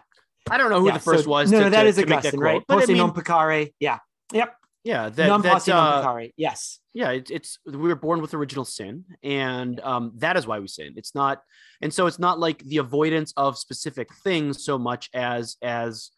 I 0.49 0.57
don't 0.57 0.69
know 0.69 0.79
who 0.79 0.87
yeah, 0.87 0.93
the 0.93 0.99
first 0.99 1.23
so, 1.23 1.29
was. 1.29 1.51
No, 1.51 1.57
to, 1.57 1.63
no, 1.65 1.69
that 1.71 1.83
to, 1.83 1.89
is 1.89 1.99
Augustine, 1.99 2.39
right? 2.39 2.61
Posse 2.67 2.83
I 2.83 2.85
mean, 2.87 2.97
non 2.97 3.13
peccare. 3.13 3.73
Yeah. 3.79 3.97
Yep. 4.31 4.55
Yeah, 4.85 5.09
that, 5.09 5.27
non 5.27 5.41
that, 5.41 5.67
uh, 5.67 6.27
Yes. 6.37 6.79
Yeah, 6.93 7.09
it, 7.09 7.31
it's 7.31 7.57
we 7.65 7.75
were 7.75 7.95
born 7.95 8.21
with 8.21 8.35
original 8.35 8.63
sin, 8.63 9.03
and 9.23 9.79
um, 9.79 10.11
that 10.17 10.37
is 10.37 10.45
why 10.45 10.59
we 10.59 10.67
sin. 10.67 10.93
It's 10.95 11.15
not, 11.15 11.41
and 11.81 11.91
so 11.91 12.05
it's 12.05 12.19
not 12.19 12.39
like 12.39 12.59
the 12.59 12.77
avoidance 12.77 13.33
of 13.35 13.57
specific 13.57 14.13
things 14.23 14.63
so 14.63 14.77
much 14.77 15.09
as 15.11 15.57
as 15.63 16.11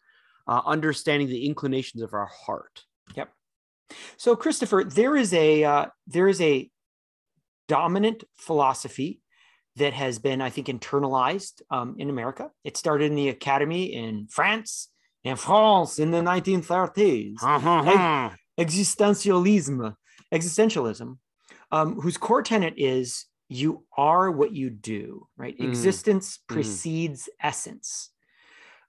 uh, 0.46 0.60
understanding 0.66 1.28
the 1.28 1.46
inclinations 1.46 2.02
of 2.02 2.12
our 2.12 2.26
heart. 2.26 2.84
Yep. 3.16 3.30
So, 4.18 4.36
Christopher, 4.36 4.84
there 4.84 5.16
is 5.16 5.32
a 5.32 5.64
uh, 5.64 5.86
there 6.06 6.28
is 6.28 6.40
a 6.42 6.70
dominant 7.68 8.24
philosophy 8.36 9.22
that 9.76 9.94
has 9.94 10.18
been, 10.18 10.42
I 10.42 10.50
think, 10.50 10.66
internalized 10.66 11.62
um, 11.70 11.96
in 11.98 12.10
America. 12.10 12.50
It 12.64 12.76
started 12.76 13.06
in 13.06 13.16
the 13.16 13.30
academy 13.30 13.94
in 13.94 14.26
France, 14.28 14.90
in 15.24 15.36
France 15.36 15.98
in 15.98 16.10
the 16.10 16.20
1930s. 16.20 17.36
Uh-huh 17.42 18.36
existentialism, 18.58 19.94
existentialism, 20.32 21.18
um, 21.70 22.00
whose 22.00 22.16
core 22.16 22.42
tenet 22.42 22.74
is 22.76 23.26
you 23.48 23.84
are 23.96 24.30
what 24.30 24.52
you 24.52 24.70
do, 24.70 25.26
right? 25.36 25.58
Mm. 25.58 25.68
Existence 25.68 26.38
mm. 26.38 26.54
precedes 26.54 27.24
mm. 27.24 27.46
essence. 27.46 28.10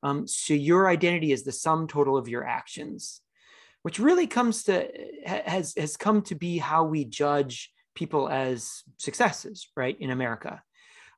Um, 0.03 0.27
so 0.27 0.53
your 0.53 0.87
identity 0.87 1.31
is 1.31 1.43
the 1.43 1.51
sum 1.51 1.87
total 1.87 2.17
of 2.17 2.27
your 2.27 2.45
actions, 2.45 3.21
which 3.83 3.99
really 3.99 4.27
comes 4.27 4.63
to 4.63 4.87
has 5.25 5.73
has 5.75 5.97
come 5.97 6.21
to 6.23 6.35
be 6.35 6.57
how 6.57 6.85
we 6.85 7.03
judge 7.05 7.71
people 7.95 8.29
as 8.29 8.83
successes, 8.97 9.67
right? 9.75 9.97
In 9.99 10.09
America, 10.09 10.61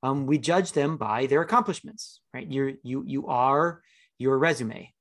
um, 0.02 0.26
we 0.26 0.40
judge 0.40 0.72
them 0.72 0.98
by 0.98 1.28
their 1.28 1.42
accomplishments, 1.42 2.22
right? 2.34 2.52
You're 2.52 2.74
you 2.84 3.04
you 3.06 3.28
are 3.28 3.82
your 4.18 4.38
resume. 4.38 4.92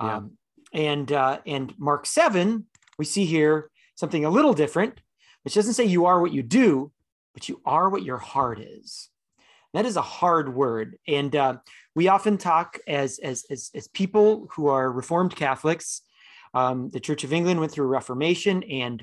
Yeah. 0.00 0.16
Um, 0.16 0.32
and 0.72 1.10
uh, 1.12 1.38
and 1.46 1.74
Mark 1.78 2.06
seven, 2.06 2.66
we 2.98 3.04
see 3.04 3.24
here 3.24 3.70
something 3.94 4.24
a 4.24 4.30
little 4.30 4.54
different, 4.54 5.00
which 5.44 5.54
doesn't 5.54 5.74
say 5.74 5.84
you 5.84 6.06
are 6.06 6.20
what 6.20 6.32
you 6.32 6.42
do, 6.42 6.92
but 7.34 7.48
you 7.48 7.60
are 7.64 7.88
what 7.88 8.02
your 8.02 8.18
heart 8.18 8.60
is. 8.60 9.08
That 9.74 9.86
is 9.86 9.96
a 9.96 10.02
hard 10.02 10.54
word, 10.54 10.98
and 11.06 11.34
uh, 11.34 11.56
we 11.94 12.08
often 12.08 12.38
talk 12.38 12.78
as, 12.86 13.18
as 13.18 13.44
as 13.50 13.70
as 13.74 13.88
people 13.88 14.48
who 14.54 14.68
are 14.68 14.90
Reformed 14.90 15.34
Catholics. 15.34 16.02
Um, 16.54 16.90
the 16.90 17.00
Church 17.00 17.24
of 17.24 17.32
England 17.32 17.60
went 17.60 17.72
through 17.72 17.86
Reformation, 17.86 18.62
and 18.64 19.02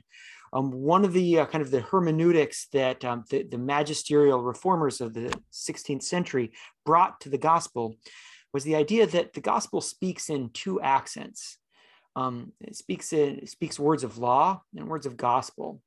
um, 0.54 0.72
one 0.72 1.06
of 1.06 1.14
the 1.14 1.40
uh, 1.40 1.46
kind 1.46 1.62
of 1.62 1.72
the 1.72 1.82
hermeneutics 1.82 2.68
that 2.74 3.04
um, 3.06 3.24
the, 3.30 3.44
the 3.44 3.58
magisterial 3.58 4.42
reformers 4.42 5.02
of 5.02 5.14
the 5.14 5.32
16th 5.52 6.04
century 6.04 6.52
brought 6.86 7.22
to 7.22 7.30
the 7.30 7.38
gospel 7.38 7.98
was 8.52 8.64
the 8.64 8.76
idea 8.76 9.06
that 9.06 9.34
the 9.34 9.42
gospel 9.42 9.80
speaks 9.82 10.30
in 10.30 10.50
two 10.50 10.82
accents. 10.82 11.59
Um, 12.15 12.54
it 12.62 12.76
speaks 12.76 13.13
in, 13.13 13.45
speaks 13.48 13.80
words 13.80 14.04
of 14.04 14.17
law 14.17 14.62
and 14.76 14.88
words 14.88 15.06
of 15.06 15.17
gospel, 15.17 15.82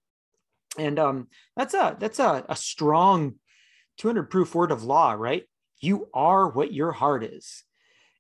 and 0.78 0.98
um, 0.98 1.28
that's 1.56 1.74
a 1.74 1.96
that's 1.98 2.18
a, 2.18 2.44
a 2.48 2.56
strong 2.56 3.35
200 3.98 4.30
proof 4.30 4.54
word 4.54 4.70
of 4.70 4.85
law, 4.85 5.12
right? 5.12 5.44
You 5.80 6.08
are 6.14 6.48
what 6.48 6.72
your 6.72 6.92
heart 6.92 7.24
is. 7.24 7.64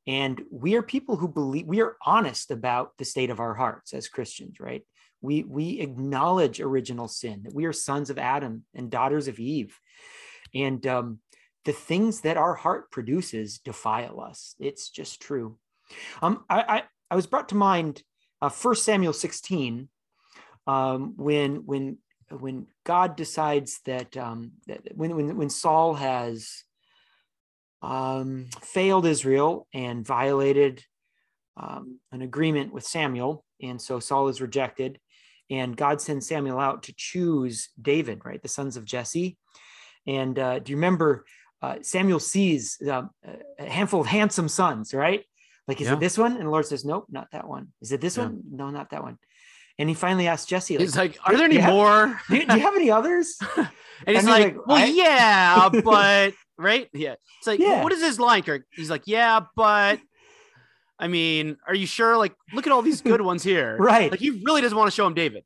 And 0.06 0.42
we 0.50 0.74
are 0.74 0.82
people 0.82 1.16
who 1.16 1.28
believe 1.28 1.66
we 1.66 1.80
are 1.80 1.96
honest 2.04 2.50
about 2.50 2.92
the 2.98 3.04
state 3.04 3.30
of 3.30 3.40
our 3.40 3.54
hearts 3.54 3.94
as 3.94 4.08
Christians, 4.08 4.58
right? 4.58 4.82
We 5.20 5.44
we 5.44 5.80
acknowledge 5.80 6.60
original 6.60 7.06
sin, 7.06 7.42
that 7.44 7.54
we 7.54 7.64
are 7.66 7.72
sons 7.72 8.10
of 8.10 8.18
Adam 8.18 8.64
and 8.74 8.90
daughters 8.90 9.28
of 9.28 9.38
Eve. 9.38 9.78
And 10.54 10.84
um, 10.86 11.20
the 11.64 11.72
things 11.72 12.22
that 12.22 12.36
our 12.36 12.54
heart 12.54 12.90
produces 12.90 13.58
defile 13.58 14.20
us. 14.20 14.56
It's 14.58 14.90
just 14.90 15.22
true. 15.22 15.58
Um, 16.20 16.44
I, 16.50 16.82
I, 17.12 17.14
was 17.14 17.26
brought 17.26 17.50
to 17.50 17.54
mind 17.54 18.02
uh, 18.40 18.48
1 18.48 18.74
Samuel 18.76 19.12
16 19.12 19.88
um, 20.66 21.14
when 21.16 21.66
when 21.66 21.98
when 22.30 22.66
God 22.84 23.16
decides 23.16 23.80
that, 23.84 24.16
um, 24.16 24.52
that 24.66 24.80
when, 24.94 25.14
when 25.14 25.36
when 25.36 25.50
Saul 25.50 25.94
has 25.94 26.64
um, 27.82 28.46
failed 28.62 29.04
Israel 29.04 29.66
and 29.74 30.06
violated 30.06 30.82
um, 31.58 32.00
an 32.12 32.22
agreement 32.22 32.72
with 32.72 32.84
Samuel, 32.84 33.44
and 33.60 33.80
so 33.80 34.00
Saul 34.00 34.28
is 34.28 34.40
rejected, 34.40 34.98
and 35.50 35.76
God 35.76 36.00
sends 36.00 36.26
Samuel 36.26 36.58
out 36.58 36.84
to 36.84 36.94
choose 36.96 37.68
David, 37.80 38.24
right, 38.24 38.40
the 38.40 38.48
sons 38.48 38.78
of 38.78 38.86
Jesse. 38.86 39.36
And 40.06 40.38
uh, 40.38 40.60
do 40.60 40.72
you 40.72 40.76
remember 40.76 41.26
uh, 41.60 41.76
Samuel 41.82 42.20
sees 42.20 42.80
uh, 42.80 43.02
a 43.58 43.68
handful 43.68 44.00
of 44.00 44.06
handsome 44.06 44.48
sons, 44.48 44.94
right? 44.94 45.24
Like, 45.72 45.80
is 45.80 45.86
yeah. 45.86 45.94
it 45.94 46.00
this 46.00 46.18
one? 46.18 46.36
And 46.36 46.44
the 46.44 46.50
Lord 46.50 46.66
says, 46.66 46.84
Nope, 46.84 47.06
not 47.08 47.28
that 47.32 47.48
one. 47.48 47.68
Is 47.80 47.92
it 47.92 48.02
this 48.02 48.18
yeah. 48.18 48.24
one? 48.24 48.42
No, 48.50 48.68
not 48.68 48.90
that 48.90 49.02
one. 49.02 49.18
And 49.78 49.88
he 49.88 49.94
finally 49.94 50.28
asks 50.28 50.46
Jesse, 50.46 50.76
like, 50.76 50.82
He's 50.82 50.98
like, 50.98 51.18
Are 51.24 51.34
there 51.34 51.46
any 51.46 51.56
have, 51.56 51.72
more? 51.72 52.20
Do 52.28 52.36
you, 52.36 52.46
do 52.46 52.56
you, 52.56 52.60
have 52.60 52.76
any 52.76 52.90
others? 52.90 53.38
and 53.56 53.68
he's 54.06 54.18
and 54.18 54.26
like, 54.26 54.56
like, 54.56 54.66
Well, 54.66 54.86
yeah, 54.86 55.70
but 55.82 56.34
right? 56.58 56.90
Yeah. 56.92 57.14
It's 57.38 57.46
like, 57.46 57.58
yeah. 57.58 57.82
what 57.82 57.90
is 57.90 58.02
his 58.02 58.20
line, 58.20 58.42
Kirk? 58.42 58.64
He's 58.70 58.90
like, 58.90 59.04
Yeah, 59.06 59.40
but 59.56 59.98
I 60.98 61.08
mean, 61.08 61.56
are 61.66 61.74
you 61.74 61.86
sure? 61.86 62.18
Like, 62.18 62.34
look 62.52 62.66
at 62.66 62.72
all 62.72 62.82
these 62.82 63.00
good 63.00 63.22
ones 63.22 63.42
here. 63.42 63.78
right. 63.78 64.10
Like 64.10 64.20
he 64.20 64.42
really 64.44 64.60
doesn't 64.60 64.76
want 64.76 64.88
to 64.90 64.94
show 64.94 65.06
him 65.06 65.14
David. 65.14 65.44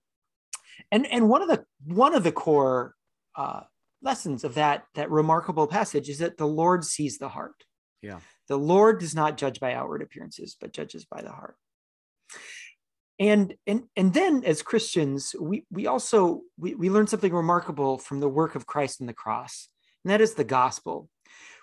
And 0.91 1.07
and 1.07 1.29
one 1.29 1.43
of 1.43 1.49
the 1.49 1.65
one 1.85 2.15
of 2.15 2.25
the 2.25 2.33
core 2.33 2.95
uh 3.37 3.61
lessons 4.03 4.43
of 4.43 4.55
that 4.55 4.87
that 4.97 5.09
remarkable 5.09 5.69
passage 5.69 6.09
is 6.09 6.19
that 6.19 6.37
the 6.37 6.49
Lord 6.49 6.85
sees 6.85 7.19
the 7.19 7.29
heart. 7.29 7.55
Yeah. 8.03 8.19
The 8.49 8.57
Lord 8.57 9.01
does 9.01 9.15
not 9.15 9.37
judge 9.37 9.61
by 9.61 9.75
outward 9.75 10.03
appearances, 10.03 10.57
but 10.61 10.73
judges 10.73 11.05
by 11.05 11.23
the 11.23 11.31
heart. 11.31 11.57
And 13.19 13.55
and 13.67 13.85
and 13.97 14.13
then 14.13 14.45
as 14.45 14.63
Christians, 14.63 15.35
we 15.41 15.65
we 15.71 15.87
also 15.87 16.43
we, 16.59 16.75
we 16.75 16.91
learn 16.91 17.07
something 17.07 17.33
remarkable 17.33 17.99
from 17.99 18.21
the 18.21 18.29
work 18.29 18.55
of 18.55 18.67
Christ 18.67 19.01
on 19.01 19.07
the 19.07 19.15
cross, 19.15 19.69
and 20.05 20.11
that 20.11 20.21
is 20.21 20.35
the 20.35 20.45
gospel, 20.45 21.09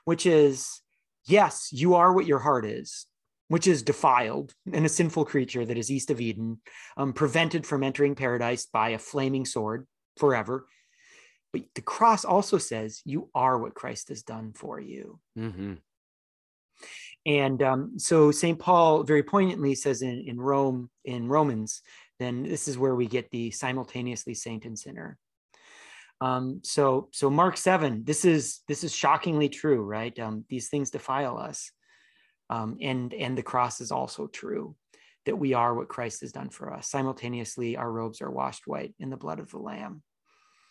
which 0.04 0.26
is 0.26 0.82
yes, 1.26 1.70
you 1.72 1.94
are 1.94 2.12
what 2.12 2.26
your 2.26 2.40
heart 2.40 2.66
is, 2.66 3.06
which 3.50 3.68
is 3.68 3.84
defiled 3.84 4.54
and 4.72 4.86
a 4.86 4.90
sinful 4.90 5.26
creature 5.26 5.64
that 5.64 5.78
is 5.78 5.92
east 5.92 6.10
of 6.10 6.20
Eden, 6.20 6.60
um, 6.98 7.14
prevented 7.14 7.68
from 7.68 7.84
entering 7.84 8.16
paradise 8.16 8.66
by 8.66 8.90
a 8.90 9.00
flaming 9.00 9.46
sword 9.46 9.86
forever. 10.18 10.66
But 11.52 11.66
the 11.76 11.82
cross 11.82 12.26
also 12.26 12.58
says 12.58 13.04
you 13.06 13.30
are 13.36 13.60
what 13.60 13.76
Christ 13.76 14.10
has 14.10 14.24
done 14.24 14.54
for 14.56 14.80
you. 14.80 15.20
Mm-hmm. 15.38 15.74
And 17.26 17.62
um, 17.64 18.00
so 18.00 18.32
St. 18.32 18.60
Paul 18.60 19.04
very 19.04 19.24
poignantly 19.24 19.76
says 19.76 20.02
in, 20.02 20.26
in 20.28 20.40
Rome, 20.40 20.90
in 21.06 21.28
Romans, 21.28 21.82
then 22.20 22.44
this 22.44 22.68
is 22.68 22.78
where 22.78 22.96
we 22.96 23.08
get 23.08 23.32
the 23.32 23.52
simultaneously 23.52 24.34
saint 24.34 24.66
and 24.66 24.78
sinner. 24.78 25.18
Um, 26.22 26.62
so 26.64 27.10
so 27.12 27.30
Mark 27.30 27.58
7, 27.58 28.04
this 28.06 28.24
is 28.24 28.62
this 28.68 28.84
is 28.84 28.96
shockingly 28.96 29.50
true, 29.50 29.84
right? 29.84 30.18
Um, 30.20 30.46
these 30.50 30.70
things 30.70 30.90
defile 30.90 31.38
us. 31.38 31.72
Um, 32.50 32.78
and 32.82 33.14
and 33.14 33.38
the 33.38 33.44
cross 33.44 33.82
is 33.82 33.92
also 33.92 34.28
true 34.28 34.76
that 35.26 35.38
we 35.38 35.54
are 35.54 35.74
what 35.74 35.88
Christ 35.88 36.22
has 36.22 36.32
done 36.32 36.50
for 36.50 36.74
us. 36.74 36.90
Simultaneously, 36.90 37.78
our 37.78 37.90
robes 37.90 38.22
are 38.22 38.32
washed 38.32 38.68
white 38.68 38.94
in 39.00 39.10
the 39.10 39.18
blood 39.18 39.40
of 39.40 39.50
the 39.50 39.58
Lamb. 39.58 40.04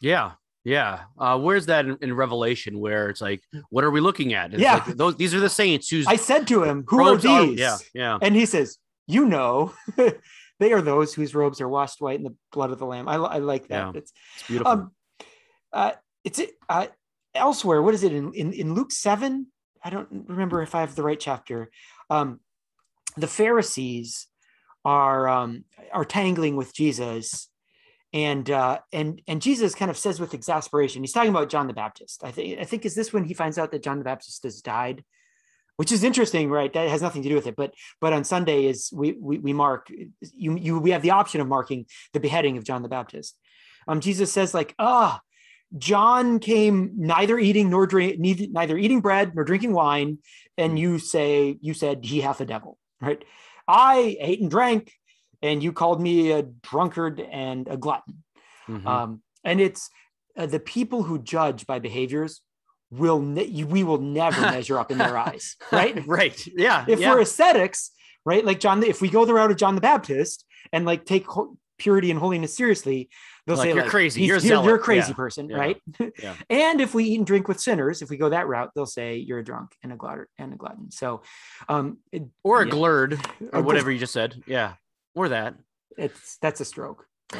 Yeah, 0.01 0.33
Yeah. 0.65 1.01
Uh, 1.19 1.39
where's 1.39 1.67
that 1.67 1.87
in, 1.87 1.99
in 2.03 2.15
Revelation 2.15 2.79
where 2.79 3.09
it's 3.11 3.21
like, 3.21 3.43
what 3.71 3.83
are 3.85 3.91
we 3.91 4.01
looking 4.01 4.33
at? 4.35 4.53
It's 4.55 4.63
Yeah. 4.63 4.75
like, 4.75 4.97
those 4.97 5.17
these 5.17 5.35
are 5.35 5.41
the 5.41 5.49
saints 5.49 5.89
who's 5.89 6.07
I 6.07 6.17
said 6.17 6.47
to 6.49 6.63
him, 6.63 6.85
Who 6.89 7.01
are 7.01 7.11
robes 7.13 7.27
are- 7.27 7.47
these? 7.47 7.59
yeah, 7.59 7.77
yeah. 7.95 8.19
And 8.23 8.37
he 8.37 8.47
says, 8.47 8.79
You 9.09 9.25
know, 9.27 9.73
they 10.61 10.73
are 10.73 10.81
those 10.83 11.13
whose 11.15 11.35
robes 11.35 11.61
are 11.61 11.69
washed 11.69 12.01
white 12.01 12.19
in 12.19 12.25
the 12.25 12.37
blood 12.53 12.71
of 12.71 12.79
the 12.79 12.87
Lamb. 12.87 13.09
I, 13.09 13.17
I 13.17 13.39
like 13.39 13.67
that. 13.69 13.93
Yeah. 13.95 13.99
It's 14.01 14.13
It's 14.37 14.47
beautiful. 14.49 14.73
um 14.73 14.91
uh 15.73 15.93
it's 16.23 16.41
uh 16.69 16.87
elsewhere 17.35 17.83
what 17.83 17.95
is 17.95 18.03
it 18.05 18.13
in, 18.13 18.33
in 18.35 18.53
in 18.53 18.75
luke 18.75 18.93
7 18.93 19.47
i 19.83 19.89
don't 19.89 20.07
remember 20.29 20.61
if 20.61 20.75
i 20.75 20.81
have 20.81 20.95
the 20.95 21.03
right 21.03 21.19
chapter 21.19 21.71
um 22.11 22.41
the 23.17 23.27
pharisees 23.27 24.27
are 24.85 25.27
um 25.29 25.65
are 25.93 26.05
tangling 26.05 26.57
with 26.57 26.75
jesus 26.75 27.49
and 28.13 28.51
uh 28.51 28.79
and 28.93 29.23
and 29.27 29.41
jesus 29.41 29.75
kind 29.75 29.91
of 29.91 29.97
says 29.97 30.21
with 30.21 30.35
exasperation 30.35 31.03
he's 31.03 31.13
talking 31.13 31.31
about 31.31 31.49
john 31.49 31.67
the 31.67 31.73
baptist. 31.73 32.23
I 32.25 32.31
think 32.31 32.59
i 32.59 32.65
think 32.65 32.85
is 32.85 32.95
this 32.95 33.13
when 33.13 33.25
he 33.25 33.35
finds 33.35 33.59
out 33.59 33.71
that 33.73 33.83
john 33.83 33.99
the 33.99 34.05
baptist 34.05 34.43
has 34.45 34.61
died? 34.61 35.05
Which 35.77 35.91
is 35.91 36.05
interesting 36.05 36.51
right? 36.51 36.73
That 36.73 36.89
has 36.91 37.03
nothing 37.03 37.23
to 37.23 37.29
do 37.29 37.35
with 37.35 37.47
it. 37.47 37.57
But 37.57 37.75
but 38.01 38.13
on 38.13 38.25
sunday 38.25 38.67
is 38.67 38.91
we 38.93 39.13
we, 39.13 39.39
we 39.39 39.53
mark 39.53 39.91
you 40.21 40.57
you 40.57 40.79
we 40.79 40.91
have 40.91 41.03
the 41.03 41.13
option 41.13 41.41
of 41.41 41.49
marking 41.49 41.87
the 42.13 42.21
beheading 42.21 42.57
of 42.59 42.65
john 42.65 42.83
the 42.83 42.89
baptist. 42.89 43.39
Um 43.89 44.01
jesus 44.01 44.33
says 44.33 44.55
like 44.55 44.75
ah 44.79 45.21
John 45.79 46.39
came 46.39 46.93
neither 46.97 47.39
eating 47.39 47.71
nor 47.71 47.87
drink, 47.87 48.19
neither 48.19 48.77
eating 48.77 49.01
bread 49.01 49.35
nor 49.35 49.45
drinking 49.45 49.73
wine, 49.73 50.19
and 50.59 50.79
you 50.79 50.99
say 50.99 51.57
you 51.61 51.73
said 51.75 52.05
he 52.05 52.21
hath 52.21 52.41
a 52.41 52.45
devil, 52.45 52.79
right? 53.01 53.25
I 53.67 54.17
ate 54.21 54.41
and 54.41 54.51
drank, 54.51 54.93
and 55.43 55.63
you 55.63 55.73
called 55.73 56.01
me 56.01 56.31
a 56.33 56.43
drunkard 56.43 57.21
and 57.21 57.69
a 57.69 57.77
glutton. 57.77 58.23
Mhm. 58.69 58.87
Um, 58.87 59.23
and 59.45 59.61
it's 59.61 59.91
uh, 60.37 60.47
the 60.47 60.61
people 60.61 61.03
who 61.03 61.19
judge 61.19 61.67
by 61.67 61.79
behaviors 61.79 62.41
will 62.91 63.21
ne- 63.21 63.65
we 63.65 63.83
will 63.85 63.99
never 64.01 64.41
measure 64.57 64.79
up 64.79 64.91
in 64.91 64.99
their 64.99 65.17
eyes, 65.17 65.57
right? 65.73 66.07
right. 66.07 66.47
Yeah. 66.47 66.85
If 66.89 67.01
yeah. 67.01 67.11
we're 67.11 67.21
ascetics, 67.21 67.91
right? 68.25 68.45
Like 68.45 68.61
John, 68.61 68.81
the- 68.81 68.89
if 68.89 69.01
we 69.01 69.09
go 69.09 69.25
the 69.25 69.35
route 69.35 69.51
of 69.51 69.57
John 69.57 69.75
the 69.75 69.81
Baptist 69.81 70.45
and 70.73 70.85
like 70.87 71.05
take 71.05 71.27
ho- 71.27 71.57
purity 71.79 72.11
and 72.13 72.21
holiness 72.21 72.55
seriously, 72.55 73.09
they'll 73.47 73.57
Like, 73.57 73.65
say 73.71 73.75
"You're 73.75 73.83
like, 73.83 73.91
crazy. 73.91 74.23
You're 74.23 74.37
a 74.37 74.41
you're, 74.41 74.63
you're 74.63 74.77
a 74.77 74.79
crazy 74.79 75.09
Yeah. 75.09 75.15
person, 75.15 75.49
Yeah. 75.51 75.57
right? 75.57 75.77
Yeah. 76.23 76.35
and 76.51 76.81
if 76.81 76.95
we 76.95 77.05
eat 77.05 77.17
and 77.19 77.27
drink 77.27 77.49
with 77.49 77.59
sinners, 77.61 78.01
if 78.03 78.09
we 78.11 78.17
go 78.17 78.29
that 78.29 78.47
route, 78.47 78.71
they'll 78.77 78.87
say 78.87 79.17
you're 79.17 79.41
a 79.41 79.45
drunk 79.45 79.75
and 79.83 79.93
a 79.93 79.97
glutton 79.97 80.27
and 80.39 80.53
a 80.53 80.57
glutton. 80.57 80.93
So, 80.93 81.23
um, 81.69 81.99
it- 82.13 82.29
or 82.45 82.63
a 82.63 82.67
glurd 82.69 83.19
or 83.53 83.63
whatever 83.63 83.91
you 83.91 83.99
just 83.99 84.13
said. 84.13 84.41
Yeah. 84.47 84.75
Or 85.15 85.29
that. 85.29 85.55
it's 85.97 86.39
that's 86.39 86.61
a 86.61 86.65
stroke. 86.65 87.07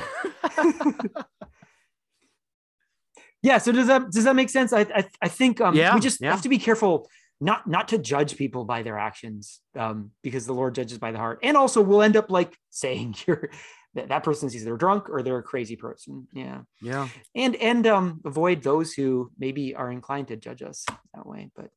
Yeah. 3.43 3.59
So 3.59 3.73
does 3.73 3.89
that 3.89 4.11
does 4.11 4.25
that 4.25 4.37
make 4.37 4.49
sense? 4.51 4.73
I 4.73 4.81
I, 4.83 5.05
I 5.21 5.29
think 5.29 5.61
um, 5.61 5.75
Yeah, 5.75 5.95
we 5.95 6.01
just 6.01 6.21
yeah. 6.21 6.31
have 6.31 6.43
to 6.43 6.49
be 6.49 6.59
careful 6.59 7.09
not 7.41 7.67
not 7.67 7.89
to 7.89 7.99
judge 7.99 8.37
people 8.37 8.65
by 8.65 8.83
their 8.83 8.99
actions 8.99 9.61
um, 9.77 10.13
because 10.23 10.47
the 10.47 10.55
Lord 10.55 10.75
judges 10.77 10.99
by 10.99 11.11
the 11.11 11.19
heart, 11.19 11.41
and 11.43 11.57
also 11.57 11.83
we'll 11.83 12.03
end 12.03 12.17
up 12.17 12.31
like 12.31 12.57
saying 12.71 13.17
you're 13.27 13.51
that, 13.95 14.09
that 14.09 14.23
person's 14.23 14.55
either 14.57 14.77
drunk 14.77 15.11
or 15.11 15.23
they're 15.23 15.39
a 15.39 15.43
crazy 15.43 15.77
person. 15.77 16.29
Yeah, 16.33 16.63
yeah. 16.81 17.09
and 17.35 17.57
and 17.57 17.87
um, 17.87 18.21
avoid 18.25 18.63
those 18.63 18.93
who 18.93 19.31
maybe 19.39 19.75
are 19.75 19.91
inclined 19.91 20.29
to 20.29 20.37
judge 20.37 20.63
us 20.63 20.87
that 21.15 21.27
way. 21.27 21.51
But 21.57 21.71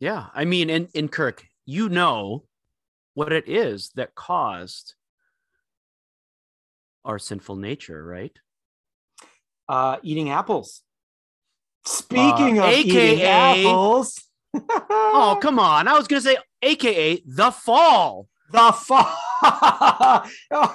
Yeah. 0.00 0.26
I 0.34 0.44
mean, 0.44 0.68
in, 0.68 0.88
in 0.94 1.08
Kirk, 1.08 1.44
you 1.64 1.88
know 1.88 2.44
what 3.14 3.32
it 3.32 3.48
is 3.48 3.90
that 3.96 4.14
caused 4.14 4.94
our 7.04 7.18
sinful 7.18 7.56
nature, 7.56 8.04
right? 8.04 8.36
uh, 9.68 9.96
eating 10.02 10.30
apples. 10.30 10.82
Speaking 11.86 12.58
Uh, 12.58 12.66
of 12.66 12.72
eating 12.72 13.22
apples, 13.22 14.20
Oh, 14.54 15.38
come 15.42 15.60
on. 15.60 15.86
I 15.86 15.92
was 15.96 16.08
going 16.08 16.20
to 16.20 16.28
say, 16.28 16.36
AKA 16.62 17.22
the 17.24 17.52
fall. 17.52 18.26
the 18.50 18.72
fall. 18.72 19.14
oh, 20.50 20.74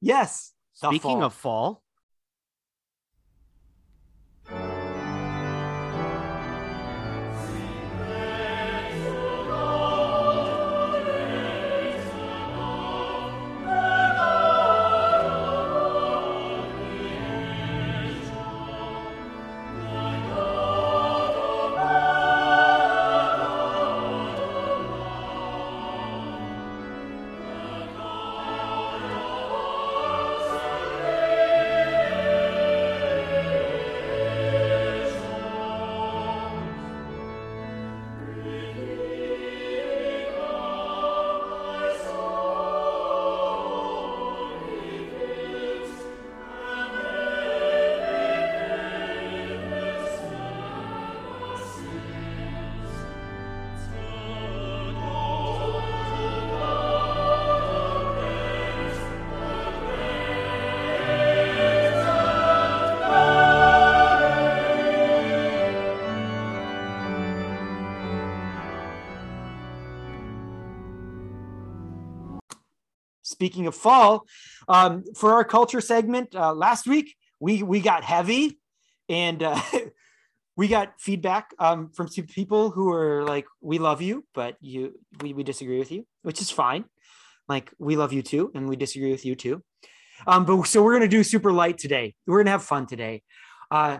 yes. 0.00 0.52
the 0.80 0.88
Speaking 0.90 1.00
fall. 1.18 1.24
of 1.24 1.34
fall, 1.34 1.82
speaking 73.46 73.68
of 73.68 73.76
fall, 73.76 74.26
um, 74.66 75.04
for 75.14 75.34
our 75.34 75.44
culture 75.44 75.80
segment 75.80 76.34
uh, 76.34 76.52
last 76.52 76.84
week, 76.84 77.14
we 77.38 77.62
we 77.62 77.78
got 77.78 78.02
heavy, 78.02 78.58
and 79.08 79.40
uh, 79.40 79.60
we 80.56 80.66
got 80.66 80.94
feedback 80.98 81.54
um, 81.60 81.90
from 81.90 82.08
some 82.08 82.26
people 82.26 82.70
who 82.70 82.86
were 82.86 83.22
like, 83.22 83.46
"We 83.60 83.78
love 83.78 84.02
you, 84.02 84.24
but 84.34 84.56
you 84.60 84.98
we 85.20 85.32
we 85.32 85.44
disagree 85.44 85.78
with 85.78 85.92
you," 85.92 86.04
which 86.22 86.40
is 86.40 86.50
fine. 86.50 86.86
Like 87.48 87.70
we 87.78 87.94
love 87.94 88.12
you 88.12 88.22
too, 88.22 88.50
and 88.52 88.68
we 88.68 88.74
disagree 88.74 89.12
with 89.12 89.24
you 89.24 89.36
too. 89.36 89.62
Um, 90.26 90.44
but 90.44 90.64
so 90.64 90.82
we're 90.82 90.94
gonna 90.94 91.06
do 91.06 91.22
super 91.22 91.52
light 91.52 91.78
today. 91.78 92.16
We're 92.26 92.40
gonna 92.40 92.50
have 92.50 92.64
fun 92.64 92.86
today. 92.86 93.22
Uh, 93.70 93.98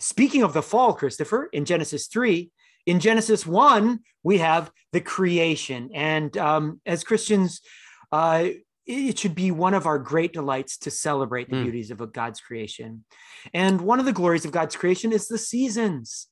speaking 0.00 0.42
of 0.42 0.54
the 0.54 0.62
fall, 0.62 0.94
Christopher, 0.94 1.50
in 1.52 1.66
Genesis 1.66 2.06
three. 2.06 2.50
In 2.86 3.00
Genesis 3.00 3.44
1, 3.44 3.98
we 4.22 4.38
have 4.38 4.70
the 4.92 5.00
creation. 5.00 5.90
And 5.92 6.38
um, 6.38 6.80
as 6.86 7.02
Christians, 7.02 7.60
uh, 8.12 8.48
it 8.86 9.18
should 9.18 9.34
be 9.34 9.50
one 9.50 9.74
of 9.74 9.86
our 9.86 9.98
great 9.98 10.32
delights 10.32 10.78
to 10.78 10.90
celebrate 10.90 11.48
the 11.48 11.56
Mm. 11.56 11.62
beauties 11.64 11.90
of 11.90 12.00
a 12.00 12.06
God's 12.06 12.40
creation. 12.40 13.04
And 13.52 13.80
one 13.80 13.98
of 13.98 14.06
the 14.06 14.12
glories 14.12 14.44
of 14.44 14.52
God's 14.52 14.76
creation 14.76 15.12
is 15.12 15.26
the 15.28 15.38
seasons. 15.38 16.28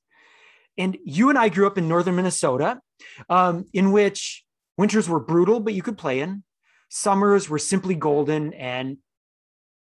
And 0.77 0.97
you 1.03 1.29
and 1.29 1.37
I 1.37 1.49
grew 1.49 1.67
up 1.67 1.77
in 1.77 1.87
northern 1.87 2.15
Minnesota, 2.15 2.81
um, 3.29 3.65
in 3.73 3.91
which 3.91 4.45
winters 4.77 5.07
were 5.07 5.19
brutal, 5.19 5.59
but 5.59 5.73
you 5.73 5.81
could 5.81 5.97
play 5.97 6.19
in. 6.21 6.43
Summers 6.89 7.49
were 7.49 7.59
simply 7.59 7.95
golden 7.95 8.53
and 8.53 8.97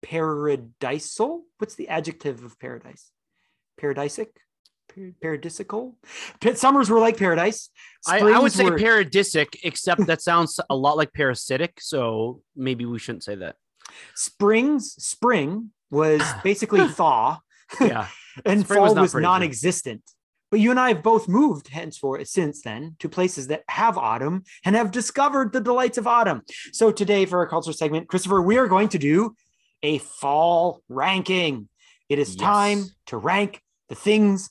paradisal. 0.03 1.43
What's 1.57 1.75
the 1.75 1.89
adjective 1.89 2.43
of 2.43 2.59
paradise? 2.59 3.11
Paradisic? 3.79 4.27
Par- 4.93 5.13
Paradisical? 5.23 5.93
Pa- 6.41 6.53
Summers 6.53 6.89
were 6.89 6.99
like 6.99 7.17
paradise. 7.17 7.69
I, 8.07 8.19
I 8.19 8.39
would 8.39 8.51
say 8.51 8.65
were- 8.69 8.77
paradisic, 8.77 9.55
except 9.63 10.05
that 10.07 10.21
sounds 10.21 10.59
a 10.69 10.75
lot 10.75 10.97
like 10.97 11.13
parasitic. 11.13 11.79
So 11.81 12.41
maybe 12.55 12.85
we 12.85 12.99
shouldn't 12.99 13.23
say 13.23 13.35
that. 13.35 13.55
springs 14.15 14.93
spring 15.03 15.71
was 15.91 16.21
basically 16.43 16.87
thaw 16.87 17.37
Yeah. 17.79 18.07
and 18.45 18.63
Spring 18.63 18.81
was 18.81 18.89
fall 18.89 18.95
not 18.95 19.01
was, 19.03 19.13
non-existent 19.15 20.01
but 20.49 20.59
you 20.59 20.71
and 20.71 20.79
i 20.79 20.87
have 20.89 21.03
both 21.03 21.27
moved 21.27 21.67
henceforth 21.67 22.27
since 22.27 22.61
then 22.63 22.95
to 22.99 23.07
places 23.09 23.47
that 23.47 23.61
have 23.67 23.97
autumn 23.97 24.43
and 24.65 24.75
have 24.75 24.89
discovered 24.91 25.53
the 25.53 25.61
delights 25.61 25.97
of 25.99 26.07
autumn 26.07 26.41
so 26.71 26.91
today 26.91 27.25
for 27.25 27.37
our 27.39 27.47
culture 27.47 27.73
segment 27.73 28.07
christopher 28.07 28.41
we 28.41 28.57
are 28.57 28.67
going 28.67 28.89
to 28.89 28.97
do 28.97 29.35
a 29.83 29.99
fall 29.99 30.81
ranking 30.89 31.69
it 32.09 32.17
is 32.17 32.35
time 32.35 32.85
to 33.05 33.17
rank 33.17 33.61
the 33.89 33.95
things 33.95 34.49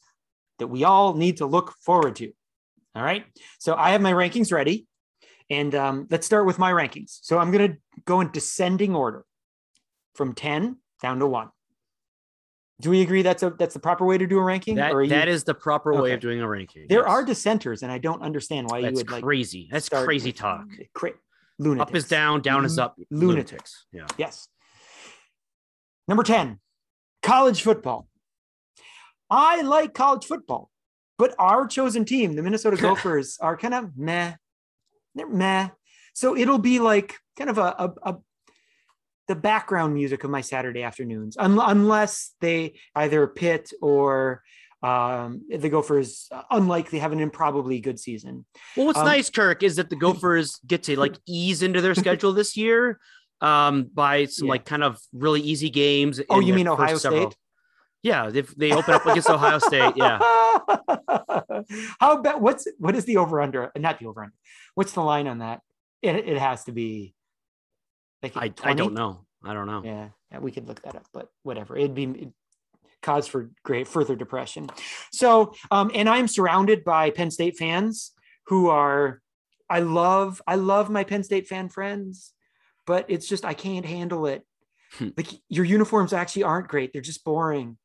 that 0.62 0.68
we 0.68 0.84
all 0.84 1.14
need 1.14 1.38
to 1.38 1.46
look 1.46 1.74
forward 1.80 2.14
to 2.16 2.32
all 2.94 3.02
right 3.02 3.24
so 3.58 3.74
i 3.74 3.90
have 3.90 4.00
my 4.00 4.12
rankings 4.12 4.52
ready 4.52 4.86
and 5.50 5.74
um, 5.74 6.06
let's 6.08 6.24
start 6.24 6.46
with 6.46 6.58
my 6.58 6.70
rankings 6.70 7.18
so 7.22 7.38
i'm 7.38 7.50
going 7.50 7.72
to 7.72 7.76
go 8.04 8.20
in 8.20 8.30
descending 8.30 8.94
order 8.94 9.24
from 10.14 10.34
10 10.34 10.76
down 11.02 11.18
to 11.18 11.26
1 11.26 11.48
Do 12.80 12.90
we 12.90 13.02
agree 13.02 13.22
that's 13.22 13.42
a 13.42 13.50
that's 13.50 13.74
the 13.74 13.80
proper 13.80 14.06
way 14.06 14.18
to 14.18 14.26
do 14.26 14.38
a 14.38 14.42
ranking? 14.42 14.76
That, 14.76 14.92
or 14.92 15.02
you- 15.02 15.10
that 15.10 15.26
is 15.28 15.42
the 15.42 15.54
proper 15.54 16.00
way 16.00 16.12
of 16.12 16.20
doing 16.20 16.40
a 16.40 16.48
ranking. 16.48 16.86
there 16.88 17.00
yes. 17.00 17.08
are 17.08 17.24
dissenters, 17.24 17.82
and 17.82 17.90
I 17.90 17.98
don't 17.98 18.22
understand 18.22 18.68
why 18.70 18.78
you 18.78 18.84
That's 18.86 18.98
would 18.98 19.10
like 19.10 19.22
crazy. 19.24 19.68
That's 19.70 19.88
crazy 19.88 20.32
talk. 20.32 20.66
Cra- 20.94 21.18
lunatics. 21.58 21.90
Up 21.90 21.96
is 21.96 22.08
down, 22.08 22.40
down 22.40 22.64
is 22.64 22.78
up. 22.78 22.96
lunatics. 23.10 23.86
Yeah. 23.92 24.06
Yes. 24.18 24.48
Number 26.08 26.24
10, 26.24 26.58
college 27.22 27.62
football. 27.62 28.08
I 29.34 29.62
like 29.62 29.94
college 29.94 30.26
football, 30.26 30.70
but 31.16 31.34
our 31.38 31.66
chosen 31.66 32.04
team, 32.04 32.36
the 32.36 32.42
Minnesota 32.42 32.76
Gophers, 32.80 33.38
are 33.40 33.56
kind 33.56 33.72
of 33.72 33.96
meh. 33.96 34.34
They're 35.14 35.26
meh. 35.26 35.70
So 36.14 36.36
it'll 36.36 36.58
be 36.58 36.78
like 36.80 37.16
kind 37.38 37.48
of 37.48 37.56
a, 37.56 37.74
a, 37.78 37.92
a 38.10 38.16
the 39.28 39.34
background 39.34 39.94
music 39.94 40.24
of 40.24 40.30
my 40.30 40.42
Saturday 40.42 40.82
afternoons, 40.82 41.36
un- 41.38 41.58
unless 41.58 42.34
they 42.40 42.74
either 42.94 43.26
Pitt 43.26 43.72
or 43.80 44.42
um, 44.82 45.42
the 45.48 45.68
Gophers 45.70 46.28
unlikely 46.50 46.98
have 46.98 47.12
an 47.12 47.20
improbably 47.20 47.80
good 47.80 47.98
season. 48.00 48.44
Well, 48.76 48.86
what's 48.86 48.98
Um, 48.98 49.06
nice, 49.06 49.30
Kirk, 49.30 49.62
is 49.62 49.76
that 49.76 49.88
the 49.90 49.96
Gophers 49.96 50.58
get 50.66 50.82
to 50.84 50.98
like 50.98 51.14
ease 51.26 51.62
into 51.62 51.80
their 51.80 51.94
schedule 51.94 52.32
this 52.34 52.56
year 52.56 52.98
um, 53.40 53.84
by 53.94 54.26
some 54.26 54.48
Yeah. 54.48 54.52
like 54.54 54.64
kind 54.66 54.82
of 54.84 54.98
really 55.14 55.40
easy 55.40 55.70
games. 55.70 56.20
Oh, 56.28 56.40
you 56.40 56.52
mean 56.52 56.68
Ohio 56.68 56.88
first 56.88 57.02
several- 57.02 57.30
State? 57.30 57.38
Yeah, 58.02 58.30
they 58.30 58.40
they 58.40 58.72
open 58.72 58.94
up 58.94 59.06
against 59.06 59.30
Ohio 59.30 59.58
State. 59.58 59.94
Yeah, 59.96 60.18
How 62.00 62.18
about 62.18 62.40
what's 62.40 62.66
what 62.78 62.96
is 62.96 63.04
the 63.04 63.18
over 63.18 63.40
under? 63.40 63.70
Not 63.76 64.00
the 64.00 64.06
over 64.06 64.22
under. 64.24 64.34
What's 64.74 64.92
the 64.92 65.02
line 65.02 65.28
on 65.28 65.38
that? 65.38 65.60
It, 66.02 66.16
it 66.16 66.38
has 66.38 66.64
to 66.64 66.72
be 66.72 67.14
like 68.22 68.36
I, 68.36 68.52
I 68.62 68.74
don't 68.74 68.94
know. 68.94 69.24
I 69.44 69.54
don't 69.54 69.66
know. 69.66 69.82
Yeah, 69.84 70.08
yeah, 70.30 70.38
we 70.38 70.50
could 70.50 70.66
look 70.66 70.82
that 70.82 70.96
up, 70.96 71.06
but 71.12 71.28
whatever. 71.42 71.76
It'd 71.76 71.94
be 71.94 72.04
it'd 72.04 72.32
cause 73.02 73.26
for 73.26 73.50
great 73.64 73.88
further 73.88 74.16
depression. 74.16 74.68
So, 75.12 75.54
um, 75.70 75.90
and 75.94 76.08
I'm 76.08 76.28
surrounded 76.28 76.84
by 76.84 77.10
Penn 77.10 77.30
State 77.30 77.56
fans 77.56 78.12
who 78.46 78.68
are. 78.68 79.20
I 79.70 79.80
love 79.80 80.42
I 80.46 80.56
love 80.56 80.90
my 80.90 81.04
Penn 81.04 81.22
State 81.22 81.48
fan 81.48 81.68
friends, 81.68 82.32
but 82.86 83.06
it's 83.08 83.28
just 83.28 83.44
I 83.44 83.54
can't 83.54 83.86
handle 83.86 84.26
it. 84.26 84.42
Hmm. 84.98 85.08
like 85.16 85.28
your 85.48 85.64
uniforms 85.64 86.12
actually 86.12 86.42
aren't 86.42 86.68
great; 86.68 86.92
they're 86.92 87.00
just 87.00 87.24
boring, 87.24 87.78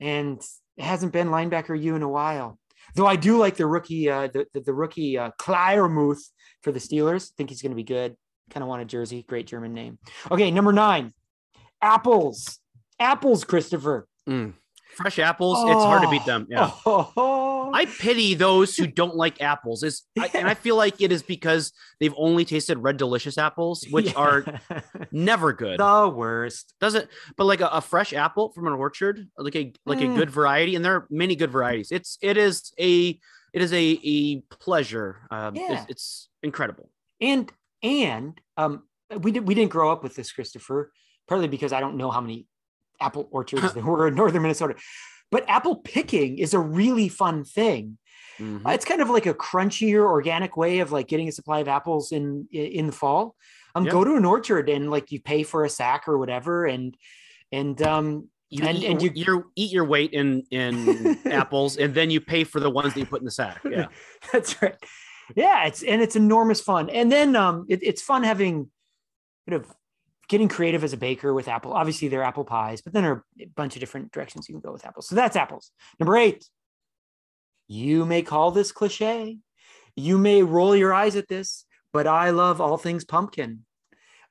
and 0.00 0.40
it 0.76 0.84
hasn't 0.84 1.12
been 1.12 1.28
linebacker 1.28 1.80
you 1.80 1.96
in 1.96 2.02
a 2.02 2.08
while. 2.08 2.58
Though 2.94 3.06
I 3.06 3.16
do 3.16 3.36
like 3.38 3.56
the 3.56 3.66
rookie, 3.66 4.08
uh, 4.08 4.28
the, 4.28 4.46
the 4.54 4.60
the 4.60 4.74
rookie 4.74 5.18
uh, 5.18 5.30
Freiermuth 5.40 6.20
for 6.62 6.72
the 6.72 6.80
Steelers. 6.80 7.32
think 7.36 7.50
he's 7.50 7.62
going 7.62 7.72
to 7.72 7.76
be 7.76 7.82
good. 7.84 8.16
Kind 8.50 8.62
of 8.62 8.68
want 8.68 8.82
a 8.82 8.84
jersey. 8.84 9.24
Great 9.28 9.46
German 9.46 9.74
name. 9.74 9.98
Okay, 10.30 10.50
number 10.50 10.72
nine, 10.72 11.12
apples. 11.82 12.58
Apples, 12.98 13.44
Christopher. 13.44 14.06
Mm. 14.28 14.54
Fresh 14.96 15.18
apples, 15.18 15.58
it's 15.68 15.84
hard 15.84 16.02
to 16.02 16.08
beat 16.08 16.22
Oh. 16.22 16.26
them. 16.26 16.46
Yeah. 16.48 16.70
Oh, 16.86 17.70
I 17.74 17.84
pity 17.84 18.34
those 18.34 18.76
who 18.76 18.86
don't 19.00 19.14
like 19.14 19.42
apples. 19.42 19.82
Is 19.82 20.02
I, 20.18 20.30
and 20.34 20.48
I 20.48 20.54
feel 20.54 20.76
like 20.76 21.00
it 21.02 21.12
is 21.12 21.22
because 21.22 21.72
they've 22.00 22.14
only 22.16 22.44
tasted 22.44 22.78
red 22.78 22.96
delicious 22.96 23.36
apples, 23.36 23.84
which 23.90 24.06
Yeah. 24.06 24.12
are 24.14 24.60
never 25.12 25.52
good. 25.52 25.78
the 25.78 26.08
worst. 26.08 26.72
Doesn't 26.80 27.08
but 27.36 27.44
like 27.44 27.60
a, 27.60 27.66
a 27.68 27.80
fresh 27.80 28.12
apple 28.12 28.52
from 28.52 28.66
an 28.66 28.72
orchard, 28.72 29.28
like 29.36 29.54
a 29.56 29.72
like 29.84 29.98
Mm. 29.98 30.14
a 30.14 30.16
good 30.16 30.30
variety, 30.30 30.74
and 30.76 30.84
there 30.84 30.94
are 30.94 31.06
many 31.10 31.36
good 31.36 31.50
varieties. 31.50 31.92
It's 31.92 32.16
it 32.22 32.36
is 32.36 32.72
a 32.78 33.18
it 33.52 33.62
is 33.62 33.72
a 33.72 34.00
a 34.04 34.40
pleasure. 34.54 35.20
Um, 35.30 35.54
Yeah. 35.56 35.82
it's, 35.82 35.90
it's 35.90 36.28
incredible. 36.42 36.90
And 37.20 37.52
and 37.82 38.40
um, 38.56 38.84
we 39.20 39.32
did 39.32 39.46
we 39.46 39.54
didn't 39.54 39.70
grow 39.70 39.90
up 39.92 40.02
with 40.02 40.14
this, 40.16 40.32
Christopher. 40.32 40.92
Partly 41.28 41.48
because 41.48 41.72
I 41.72 41.80
don't 41.80 41.96
know 41.96 42.10
how 42.10 42.20
many 42.20 42.46
apple 43.00 43.28
orchards 43.30 43.72
there 43.74 43.84
were 43.90 44.08
in 44.08 44.14
northern 44.14 44.42
Minnesota. 44.42 44.74
But 45.30 45.44
apple 45.48 45.76
picking 45.76 46.38
is 46.38 46.54
a 46.54 46.58
really 46.60 47.08
fun 47.08 47.44
thing. 47.44 47.98
Mhm. 48.38 48.64
Uh, 48.66 48.70
It's 48.70 48.84
kind 48.84 49.00
of 49.00 49.08
like 49.10 49.26
a 49.26 49.34
crunchier, 49.34 50.02
organic 50.04 50.56
way 50.56 50.78
of 50.80 50.92
like 50.92 51.08
getting 51.08 51.28
a 51.28 51.32
supply 51.32 51.60
of 51.60 51.68
apples 51.68 52.12
in 52.12 52.46
in 52.52 52.86
the 52.86 52.92
fall. 52.92 53.34
Um, 53.74 53.84
Yeah. 53.86 53.92
go 53.92 54.04
to 54.04 54.14
an 54.16 54.24
orchard 54.24 54.68
and 54.68 54.90
like 54.90 55.10
you 55.12 55.20
pay 55.20 55.42
for 55.42 55.64
a 55.64 55.68
sack 55.70 56.06
or 56.08 56.18
whatever, 56.18 56.64
and 56.66 56.96
and 57.52 57.80
um, 57.82 58.28
You 58.50 58.64
and- 58.64 58.78
eat, 58.78 58.84
and 58.90 59.02
you, 59.02 59.10
you- 59.14 59.50
eat 59.56 59.72
your 59.72 59.84
weight 59.84 60.12
in 60.12 60.44
in 60.50 61.18
apples, 61.40 61.76
and 61.76 61.94
then 61.94 62.10
you 62.10 62.20
pay 62.20 62.44
for 62.44 62.60
the 62.60 62.70
ones 62.70 62.94
that 62.94 63.00
you 63.00 63.06
put 63.06 63.20
in 63.20 63.24
the 63.24 63.30
sack. 63.30 63.60
Yeah, 63.76 63.88
That's 64.32 64.60
right. 64.62 64.76
Yeah, 65.34 65.66
it's 65.66 65.82
and 65.82 66.00
it's 66.00 66.14
enormous 66.14 66.60
fun. 66.60 66.88
And 66.90 67.10
then 67.10 67.34
um 67.34 67.66
it, 67.68 67.80
it's 67.82 68.00
fun 68.02 68.22
having 68.22 68.70
sort 69.48 69.60
of 69.62 69.75
getting 70.28 70.48
creative 70.48 70.84
as 70.84 70.92
a 70.92 70.96
baker 70.96 71.32
with 71.32 71.48
apple. 71.48 71.72
Obviously, 71.72 72.08
they're 72.08 72.22
apple 72.22 72.44
pies, 72.44 72.82
but 72.82 72.92
then 72.92 73.02
there 73.02 73.12
are 73.12 73.24
a 73.40 73.46
bunch 73.46 73.76
of 73.76 73.80
different 73.80 74.12
directions 74.12 74.48
you 74.48 74.54
can 74.54 74.60
go 74.60 74.72
with 74.72 74.86
apples. 74.86 75.08
So 75.08 75.14
that's 75.14 75.36
apples. 75.36 75.70
Number 75.98 76.16
eight. 76.16 76.48
You 77.68 78.06
may 78.06 78.22
call 78.22 78.52
this 78.52 78.70
cliche. 78.70 79.38
You 79.96 80.18
may 80.18 80.42
roll 80.42 80.76
your 80.76 80.94
eyes 80.94 81.16
at 81.16 81.26
this, 81.28 81.64
but 81.92 82.06
I 82.06 82.30
love 82.30 82.60
all 82.60 82.76
things 82.76 83.04
pumpkin. 83.04 83.64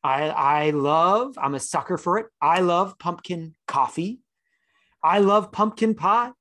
I 0.03 0.29
I 0.29 0.69
love, 0.69 1.37
I'm 1.37 1.55
a 1.55 1.59
sucker 1.59 1.97
for 1.97 2.19
it. 2.19 2.27
I 2.41 2.61
love 2.61 2.97
pumpkin 2.97 3.55
coffee. 3.67 4.19
I 5.03 5.19
love 5.19 5.51
pumpkin 5.51 5.95
pie 5.95 6.31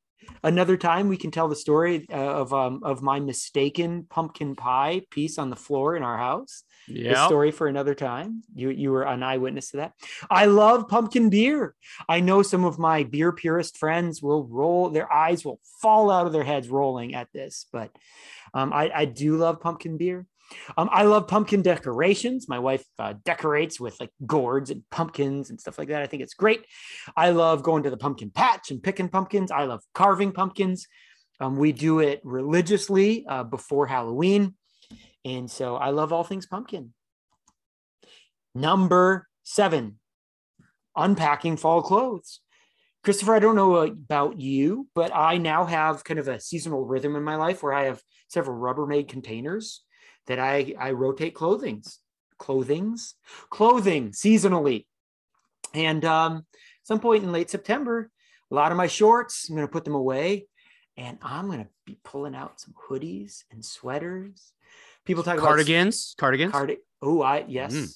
another 0.43 0.77
time 0.77 1.09
we 1.09 1.17
can 1.17 1.31
tell 1.31 1.49
the 1.49 1.57
story 1.57 2.07
uh, 2.11 2.17
of 2.17 2.53
um, 2.53 2.81
of 2.83 3.03
my 3.03 3.21
mistaken 3.21 4.07
pumpkin 4.09 4.55
pie 4.55 5.03
piece 5.11 5.39
on 5.39 5.51
the 5.51 5.57
floor 5.57 5.97
in 5.97 6.03
our 6.03 6.17
house. 6.17 6.65
The 6.89 7.01
yeah. 7.01 7.27
story 7.27 7.51
for 7.51 7.67
another 7.67 7.95
time. 7.95 8.43
You 8.55 8.71
you 8.71 8.91
were 8.91 9.05
an 9.05 9.23
eyewitness 9.23 9.71
to 9.71 9.79
that. 9.79 9.93
I 10.31 10.47
love 10.47 10.89
pumpkin 10.89 11.31
beer. 11.31 11.75
I 12.09 12.21
know 12.21 12.43
some 12.43 12.65
of 12.65 12.79
my 12.79 13.05
beer 13.05 13.33
purist 13.33 13.79
friends 13.79 14.23
will 14.23 14.45
roll 14.47 14.91
their 14.91 15.13
eyes 15.13 15.45
will 15.45 15.61
fall 15.81 16.11
out 16.11 16.27
of 16.27 16.33
their 16.33 16.45
heads 16.45 16.69
rolling 16.69 17.15
at 17.15 17.29
this, 17.33 17.67
but 17.73 17.91
um, 18.53 18.73
I 18.73 18.91
I 18.95 19.05
do 19.07 19.37
love 19.37 19.61
pumpkin 19.61 19.97
beer. 19.97 20.27
Um, 20.77 20.89
I 20.93 21.05
love 21.05 21.29
pumpkin 21.29 21.63
decorations. 21.63 22.49
My 22.49 22.59
wife 22.59 22.85
uh, 22.99 23.15
decorates 23.25 23.81
with 23.81 23.99
like 24.01 24.11
gourds 24.27 24.71
and 24.71 24.83
pumpkins 24.91 25.51
and 25.51 25.61
stuff 25.61 25.79
like 25.79 25.89
that. 25.89 26.03
I 26.03 26.07
think 26.07 26.23
it's 26.23 26.35
great. 26.35 26.65
I 27.17 27.31
love 27.31 27.63
going 27.63 27.85
to 27.85 27.91
the 27.91 27.97
pumpkin 27.97 28.31
patch 28.31 28.71
and 28.71 28.83
picking 28.83 29.09
pumpkins. 29.09 29.51
I 29.51 29.65
love 29.65 29.83
carving 29.95 30.33
pumpkins. 30.33 30.87
Um, 31.41 31.57
we 31.57 31.73
do 31.73 31.99
it 32.01 32.21
religiously 32.25 33.27
uh, 33.27 33.45
before 33.45 33.87
Halloween. 33.87 34.55
And 35.25 35.51
so 35.51 35.77
I 35.77 35.91
love 35.91 36.13
all 36.13 36.25
things 36.25 36.47
pumpkin. 36.47 36.93
Number 38.55 39.27
seven, 39.43 39.99
unpacking 40.97 41.57
fall 41.57 41.83
clothes. 41.83 42.41
Christopher, 43.03 43.35
I 43.35 43.39
don't 43.39 43.57
know 43.57 43.77
about 43.77 44.41
you, 44.41 44.89
but 44.95 45.15
I 45.15 45.37
now 45.37 45.65
have 45.65 46.05
kind 46.05 46.19
of 46.19 46.29
a 46.29 46.41
seasonal 46.41 46.87
rhythm 46.87 47.17
in 47.17 47.23
my 47.23 47.37
life 47.37 47.63
where 47.63 47.75
I 47.75 47.85
have 47.85 48.01
several 48.29 48.59
Rubbermaid 48.59 49.09
containers 49.09 49.83
that 50.27 50.39
I, 50.39 50.75
I 50.79 50.93
rotate 50.93 51.35
clothings, 51.35 51.99
clothings, 52.39 53.15
clothing 53.51 54.13
seasonally. 54.13 54.87
And 55.75 56.05
um, 56.05 56.47
some 56.83 57.01
point 57.01 57.25
in 57.25 57.33
late 57.33 57.51
September, 57.51 58.11
a 58.51 58.55
lot 58.55 58.71
of 58.71 58.79
my 58.79 58.87
shorts, 58.87 59.49
I'm 59.49 59.57
going 59.57 59.67
to 59.67 59.73
put 59.73 59.85
them 59.85 59.95
away 59.95 60.47
and 60.97 61.19
I'm 61.23 61.47
going 61.47 61.65
to 61.65 61.69
be 61.85 61.99
pulling 62.05 62.35
out 62.35 62.61
some 62.61 62.75
hoodies 62.89 63.43
and 63.51 63.65
sweaters. 63.65 64.53
People 65.05 65.23
talk 65.23 65.39
about 65.39 65.47
Cardigans, 65.47 66.15
cardigans. 66.19 66.53
cardi- 66.53 66.79
Oh, 67.03 67.23
I 67.23 67.45
yes. 67.49 67.75
Mm. 67.75 67.95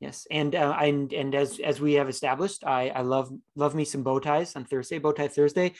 Yes, 0.00 0.26
and 0.32 0.52
uh, 0.56 0.76
and 0.80 1.12
and 1.12 1.32
as 1.32 1.60
as 1.60 1.80
we 1.80 1.92
have 1.92 2.08
established, 2.08 2.64
I 2.64 2.88
I 2.88 3.02
love 3.02 3.30
love 3.54 3.76
me 3.76 3.84
some 3.84 4.02
bow 4.02 4.18
ties 4.18 4.56
on 4.56 4.64
Thursday, 4.64 4.98
bow 4.98 5.12
tie 5.12 5.28
Thursday. 5.28 5.74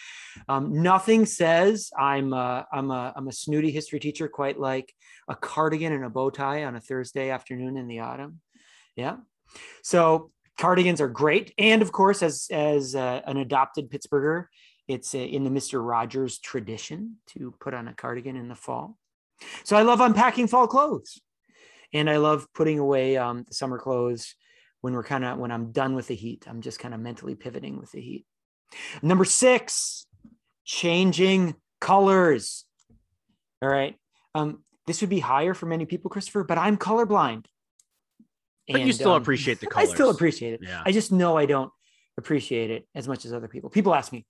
Um, 0.49 0.81
nothing 0.81 1.27
says 1.27 1.91
I'm 1.99 2.33
a, 2.33 2.65
I'm 2.73 2.93
a 2.93 3.13
I'm 3.17 3.27
a 3.27 3.33
snooty 3.33 3.73
history 3.73 3.99
teacher 3.99 4.29
quite 4.29 4.61
like 4.61 4.95
a 5.27 5.35
cardigan 5.35 5.93
and 5.93 6.05
a 6.05 6.09
bow 6.09 6.31
tie 6.31 6.63
on 6.63 6.77
a 6.77 6.81
Thursday 6.81 7.31
afternoon 7.31 7.77
in 7.77 7.89
the 7.89 7.99
autumn. 7.99 8.41
Yeah, 8.95 9.17
so 9.83 10.31
cardigans 10.57 11.01
are 11.01 11.09
great, 11.09 11.53
and 11.59 11.83
of 11.83 11.91
course, 11.91 12.23
as 12.23 12.47
as 12.53 12.95
uh, 12.95 13.23
an 13.27 13.39
adopted 13.39 13.91
Pittsburgher, 13.91 14.45
it's 14.87 15.17
uh, 15.17 15.19
in 15.19 15.43
the 15.43 15.51
Mister 15.51 15.83
Rogers 15.83 16.39
tradition 16.39 17.17
to 17.31 17.53
put 17.59 17.75
on 17.75 17.89
a 17.89 17.93
cardigan 17.95 18.37
in 18.37 18.47
the 18.47 18.55
fall. 18.55 18.99
So 19.65 19.77
I 19.77 19.83
love 19.83 20.01
unpacking 20.01 20.49
fall 20.49 20.67
clothes 20.67 21.21
and 21.93 22.09
I 22.09 22.17
love 22.17 22.47
putting 22.55 22.79
away 22.79 23.17
um, 23.17 23.45
the 23.47 23.55
summer 23.55 23.79
clothes 23.79 24.35
when 24.81 24.95
we're 24.95 25.05
kind 25.05 25.25
of 25.25 25.39
when 25.39 25.51
I'm 25.51 25.73
done 25.73 25.95
with 25.95 26.09
the 26.09 26.15
heat. 26.15 26.45
I'm 26.49 26.61
just 26.61 26.79
kind 26.79 26.95
of 26.95 27.01
mentally 27.01 27.35
pivoting 27.35 27.79
with 27.79 27.93
the 27.93 28.01
heat. 28.01 28.27
Number 29.03 29.25
six, 29.25 30.07
changing 30.65 31.55
colors. 31.81 32.65
All 33.61 33.69
right, 33.69 33.97
um, 34.35 34.65
this 34.87 35.01
would 35.01 35.11
be 35.11 35.21
higher 35.21 35.55
for 35.55 35.67
many 35.67 35.87
people, 35.87 36.11
Christopher, 36.11 36.45
but 36.45 36.59
I'm 36.59 36.77
colorblind. 36.77 37.47
But 38.71 38.83
you 38.83 38.93
still 38.93 39.13
um, 39.13 39.23
appreciate 39.23 39.61
the 39.61 39.67
colors. 39.67 39.89
I 39.91 39.95
still 39.95 40.11
appreciate 40.11 40.55
it. 40.55 40.61
Yeah. 40.63 40.83
I 40.85 40.93
just 40.93 41.13
know 41.13 41.37
I 41.37 41.47
don't 41.47 41.71
appreciate 42.17 42.71
it 42.71 42.87
as 42.95 43.07
much 43.07 43.25
as 43.25 43.33
other 43.33 43.49
people. 43.49 43.71
People 43.71 43.95
ask 43.95 44.13
me, 44.13 44.27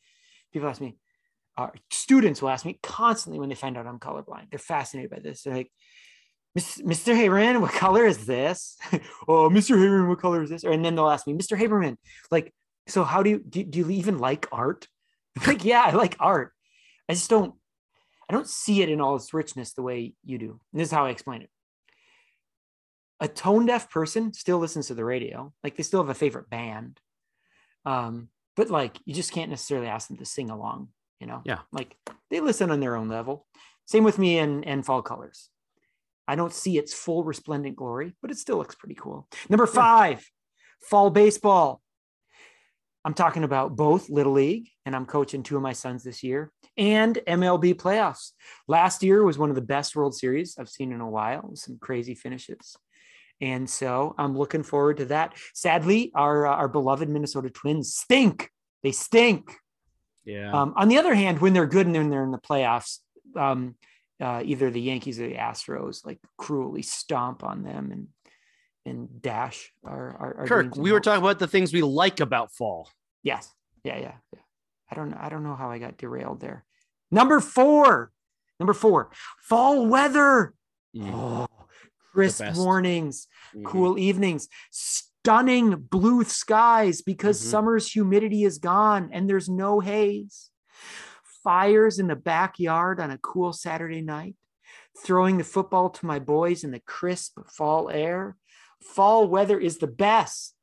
people 0.53 0.69
ask 0.69 0.81
me, 0.81 0.97
uh, 1.57 1.69
students 1.91 2.41
will 2.41 2.49
ask 2.49 2.65
me 2.65 2.79
constantly 2.83 3.39
when 3.39 3.49
they 3.49 3.55
find 3.55 3.77
out 3.77 3.87
I'm 3.87 3.99
colorblind. 3.99 4.51
They're 4.51 4.59
fascinated 4.59 5.11
by 5.11 5.19
this. 5.19 5.43
They're 5.43 5.55
like, 5.55 5.71
"Miss- 6.55 6.81
Mr. 6.81 7.15
Haberman, 7.15 7.61
what 7.61 7.73
color 7.73 8.07
is 8.07 8.25
this? 8.27 8.77
oh, 9.29 9.51
Mr. 9.51 9.77
Haberman, 9.77 10.09
what 10.09 10.21
color 10.21 10.43
is 10.43 10.51
this? 10.51 10.65
Or, 10.65 10.73
and 10.73 10.85
then 10.85 10.95
they'll 10.95 11.11
ask 11.11 11.27
me, 11.27 11.35
Mr. 11.35 11.59
Haberman, 11.59 11.97
like, 12.31 12.53
So 12.87 13.05
how 13.05 13.23
do 13.23 13.31
you 13.31 13.39
do, 13.39 13.65
do 13.65 13.79
you 13.81 13.91
even 13.91 14.19
like 14.19 14.47
art? 14.51 14.87
like, 15.47 15.65
yeah, 15.65 15.83
I 15.87 15.91
like 15.93 16.17
art. 16.19 16.53
I 17.09 17.15
just 17.15 17.31
don't 17.31 17.55
I 18.29 18.35
don't 18.35 18.49
see 18.49 18.81
it 18.81 18.89
in 18.89 19.03
all 19.03 19.15
its 19.17 19.35
richness 19.35 19.75
the 19.75 19.83
way 19.83 20.15
you 20.25 20.39
do. 20.39 20.59
And 20.73 20.81
this 20.81 20.89
is 20.89 20.93
how 20.93 21.05
I 21.05 21.11
explain 21.11 21.43
it. 21.43 21.51
A 23.21 23.29
tone 23.29 23.67
deaf 23.67 23.91
person 23.91 24.33
still 24.33 24.59
listens 24.59 24.87
to 24.87 24.95
the 24.95 25.05
radio. 25.05 25.53
Like 25.63 25.77
they 25.77 25.83
still 25.83 26.01
have 26.01 26.09
a 26.09 26.15
favorite 26.15 26.49
band. 26.49 26.99
Um, 27.85 28.29
but 28.57 28.71
like 28.71 28.97
you 29.05 29.13
just 29.13 29.33
can't 29.33 29.51
necessarily 29.51 29.87
ask 29.87 30.09
them 30.09 30.17
to 30.17 30.25
sing 30.25 30.49
along, 30.49 30.89
you 31.23 31.29
know? 31.29 31.41
Yeah. 31.45 31.61
Like 31.71 31.97
they 32.31 32.41
listen 32.41 32.73
on 32.73 32.81
their 32.81 32.97
own 32.97 33.09
level. 33.09 33.47
Same 33.87 34.03
with 34.03 34.19
me 34.19 34.39
and, 34.39 34.67
and 34.67 34.85
fall 34.85 35.03
colors. 35.03 35.49
I 36.27 36.35
don't 36.35 36.53
see 36.53 36.79
its 36.79 36.93
full 36.93 37.23
resplendent 37.23 37.77
glory, 37.77 38.15
but 38.21 38.33
it 38.33 38.39
still 38.39 38.57
looks 38.57 38.75
pretty 38.75 38.97
cool. 38.97 39.29
Number 39.49 39.67
five, 39.67 40.29
fall 40.81 41.11
baseball. 41.11 41.81
I'm 43.05 43.15
talking 43.15 43.45
about 43.45 43.77
both 43.77 44.11
Little 44.11 44.33
League, 44.33 44.69
and 44.85 44.97
I'm 44.97 45.07
coaching 45.07 45.43
two 45.43 45.57
of 45.57 45.63
my 45.63 45.73
sons 45.73 46.03
this 46.03 46.23
year, 46.25 46.53
and 46.77 47.21
MLB 47.27 47.75
playoffs. 47.75 48.31
Last 48.67 49.03
year 49.03 49.25
was 49.25 49.39
one 49.39 49.51
of 49.51 49.57
the 49.57 49.63
best 49.63 49.95
World 49.95 50.15
Series 50.17 50.57
I've 50.59 50.69
seen 50.69 50.93
in 50.93 51.01
a 51.01 51.11
while, 51.11 51.55
some 51.55 51.79
crazy 51.81 52.15
finishes. 52.15 52.77
And 53.41 53.69
so 53.69 54.15
I'm 54.19 54.37
looking 54.37 54.63
forward 54.63 54.99
to 54.99 55.05
that. 55.07 55.35
Sadly, 55.55 56.11
our, 56.15 56.47
uh, 56.47 56.55
our 56.55 56.69
beloved 56.69 57.09
Minnesota 57.09 57.51
Twins 57.51 57.95
stink. 57.95 58.51
They 58.83 58.93
stink. 58.93 59.53
Yeah. 60.25 60.53
Um, 60.53 60.73
on 60.77 60.89
the 60.89 60.99
other 60.99 61.15
hand, 61.15 61.41
when 61.41 61.53
they're 61.53 61.67
good 61.67 61.87
and 61.87 61.97
when 61.97 62.11
they're 62.11 62.25
in 62.25 62.31
the 62.31 62.39
playoffs, 62.39 62.99
um, 63.37 63.75
uh, 64.21 64.43
either 64.45 64.71
the 64.71 64.81
Yankees 64.81 65.19
or 65.19 65.27
the 65.29 65.35
Astros 65.35 66.07
like 66.07 66.19
cruelly 66.39 66.83
stomp 66.83 67.43
on 67.43 67.63
them 67.65 67.91
and 67.91 68.09
and 68.85 69.23
dash 69.23 69.73
our, 69.85 70.11
our, 70.19 70.37
our 70.41 70.47
Kirk, 70.47 70.77
we 70.77 70.91
were 70.93 71.01
talking 71.01 71.23
about 71.23 71.39
the 71.39 71.47
things 71.47 71.73
we 71.73 71.83
like 71.83 72.19
about 72.21 72.53
fall. 72.53 72.91
Yes. 73.23 73.49
Yeah, 73.85 73.99
yeah, 73.99 74.15
yeah. 74.33 74.41
I 74.91 74.95
don't. 74.95 75.15
I 75.15 75.29
don't 75.29 75.43
know 75.45 75.55
how 75.55 75.71
I 75.71 75.79
got 75.79 75.97
derailed 75.97 76.41
there. 76.41 76.65
Number 77.11 77.41
four. 77.41 78.11
Number 78.61 78.75
four. 78.75 79.11
Fall 79.41 79.87
weather. 79.87 80.55
Oh, 81.01 81.47
crisp 82.13 82.45
mornings, 82.55 83.27
Mhm. 83.57 83.65
cool 83.65 83.99
evenings, 83.99 84.49
stunning 85.23 85.77
blue 85.77 86.25
skies 86.25 87.01
because 87.01 87.41
Mhm. 87.41 87.51
summer's 87.51 87.93
humidity 87.93 88.43
is 88.43 88.59
gone 88.59 89.09
and 89.13 89.31
there's 89.31 89.49
no 89.49 89.79
haze. 89.79 90.51
Fires 91.45 92.01
in 92.01 92.09
the 92.09 92.17
backyard 92.17 92.99
on 92.99 93.13
a 93.13 93.19
cool 93.19 93.53
Saturday 93.53 94.01
night, 94.01 94.35
throwing 94.99 95.39
the 95.39 95.45
football 95.45 95.91
to 95.91 96.07
my 96.07 96.19
boys 96.19 96.65
in 96.65 96.73
the 96.73 96.81
crisp 96.81 97.39
fall 97.49 97.89
air. 97.89 98.37
Fall 98.83 99.29
weather 99.29 99.61
is 99.61 99.79
the 99.79 99.87
best. 99.87 100.57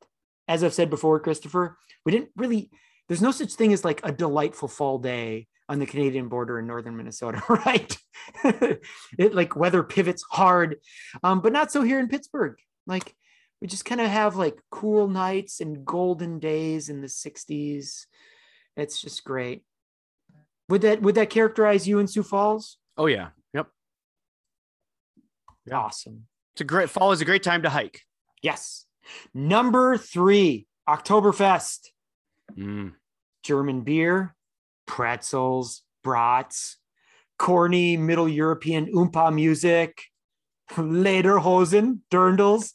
As 0.46 0.62
I've 0.62 0.74
said 0.74 0.90
before, 0.90 1.18
Christopher, 1.20 1.78
we 2.04 2.12
didn't 2.12 2.30
really, 2.36 2.70
there's 3.08 3.22
no 3.22 3.30
such 3.30 3.54
thing 3.54 3.72
as 3.72 3.82
like 3.82 4.00
a 4.04 4.12
delightful 4.12 4.68
fall 4.68 4.98
day 4.98 5.48
on 5.70 5.78
the 5.78 5.86
Canadian 5.86 6.28
border 6.28 6.58
in 6.58 6.66
northern 6.66 6.98
Minnesota, 6.98 7.42
right? 7.48 7.96
it 8.44 9.34
like 9.34 9.56
weather 9.56 9.82
pivots 9.82 10.22
hard, 10.30 10.76
um, 11.22 11.40
but 11.40 11.52
not 11.52 11.72
so 11.72 11.82
here 11.82 11.98
in 11.98 12.08
Pittsburgh. 12.08 12.58
Like 12.86 13.14
we 13.60 13.66
just 13.66 13.84
kind 13.84 14.00
of 14.00 14.08
have 14.08 14.36
like 14.36 14.58
cool 14.70 15.08
nights 15.08 15.60
and 15.60 15.84
golden 15.84 16.38
days 16.38 16.88
in 16.88 17.00
the 17.00 17.06
60s. 17.06 18.06
It's 18.76 19.00
just 19.00 19.24
great. 19.24 19.62
Would 20.68 20.82
that 20.82 21.02
would 21.02 21.16
that 21.16 21.30
characterize 21.30 21.86
you 21.86 21.98
in 21.98 22.06
Sioux 22.06 22.22
Falls? 22.22 22.78
Oh 22.96 23.06
yeah. 23.06 23.28
Yep. 23.52 23.66
Yeah. 25.66 25.78
Awesome. 25.78 26.26
It's 26.54 26.60
a 26.60 26.64
great 26.64 26.90
fall 26.90 27.12
is 27.12 27.20
a 27.20 27.24
great 27.24 27.42
time 27.42 27.62
to 27.62 27.70
hike. 27.70 28.02
Yes. 28.42 28.86
Number 29.34 29.96
three, 29.96 30.66
Oktoberfest. 30.88 31.88
Mm. 32.56 32.94
German 33.42 33.82
beer, 33.82 34.34
pretzels, 34.86 35.82
brats, 36.02 36.76
corny 37.38 37.96
Middle 37.96 38.28
European 38.28 38.86
oompa 38.92 39.34
music, 39.34 40.02
lederhosen, 40.72 42.00
dirndls. 42.10 42.72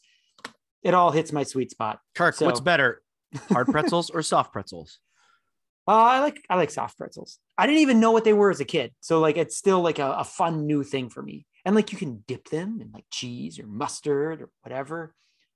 It 0.85 0.93
all 0.93 1.11
hits 1.11 1.33
my 1.33 1.43
sweet 1.43 1.71
spot. 1.71 1.99
Kirk, 2.13 2.39
what's 2.39 2.59
better? 2.61 3.01
Hard 3.49 3.67
pretzels 3.75 4.09
or 4.11 4.21
soft 4.21 4.53
pretzels? 4.53 4.99
Uh, 5.87 5.91
I 5.91 6.19
like 6.19 6.45
I 6.49 6.55
like 6.55 6.69
soft 6.71 6.97
pretzels. 6.97 7.39
I 7.57 7.65
didn't 7.67 7.81
even 7.81 7.99
know 7.99 8.11
what 8.11 8.23
they 8.23 8.33
were 8.33 8.51
as 8.51 8.59
a 8.59 8.65
kid, 8.65 8.93
so 9.01 9.19
like 9.19 9.35
it's 9.35 9.57
still 9.57 9.81
like 9.81 9.99
a, 9.99 10.11
a 10.19 10.23
fun 10.23 10.65
new 10.67 10.83
thing 10.83 11.09
for 11.09 11.21
me. 11.21 11.45
And 11.65 11.75
like 11.75 11.91
you 11.91 11.97
can 11.97 12.23
dip 12.27 12.49
them 12.49 12.79
in 12.81 12.91
like 12.91 13.05
cheese 13.11 13.59
or 13.59 13.65
mustard 13.65 14.41
or 14.43 14.49
whatever. 14.61 15.13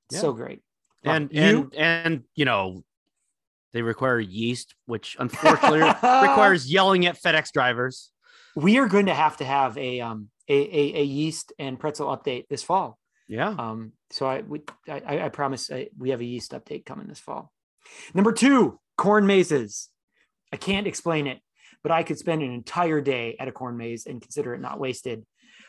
It's 0.10 0.16
Yeah. 0.16 0.22
So 0.22 0.34
great. 0.34 0.62
Love 1.06 1.16
And 1.16 1.32
it. 1.32 1.38
and 1.40 1.76
and 1.76 2.24
you 2.36 2.46
know, 2.46 2.84
they 3.74 3.84
require 3.84 4.20
yeast, 4.20 4.74
which 4.88 5.16
unfortunately 5.20 5.82
requires 5.82 6.72
yelling 6.72 7.06
at 7.06 7.22
FedEx 7.22 7.52
drivers. 7.54 8.12
we 8.56 8.80
are 8.80 8.88
going 8.88 9.06
to 9.06 9.14
have 9.14 9.38
to 9.38 9.46
have 9.46 9.78
a 9.78 10.02
um 10.02 10.30
a, 10.48 10.54
a, 10.56 11.02
a 11.02 11.04
yeast 11.04 11.54
and 11.60 11.80
pretzel 11.80 12.08
update 12.08 12.48
this 12.50 12.64
fall. 12.64 12.98
Yeah. 13.30 13.50
Um, 13.58 13.94
so 14.10 14.26
I 14.26 14.42
we 14.42 14.62
I, 14.90 15.00
I- 15.06 15.26
I 15.26 15.30
promise 15.30 15.72
I, 15.72 15.88
we 15.98 16.10
have 16.10 16.20
a 16.20 16.26
yeast 16.26 16.52
update 16.52 16.86
coming 16.86 17.08
this 17.08 17.20
fall. 17.20 17.54
Number 18.14 18.34
two, 18.34 18.80
corn 18.98 19.26
mazes. 19.26 19.90
I 20.52 20.58
can't 20.58 20.88
explain 20.88 21.28
it, 21.28 21.40
but 21.84 21.92
I 21.92 22.04
could 22.04 22.18
spend 22.18 22.42
an 22.42 22.52
entire 22.52 23.00
day 23.02 23.38
at 23.40 23.48
a 23.48 23.52
corn 23.52 23.78
maze 23.78 24.06
and 24.08 24.22
consider 24.22 24.54
it 24.56 24.60
not 24.62 24.80
wasted. 24.80 25.26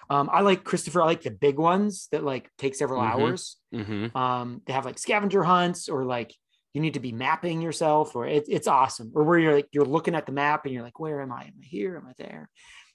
Um, 0.08 0.28
I 0.32 0.40
like 0.40 0.64
Christopher. 0.64 1.02
I 1.02 1.06
like 1.06 1.22
the 1.22 1.30
big 1.30 1.58
ones 1.58 2.08
that 2.10 2.24
like 2.24 2.50
take 2.58 2.74
several 2.74 3.00
Mhm. 3.02 3.10
hours. 3.12 3.56
Mm-hmm. 3.72 4.16
Um, 4.16 4.62
they 4.66 4.72
have 4.72 4.84
like 4.86 4.98
scavenger 4.98 5.44
hunts 5.44 5.88
or 5.88 6.04
like 6.04 6.34
you 6.72 6.80
need 6.80 6.94
to 6.94 7.00
be 7.00 7.12
mapping 7.12 7.60
yourself 7.60 8.16
or 8.16 8.26
it, 8.26 8.44
it's 8.48 8.66
awesome. 8.66 9.12
Or 9.14 9.22
where 9.24 9.38
you're 9.38 9.54
like 9.54 9.68
you're 9.72 9.84
looking 9.84 10.14
at 10.14 10.24
the 10.26 10.32
map 10.32 10.64
and 10.64 10.72
you're 10.74 10.82
like, 10.82 10.98
where 10.98 11.20
am 11.20 11.30
I? 11.30 11.42
Am 11.42 11.54
I 11.62 11.66
here? 11.66 11.96
Am 11.96 12.06
I 12.08 12.12
there? 12.16 12.48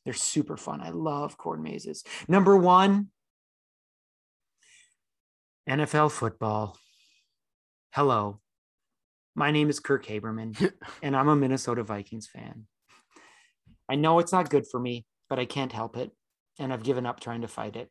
They're 0.03 0.13
super 0.13 0.57
fun. 0.57 0.81
I 0.81 0.89
love 0.89 1.37
corn 1.37 1.61
mazes. 1.63 2.03
Number 2.27 2.57
one, 2.57 3.07
NFL 5.67 6.11
football. 6.11 6.77
Hello. 7.91 8.39
My 9.33 9.49
name 9.49 9.67
is 9.71 9.79
Kirk 9.79 10.05
Haberman, 10.05 10.71
and 11.01 11.15
I'm 11.15 11.27
a 11.27 11.35
Minnesota 11.35 11.81
Vikings 11.81 12.27
fan. 12.27 12.67
I 13.89 13.95
know 13.95 14.19
it's 14.19 14.31
not 14.31 14.51
good 14.51 14.67
for 14.69 14.79
me, 14.79 15.07
but 15.27 15.39
I 15.39 15.45
can't 15.45 15.71
help 15.71 15.97
it. 15.97 16.11
And 16.59 16.71
I've 16.71 16.83
given 16.83 17.07
up 17.07 17.19
trying 17.19 17.41
to 17.41 17.47
fight 17.47 17.75
it. 17.75 17.89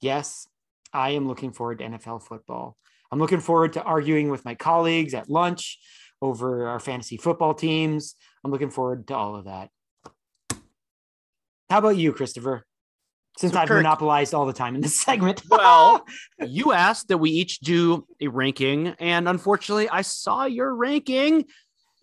Yes, 0.00 0.48
I 0.92 1.10
am 1.10 1.28
looking 1.28 1.52
forward 1.52 1.78
to 1.78 1.84
NFL 1.84 2.24
football. 2.24 2.76
I'm 3.12 3.20
looking 3.20 3.40
forward 3.40 3.74
to 3.74 3.82
arguing 3.82 4.28
with 4.28 4.44
my 4.44 4.56
colleagues 4.56 5.14
at 5.14 5.30
lunch 5.30 5.78
over 6.20 6.66
our 6.66 6.80
fantasy 6.80 7.16
football 7.16 7.54
teams. 7.54 8.16
I'm 8.42 8.50
looking 8.50 8.70
forward 8.70 9.06
to 9.06 9.14
all 9.14 9.36
of 9.36 9.44
that. 9.44 9.70
How 11.70 11.78
about 11.78 11.96
you, 11.96 12.12
Christopher? 12.12 12.66
Since 13.38 13.52
So, 13.52 13.60
I've 13.60 13.68
Kirk- 13.68 13.84
monopolized 13.84 14.34
all 14.34 14.46
the 14.46 14.52
time 14.52 14.74
in 14.74 14.80
this 14.80 15.00
segment. 15.00 15.42
Well, 15.48 16.04
you 16.44 16.72
asked 16.72 17.06
that 17.06 17.18
we 17.18 17.30
each 17.30 17.60
do 17.60 18.04
a 18.20 18.26
ranking, 18.26 18.88
and 18.98 19.28
unfortunately, 19.28 19.88
I 19.88 20.02
saw 20.02 20.44
your 20.46 20.74
ranking, 20.74 21.34
and 21.34 21.44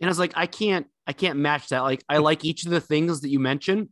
I 0.02 0.08
was 0.08 0.18
like, 0.18 0.32
I 0.38 0.46
can't, 0.48 0.88
I 1.06 1.12
can't 1.12 1.38
match 1.38 1.68
that. 1.70 1.82
Like, 1.82 2.06
I 2.08 2.20
like 2.20 2.46
each 2.46 2.64
of 2.66 2.72
the 2.72 2.80
things 2.80 3.20
that 3.20 3.30
you 3.30 3.40
mentioned; 3.40 3.90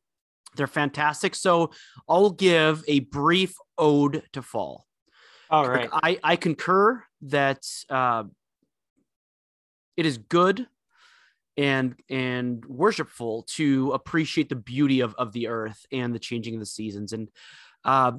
they're 0.56 0.68
fantastic. 0.68 1.36
So, 1.36 1.72
I'll 2.08 2.30
give 2.30 2.82
a 2.88 3.00
brief 3.02 3.56
ode 3.78 4.24
to 4.32 4.41
fall. 4.41 4.86
all 5.50 5.66
Kirk, 5.66 5.76
right. 5.76 5.89
I 5.91 6.20
I 6.24 6.36
concur 6.38 7.04
that 7.24 7.60
uh, 7.89 8.24
it 9.98 10.06
is 10.06 10.18
good 10.18 10.66
and 11.58 11.95
and 12.10 12.64
worshipful 12.66 13.43
to 13.43 13.91
appreciate 13.91 14.49
the 14.49 14.56
beauty 14.56 15.01
of 15.01 15.14
of 15.16 15.32
the 15.34 15.47
earth 15.47 15.86
and 15.91 16.14
the 16.14 16.20
changing 16.20 16.56
of 16.56 16.60
the 16.60 16.66
seasons. 16.66 17.14
And 17.14 17.30
uh, 17.86 18.14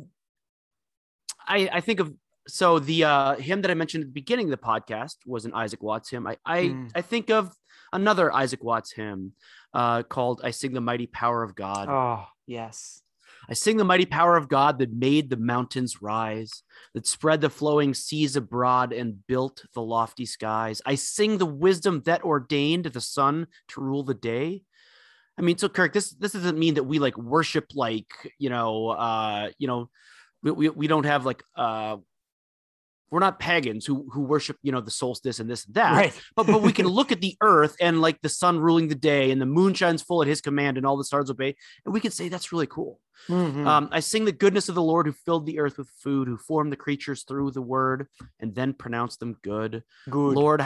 I 1.47 1.69
I 1.73 1.81
think 1.81 2.01
of 2.01 2.15
so 2.47 2.79
the 2.79 3.05
uh, 3.05 3.35
hymn 3.37 3.63
that 3.63 3.71
I 3.71 3.75
mentioned 3.75 4.03
at 4.03 4.09
the 4.09 4.13
beginning 4.13 4.47
of 4.47 4.51
the 4.51 4.67
podcast 4.67 5.17
was 5.27 5.45
an 5.47 5.55
Isaac 5.55 5.83
Watts 5.83 6.11
hymn. 6.11 6.27
I 6.27 6.37
I, 6.45 6.61
Mm. 6.65 6.91
I 6.95 7.01
think 7.01 7.31
of 7.31 7.55
another 7.93 8.33
Isaac 8.33 8.63
Watts 8.63 8.93
hymn 8.93 9.33
uh, 9.73 10.03
called 10.03 10.41
"I 10.45 10.51
Sing 10.51 10.73
the 10.73 10.81
Mighty 10.81 11.07
Power 11.07 11.43
of 11.43 11.55
God." 11.55 11.89
Oh, 11.89 12.27
yes. 12.47 13.01
I 13.49 13.55
sing 13.55 13.77
the 13.77 13.85
mighty 13.85 14.07
power 14.07 14.37
of 14.37 14.49
God 14.49 14.79
that 14.79 14.93
made 14.93 15.31
the 15.31 15.37
mountains 15.37 16.01
rise, 16.01 16.63
that 16.95 17.07
spread 17.07 17.41
the 17.41 17.51
flowing 17.51 17.95
seas 17.95 18.37
abroad 18.37 18.93
and 18.93 19.27
built 19.27 19.65
the 19.75 19.83
lofty 19.83 20.27
skies. 20.27 20.81
I 20.87 20.95
sing 20.95 21.39
the 21.39 21.47
wisdom 21.47 22.03
that 22.07 22.23
ordained 22.23 22.87
the 22.87 23.01
sun 23.01 23.47
to 23.69 23.81
rule 23.81 24.03
the 24.03 24.15
day. 24.15 24.63
I 25.39 25.43
mean, 25.43 25.59
so 25.59 25.69
Kirk, 25.69 25.93
this 25.93 26.11
this 26.11 26.33
doesn't 26.33 26.59
mean 26.59 26.75
that 26.75 26.85
we 26.85 26.99
like 26.99 27.19
worship 27.19 27.67
like 27.75 28.07
you 28.39 28.51
know, 28.51 28.89
uh, 28.91 29.51
you 29.59 29.67
know, 29.67 29.91
we, 30.43 30.51
we, 30.51 30.69
we 30.69 30.87
don't 30.87 31.07
have 31.07 31.27
like 31.27 31.43
uh, 31.57 31.97
we're 33.15 33.21
not 33.21 33.39
pagans 33.39 33.87
who 33.87 34.09
who 34.13 34.23
worship 34.23 34.57
you 34.63 34.73
know 34.73 34.81
the 34.81 34.91
solstice 34.91 35.39
and 35.39 35.49
this 35.49 35.65
and 35.67 35.75
that 35.77 35.93
Right. 35.93 36.21
but 36.37 36.47
but 36.49 36.61
we 36.63 36.73
can 36.73 36.87
look 36.99 37.13
at 37.13 37.21
the 37.21 37.37
earth 37.41 37.77
and 37.81 38.01
like 38.01 38.21
the 38.21 38.29
sun 38.29 38.59
ruling 38.59 38.89
the 38.89 38.97
day 38.97 39.31
and 39.31 39.41
the 39.41 39.47
moon 39.47 39.73
shines 39.73 40.03
full 40.03 40.21
at 40.23 40.29
his 40.29 40.41
command 40.41 40.77
and 40.77 40.85
all 40.85 40.97
the 40.97 41.05
stars 41.05 41.31
obey 41.31 41.55
and 41.85 41.95
we 41.95 42.01
can 42.01 42.11
say 42.11 42.29
that's 42.29 42.51
really 42.53 42.67
cool 42.67 42.99
Mhm. 43.29 43.65
um, 43.67 43.89
I 43.93 44.01
sing 44.01 44.25
the 44.25 44.33
goodness 44.33 44.69
of 44.69 44.75
the 44.75 44.83
Lord 44.83 45.07
who 45.07 45.13
filled 45.13 45.47
the 45.47 45.61
earth 45.61 45.79
with 45.79 45.89
food, 46.03 46.27
who 46.27 46.37
formed 46.37 46.73
the 46.73 46.77
creatures 46.77 47.23
through 47.23 47.53
the 47.53 47.63
word 47.63 48.09
and 48.41 48.53
then 48.57 48.75
pronounced 48.75 49.21
them 49.21 49.37
good. 49.41 49.85
Good. 50.11 50.35
Lord, 50.35 50.61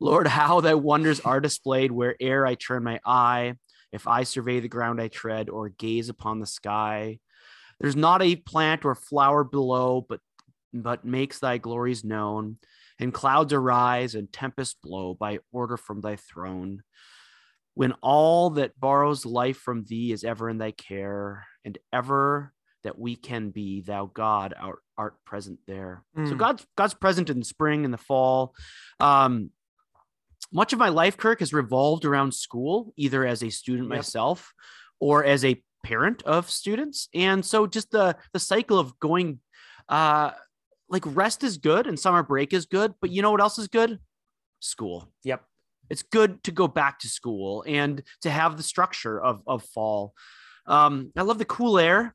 Lord, 0.00 0.26
how 0.26 0.60
thy 0.60 0.74
wonders 0.74 1.20
are 1.20 1.40
displayed 1.40 1.92
where'er 1.92 2.44
I 2.44 2.56
turn 2.56 2.82
my 2.82 2.98
eye. 3.06 3.54
If 3.92 4.08
I 4.08 4.24
survey 4.24 4.58
the 4.58 4.68
ground 4.68 5.00
I 5.00 5.06
tread 5.06 5.48
or 5.48 5.68
gaze 5.68 6.08
upon 6.08 6.40
the 6.40 6.46
sky, 6.46 7.20
there's 7.80 7.96
not 7.96 8.22
a 8.22 8.34
plant 8.36 8.84
or 8.84 8.96
flower 8.96 9.44
below, 9.44 10.04
but 10.06 10.20
but 10.74 11.04
makes 11.04 11.38
thy 11.38 11.58
glories 11.58 12.04
known. 12.04 12.58
And 12.98 13.12
clouds 13.12 13.52
arise 13.52 14.14
and 14.14 14.32
tempests 14.32 14.76
blow 14.80 15.14
by 15.14 15.38
order 15.52 15.76
from 15.76 16.00
thy 16.00 16.16
throne. 16.16 16.82
When 17.74 17.92
all 18.02 18.50
that 18.50 18.78
borrows 18.78 19.26
life 19.26 19.56
from 19.56 19.84
thee 19.84 20.12
is 20.12 20.22
ever 20.22 20.48
in 20.48 20.58
thy 20.58 20.70
care, 20.70 21.44
and 21.64 21.78
ever 21.92 22.52
that 22.84 22.98
we 22.98 23.16
can 23.16 23.50
be, 23.50 23.80
thou 23.80 24.06
God 24.06 24.54
art, 24.58 24.80
art 24.96 25.14
present 25.24 25.58
there. 25.66 26.04
Mm. 26.16 26.26
So 26.26 26.32
hmm. 26.34 26.38
God's 26.38 26.66
God's 26.76 26.94
present 26.94 27.30
in 27.30 27.38
the 27.38 27.44
spring 27.44 27.84
and 27.84 27.92
the 27.92 27.98
fall. 27.98 28.54
Um, 29.00 29.50
much 30.52 30.72
of 30.72 30.78
my 30.78 30.90
life, 30.90 31.16
Kirk, 31.16 31.40
has 31.40 31.52
revolved 31.52 32.04
around 32.04 32.34
school, 32.34 32.92
either 32.96 33.26
as 33.26 33.42
a 33.42 33.50
student 33.50 33.88
yep. 33.88 33.98
myself 33.98 34.52
or 35.00 35.24
as 35.24 35.44
a 35.44 35.60
parent 35.82 36.22
of 36.22 36.50
students. 36.50 37.08
And 37.14 37.44
so 37.44 37.66
just 37.66 37.90
the 37.90 38.16
the 38.32 38.38
cycle 38.38 38.78
of 38.78 38.98
going 39.00 39.40
uh 39.88 40.30
like 40.88 41.02
rest 41.06 41.42
is 41.42 41.58
good 41.58 41.86
and 41.86 41.98
summer 41.98 42.22
break 42.22 42.52
is 42.52 42.66
good, 42.66 42.94
but 43.00 43.10
you 43.10 43.22
know 43.22 43.30
what 43.30 43.40
else 43.40 43.58
is 43.58 43.68
good? 43.68 43.98
School. 44.60 45.12
Yep. 45.24 45.42
It's 45.90 46.02
good 46.02 46.42
to 46.44 46.52
go 46.52 46.66
back 46.66 46.98
to 47.00 47.08
school 47.08 47.64
and 47.66 48.02
to 48.22 48.30
have 48.30 48.56
the 48.56 48.62
structure 48.62 49.20
of 49.20 49.42
of 49.46 49.62
fall. 49.62 50.14
Um, 50.66 51.12
I 51.16 51.22
love 51.22 51.38
the 51.38 51.44
cool 51.44 51.78
air. 51.78 52.14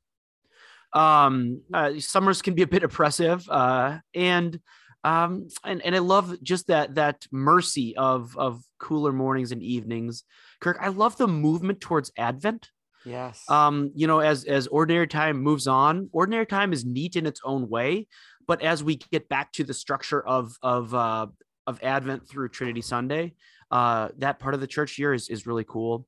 Um, 0.91 1.61
uh, 1.71 1.99
summers 1.99 2.41
can 2.41 2.55
be 2.55 2.63
a 2.63 2.67
bit 2.67 2.83
oppressive, 2.83 3.47
uh, 3.47 3.99
and 4.15 4.59
um 5.03 5.47
and 5.63 5.81
and 5.85 5.95
i 5.95 5.99
love 5.99 6.35
just 6.43 6.67
that 6.67 6.95
that 6.95 7.25
mercy 7.31 7.95
of 7.95 8.37
of 8.37 8.61
cooler 8.79 9.11
mornings 9.11 9.51
and 9.51 9.63
evenings 9.63 10.23
kirk 10.59 10.77
i 10.81 10.89
love 10.89 11.17
the 11.17 11.27
movement 11.27 11.79
towards 11.79 12.11
advent 12.17 12.69
yes 13.05 13.43
um 13.49 13.91
you 13.95 14.07
know 14.07 14.19
as 14.19 14.43
as 14.43 14.67
ordinary 14.67 15.07
time 15.07 15.41
moves 15.41 15.67
on 15.67 16.09
ordinary 16.11 16.45
time 16.45 16.73
is 16.73 16.83
neat 16.83 17.15
in 17.15 17.25
its 17.25 17.39
own 17.45 17.69
way 17.69 18.07
but 18.49 18.61
as 18.61 18.83
we 18.83 18.97
get 18.97 19.29
back 19.29 19.53
to 19.53 19.63
the 19.63 19.73
structure 19.73 20.21
of 20.25 20.57
of 20.61 20.93
uh 20.93 21.27
of 21.67 21.81
advent 21.83 22.27
through 22.27 22.49
trinity 22.49 22.81
sunday 22.81 23.33
uh 23.71 24.09
that 24.17 24.39
part 24.39 24.53
of 24.53 24.59
the 24.59 24.67
church 24.67 24.97
year 24.97 25.13
is 25.13 25.29
is 25.29 25.47
really 25.47 25.63
cool 25.63 26.05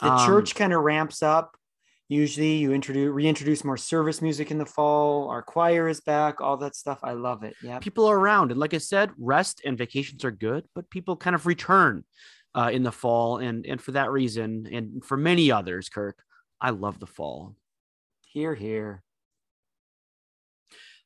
the 0.00 0.12
um, 0.12 0.26
church 0.26 0.56
kind 0.56 0.72
of 0.72 0.82
ramps 0.82 1.22
up 1.22 1.56
Usually 2.08 2.56
you 2.56 2.72
introduce 2.72 3.10
reintroduce 3.10 3.64
more 3.64 3.78
service 3.78 4.20
music 4.20 4.50
in 4.50 4.58
the 4.58 4.66
fall. 4.66 5.28
Our 5.30 5.40
choir 5.40 5.88
is 5.88 6.02
back, 6.02 6.40
all 6.40 6.58
that 6.58 6.76
stuff. 6.76 6.98
I 7.02 7.12
love 7.12 7.44
it. 7.44 7.56
Yeah. 7.62 7.78
People 7.78 8.06
are 8.06 8.18
around. 8.18 8.50
And 8.50 8.60
like 8.60 8.74
I 8.74 8.78
said, 8.78 9.10
rest 9.18 9.62
and 9.64 9.78
vacations 9.78 10.22
are 10.22 10.30
good, 10.30 10.64
but 10.74 10.90
people 10.90 11.16
kind 11.16 11.34
of 11.34 11.46
return 11.46 12.04
uh, 12.54 12.70
in 12.70 12.82
the 12.82 12.92
fall. 12.92 13.38
And 13.38 13.64
and 13.64 13.80
for 13.80 13.92
that 13.92 14.10
reason, 14.10 14.68
and 14.70 15.02
for 15.02 15.16
many 15.16 15.50
others, 15.50 15.88
Kirk, 15.88 16.22
I 16.60 16.70
love 16.70 17.00
the 17.00 17.06
fall. 17.06 17.56
Here, 18.26 18.54
here. 18.54 19.02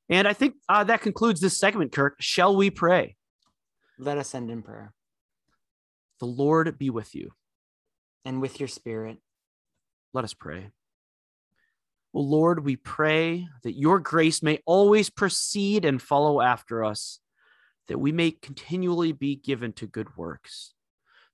And 0.09 0.27
I 0.27 0.33
think 0.33 0.55
uh, 0.69 0.85
that 0.85 1.03
concludes 1.03 1.41
this 1.41 1.59
segment, 1.59 1.93
Kirk. 1.93 2.17
Shall 2.21 2.57
we 2.57 2.71
pray? 2.71 3.17
Let 3.99 4.19
us 4.19 4.35
end 4.35 4.51
in 4.51 4.63
prayer. 4.63 4.95
The 6.21 6.27
Lord 6.27 6.79
be 6.79 6.91
with 6.91 7.15
you. 7.15 7.33
And 8.25 8.41
with 8.41 8.61
your 8.61 8.69
spirit. 8.69 9.19
Let 10.13 10.25
us 10.25 10.35
pray. 10.35 10.71
Well, 12.13 12.29
Lord, 12.29 12.65
we 12.65 12.77
pray 12.77 13.47
that 13.63 13.79
your 13.79 13.99
grace 13.99 14.43
may 14.43 14.61
always 14.65 15.11
proceed 15.11 15.85
and 15.85 16.01
follow 16.01 16.41
after 16.41 16.85
us, 16.85 17.21
that 17.89 17.99
we 17.99 18.13
may 18.13 18.31
continually 18.31 19.13
be 19.13 19.37
given 19.37 19.73
to 19.75 19.87
good 19.87 20.17
works. 20.17 20.73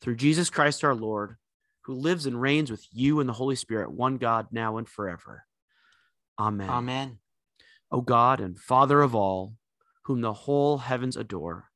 Through 0.01 0.17
Jesus 0.17 0.51
Christ 0.51 0.85
our 0.85 0.95
Lord, 0.95 1.37
who 1.83 1.95
lives 1.95 2.27
and 2.27 2.41
reigns 2.41 2.71
with 2.71 2.85
you 2.91 3.21
and 3.21 3.29
the 3.29 3.35
Holy 3.35 3.57
Spirit, 3.57 3.93
one 3.93 4.17
God, 4.17 4.49
now 4.51 4.79
and 4.79 4.89
forever. 4.89 5.45
Amen. 6.39 6.69
Amen. 6.69 7.19
O 7.95 8.01
God 8.01 8.41
and 8.41 8.59
Father 8.59 9.03
of 9.03 9.15
all, 9.15 9.55
whom 10.07 10.21
the 10.21 10.33
whole 10.33 10.79
heavens 10.79 11.17
adore, 11.17 11.71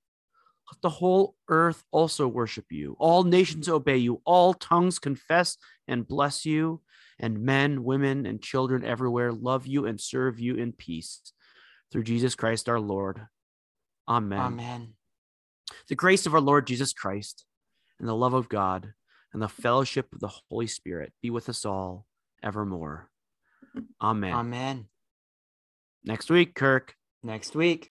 let 0.72 0.82
the 0.82 0.90
whole 0.90 1.36
earth 1.48 1.84
also 1.92 2.26
worship 2.26 2.66
you. 2.70 2.96
All 2.98 3.22
nations 3.22 3.68
obey 3.68 3.98
you. 3.98 4.20
All 4.24 4.52
tongues 4.52 4.98
confess 4.98 5.56
and 5.86 6.08
bless 6.08 6.44
you 6.44 6.82
and 7.20 7.42
men, 7.42 7.84
women, 7.84 8.26
and 8.26 8.42
children 8.42 8.84
everywhere 8.84 9.32
love 9.32 9.68
you 9.68 9.86
and 9.86 10.00
serve 10.00 10.40
you 10.40 10.56
in 10.56 10.72
peace. 10.72 11.20
Through 11.92 12.02
Jesus 12.02 12.34
Christ 12.34 12.68
our 12.68 12.80
Lord. 12.80 13.28
Amen. 14.08 14.40
Amen. 14.40 14.94
The 15.88 15.94
grace 15.94 16.26
of 16.26 16.34
our 16.34 16.40
Lord 16.40 16.66
Jesus 16.66 16.92
Christ 16.92 17.44
and 18.00 18.08
the 18.08 18.16
love 18.16 18.34
of 18.34 18.48
God 18.48 18.92
and 19.32 19.40
the 19.40 19.48
fellowship 19.48 20.12
of 20.12 20.18
the 20.18 20.32
Holy 20.50 20.66
Spirit 20.66 21.12
be 21.22 21.30
with 21.30 21.48
us 21.48 21.64
all 21.64 22.06
evermore. 22.42 23.08
Amen. 24.02 24.32
Amen. 24.32 24.86
Next 26.08 26.30
week, 26.30 26.54
Kirk. 26.54 26.96
Next 27.22 27.54
week. 27.54 27.92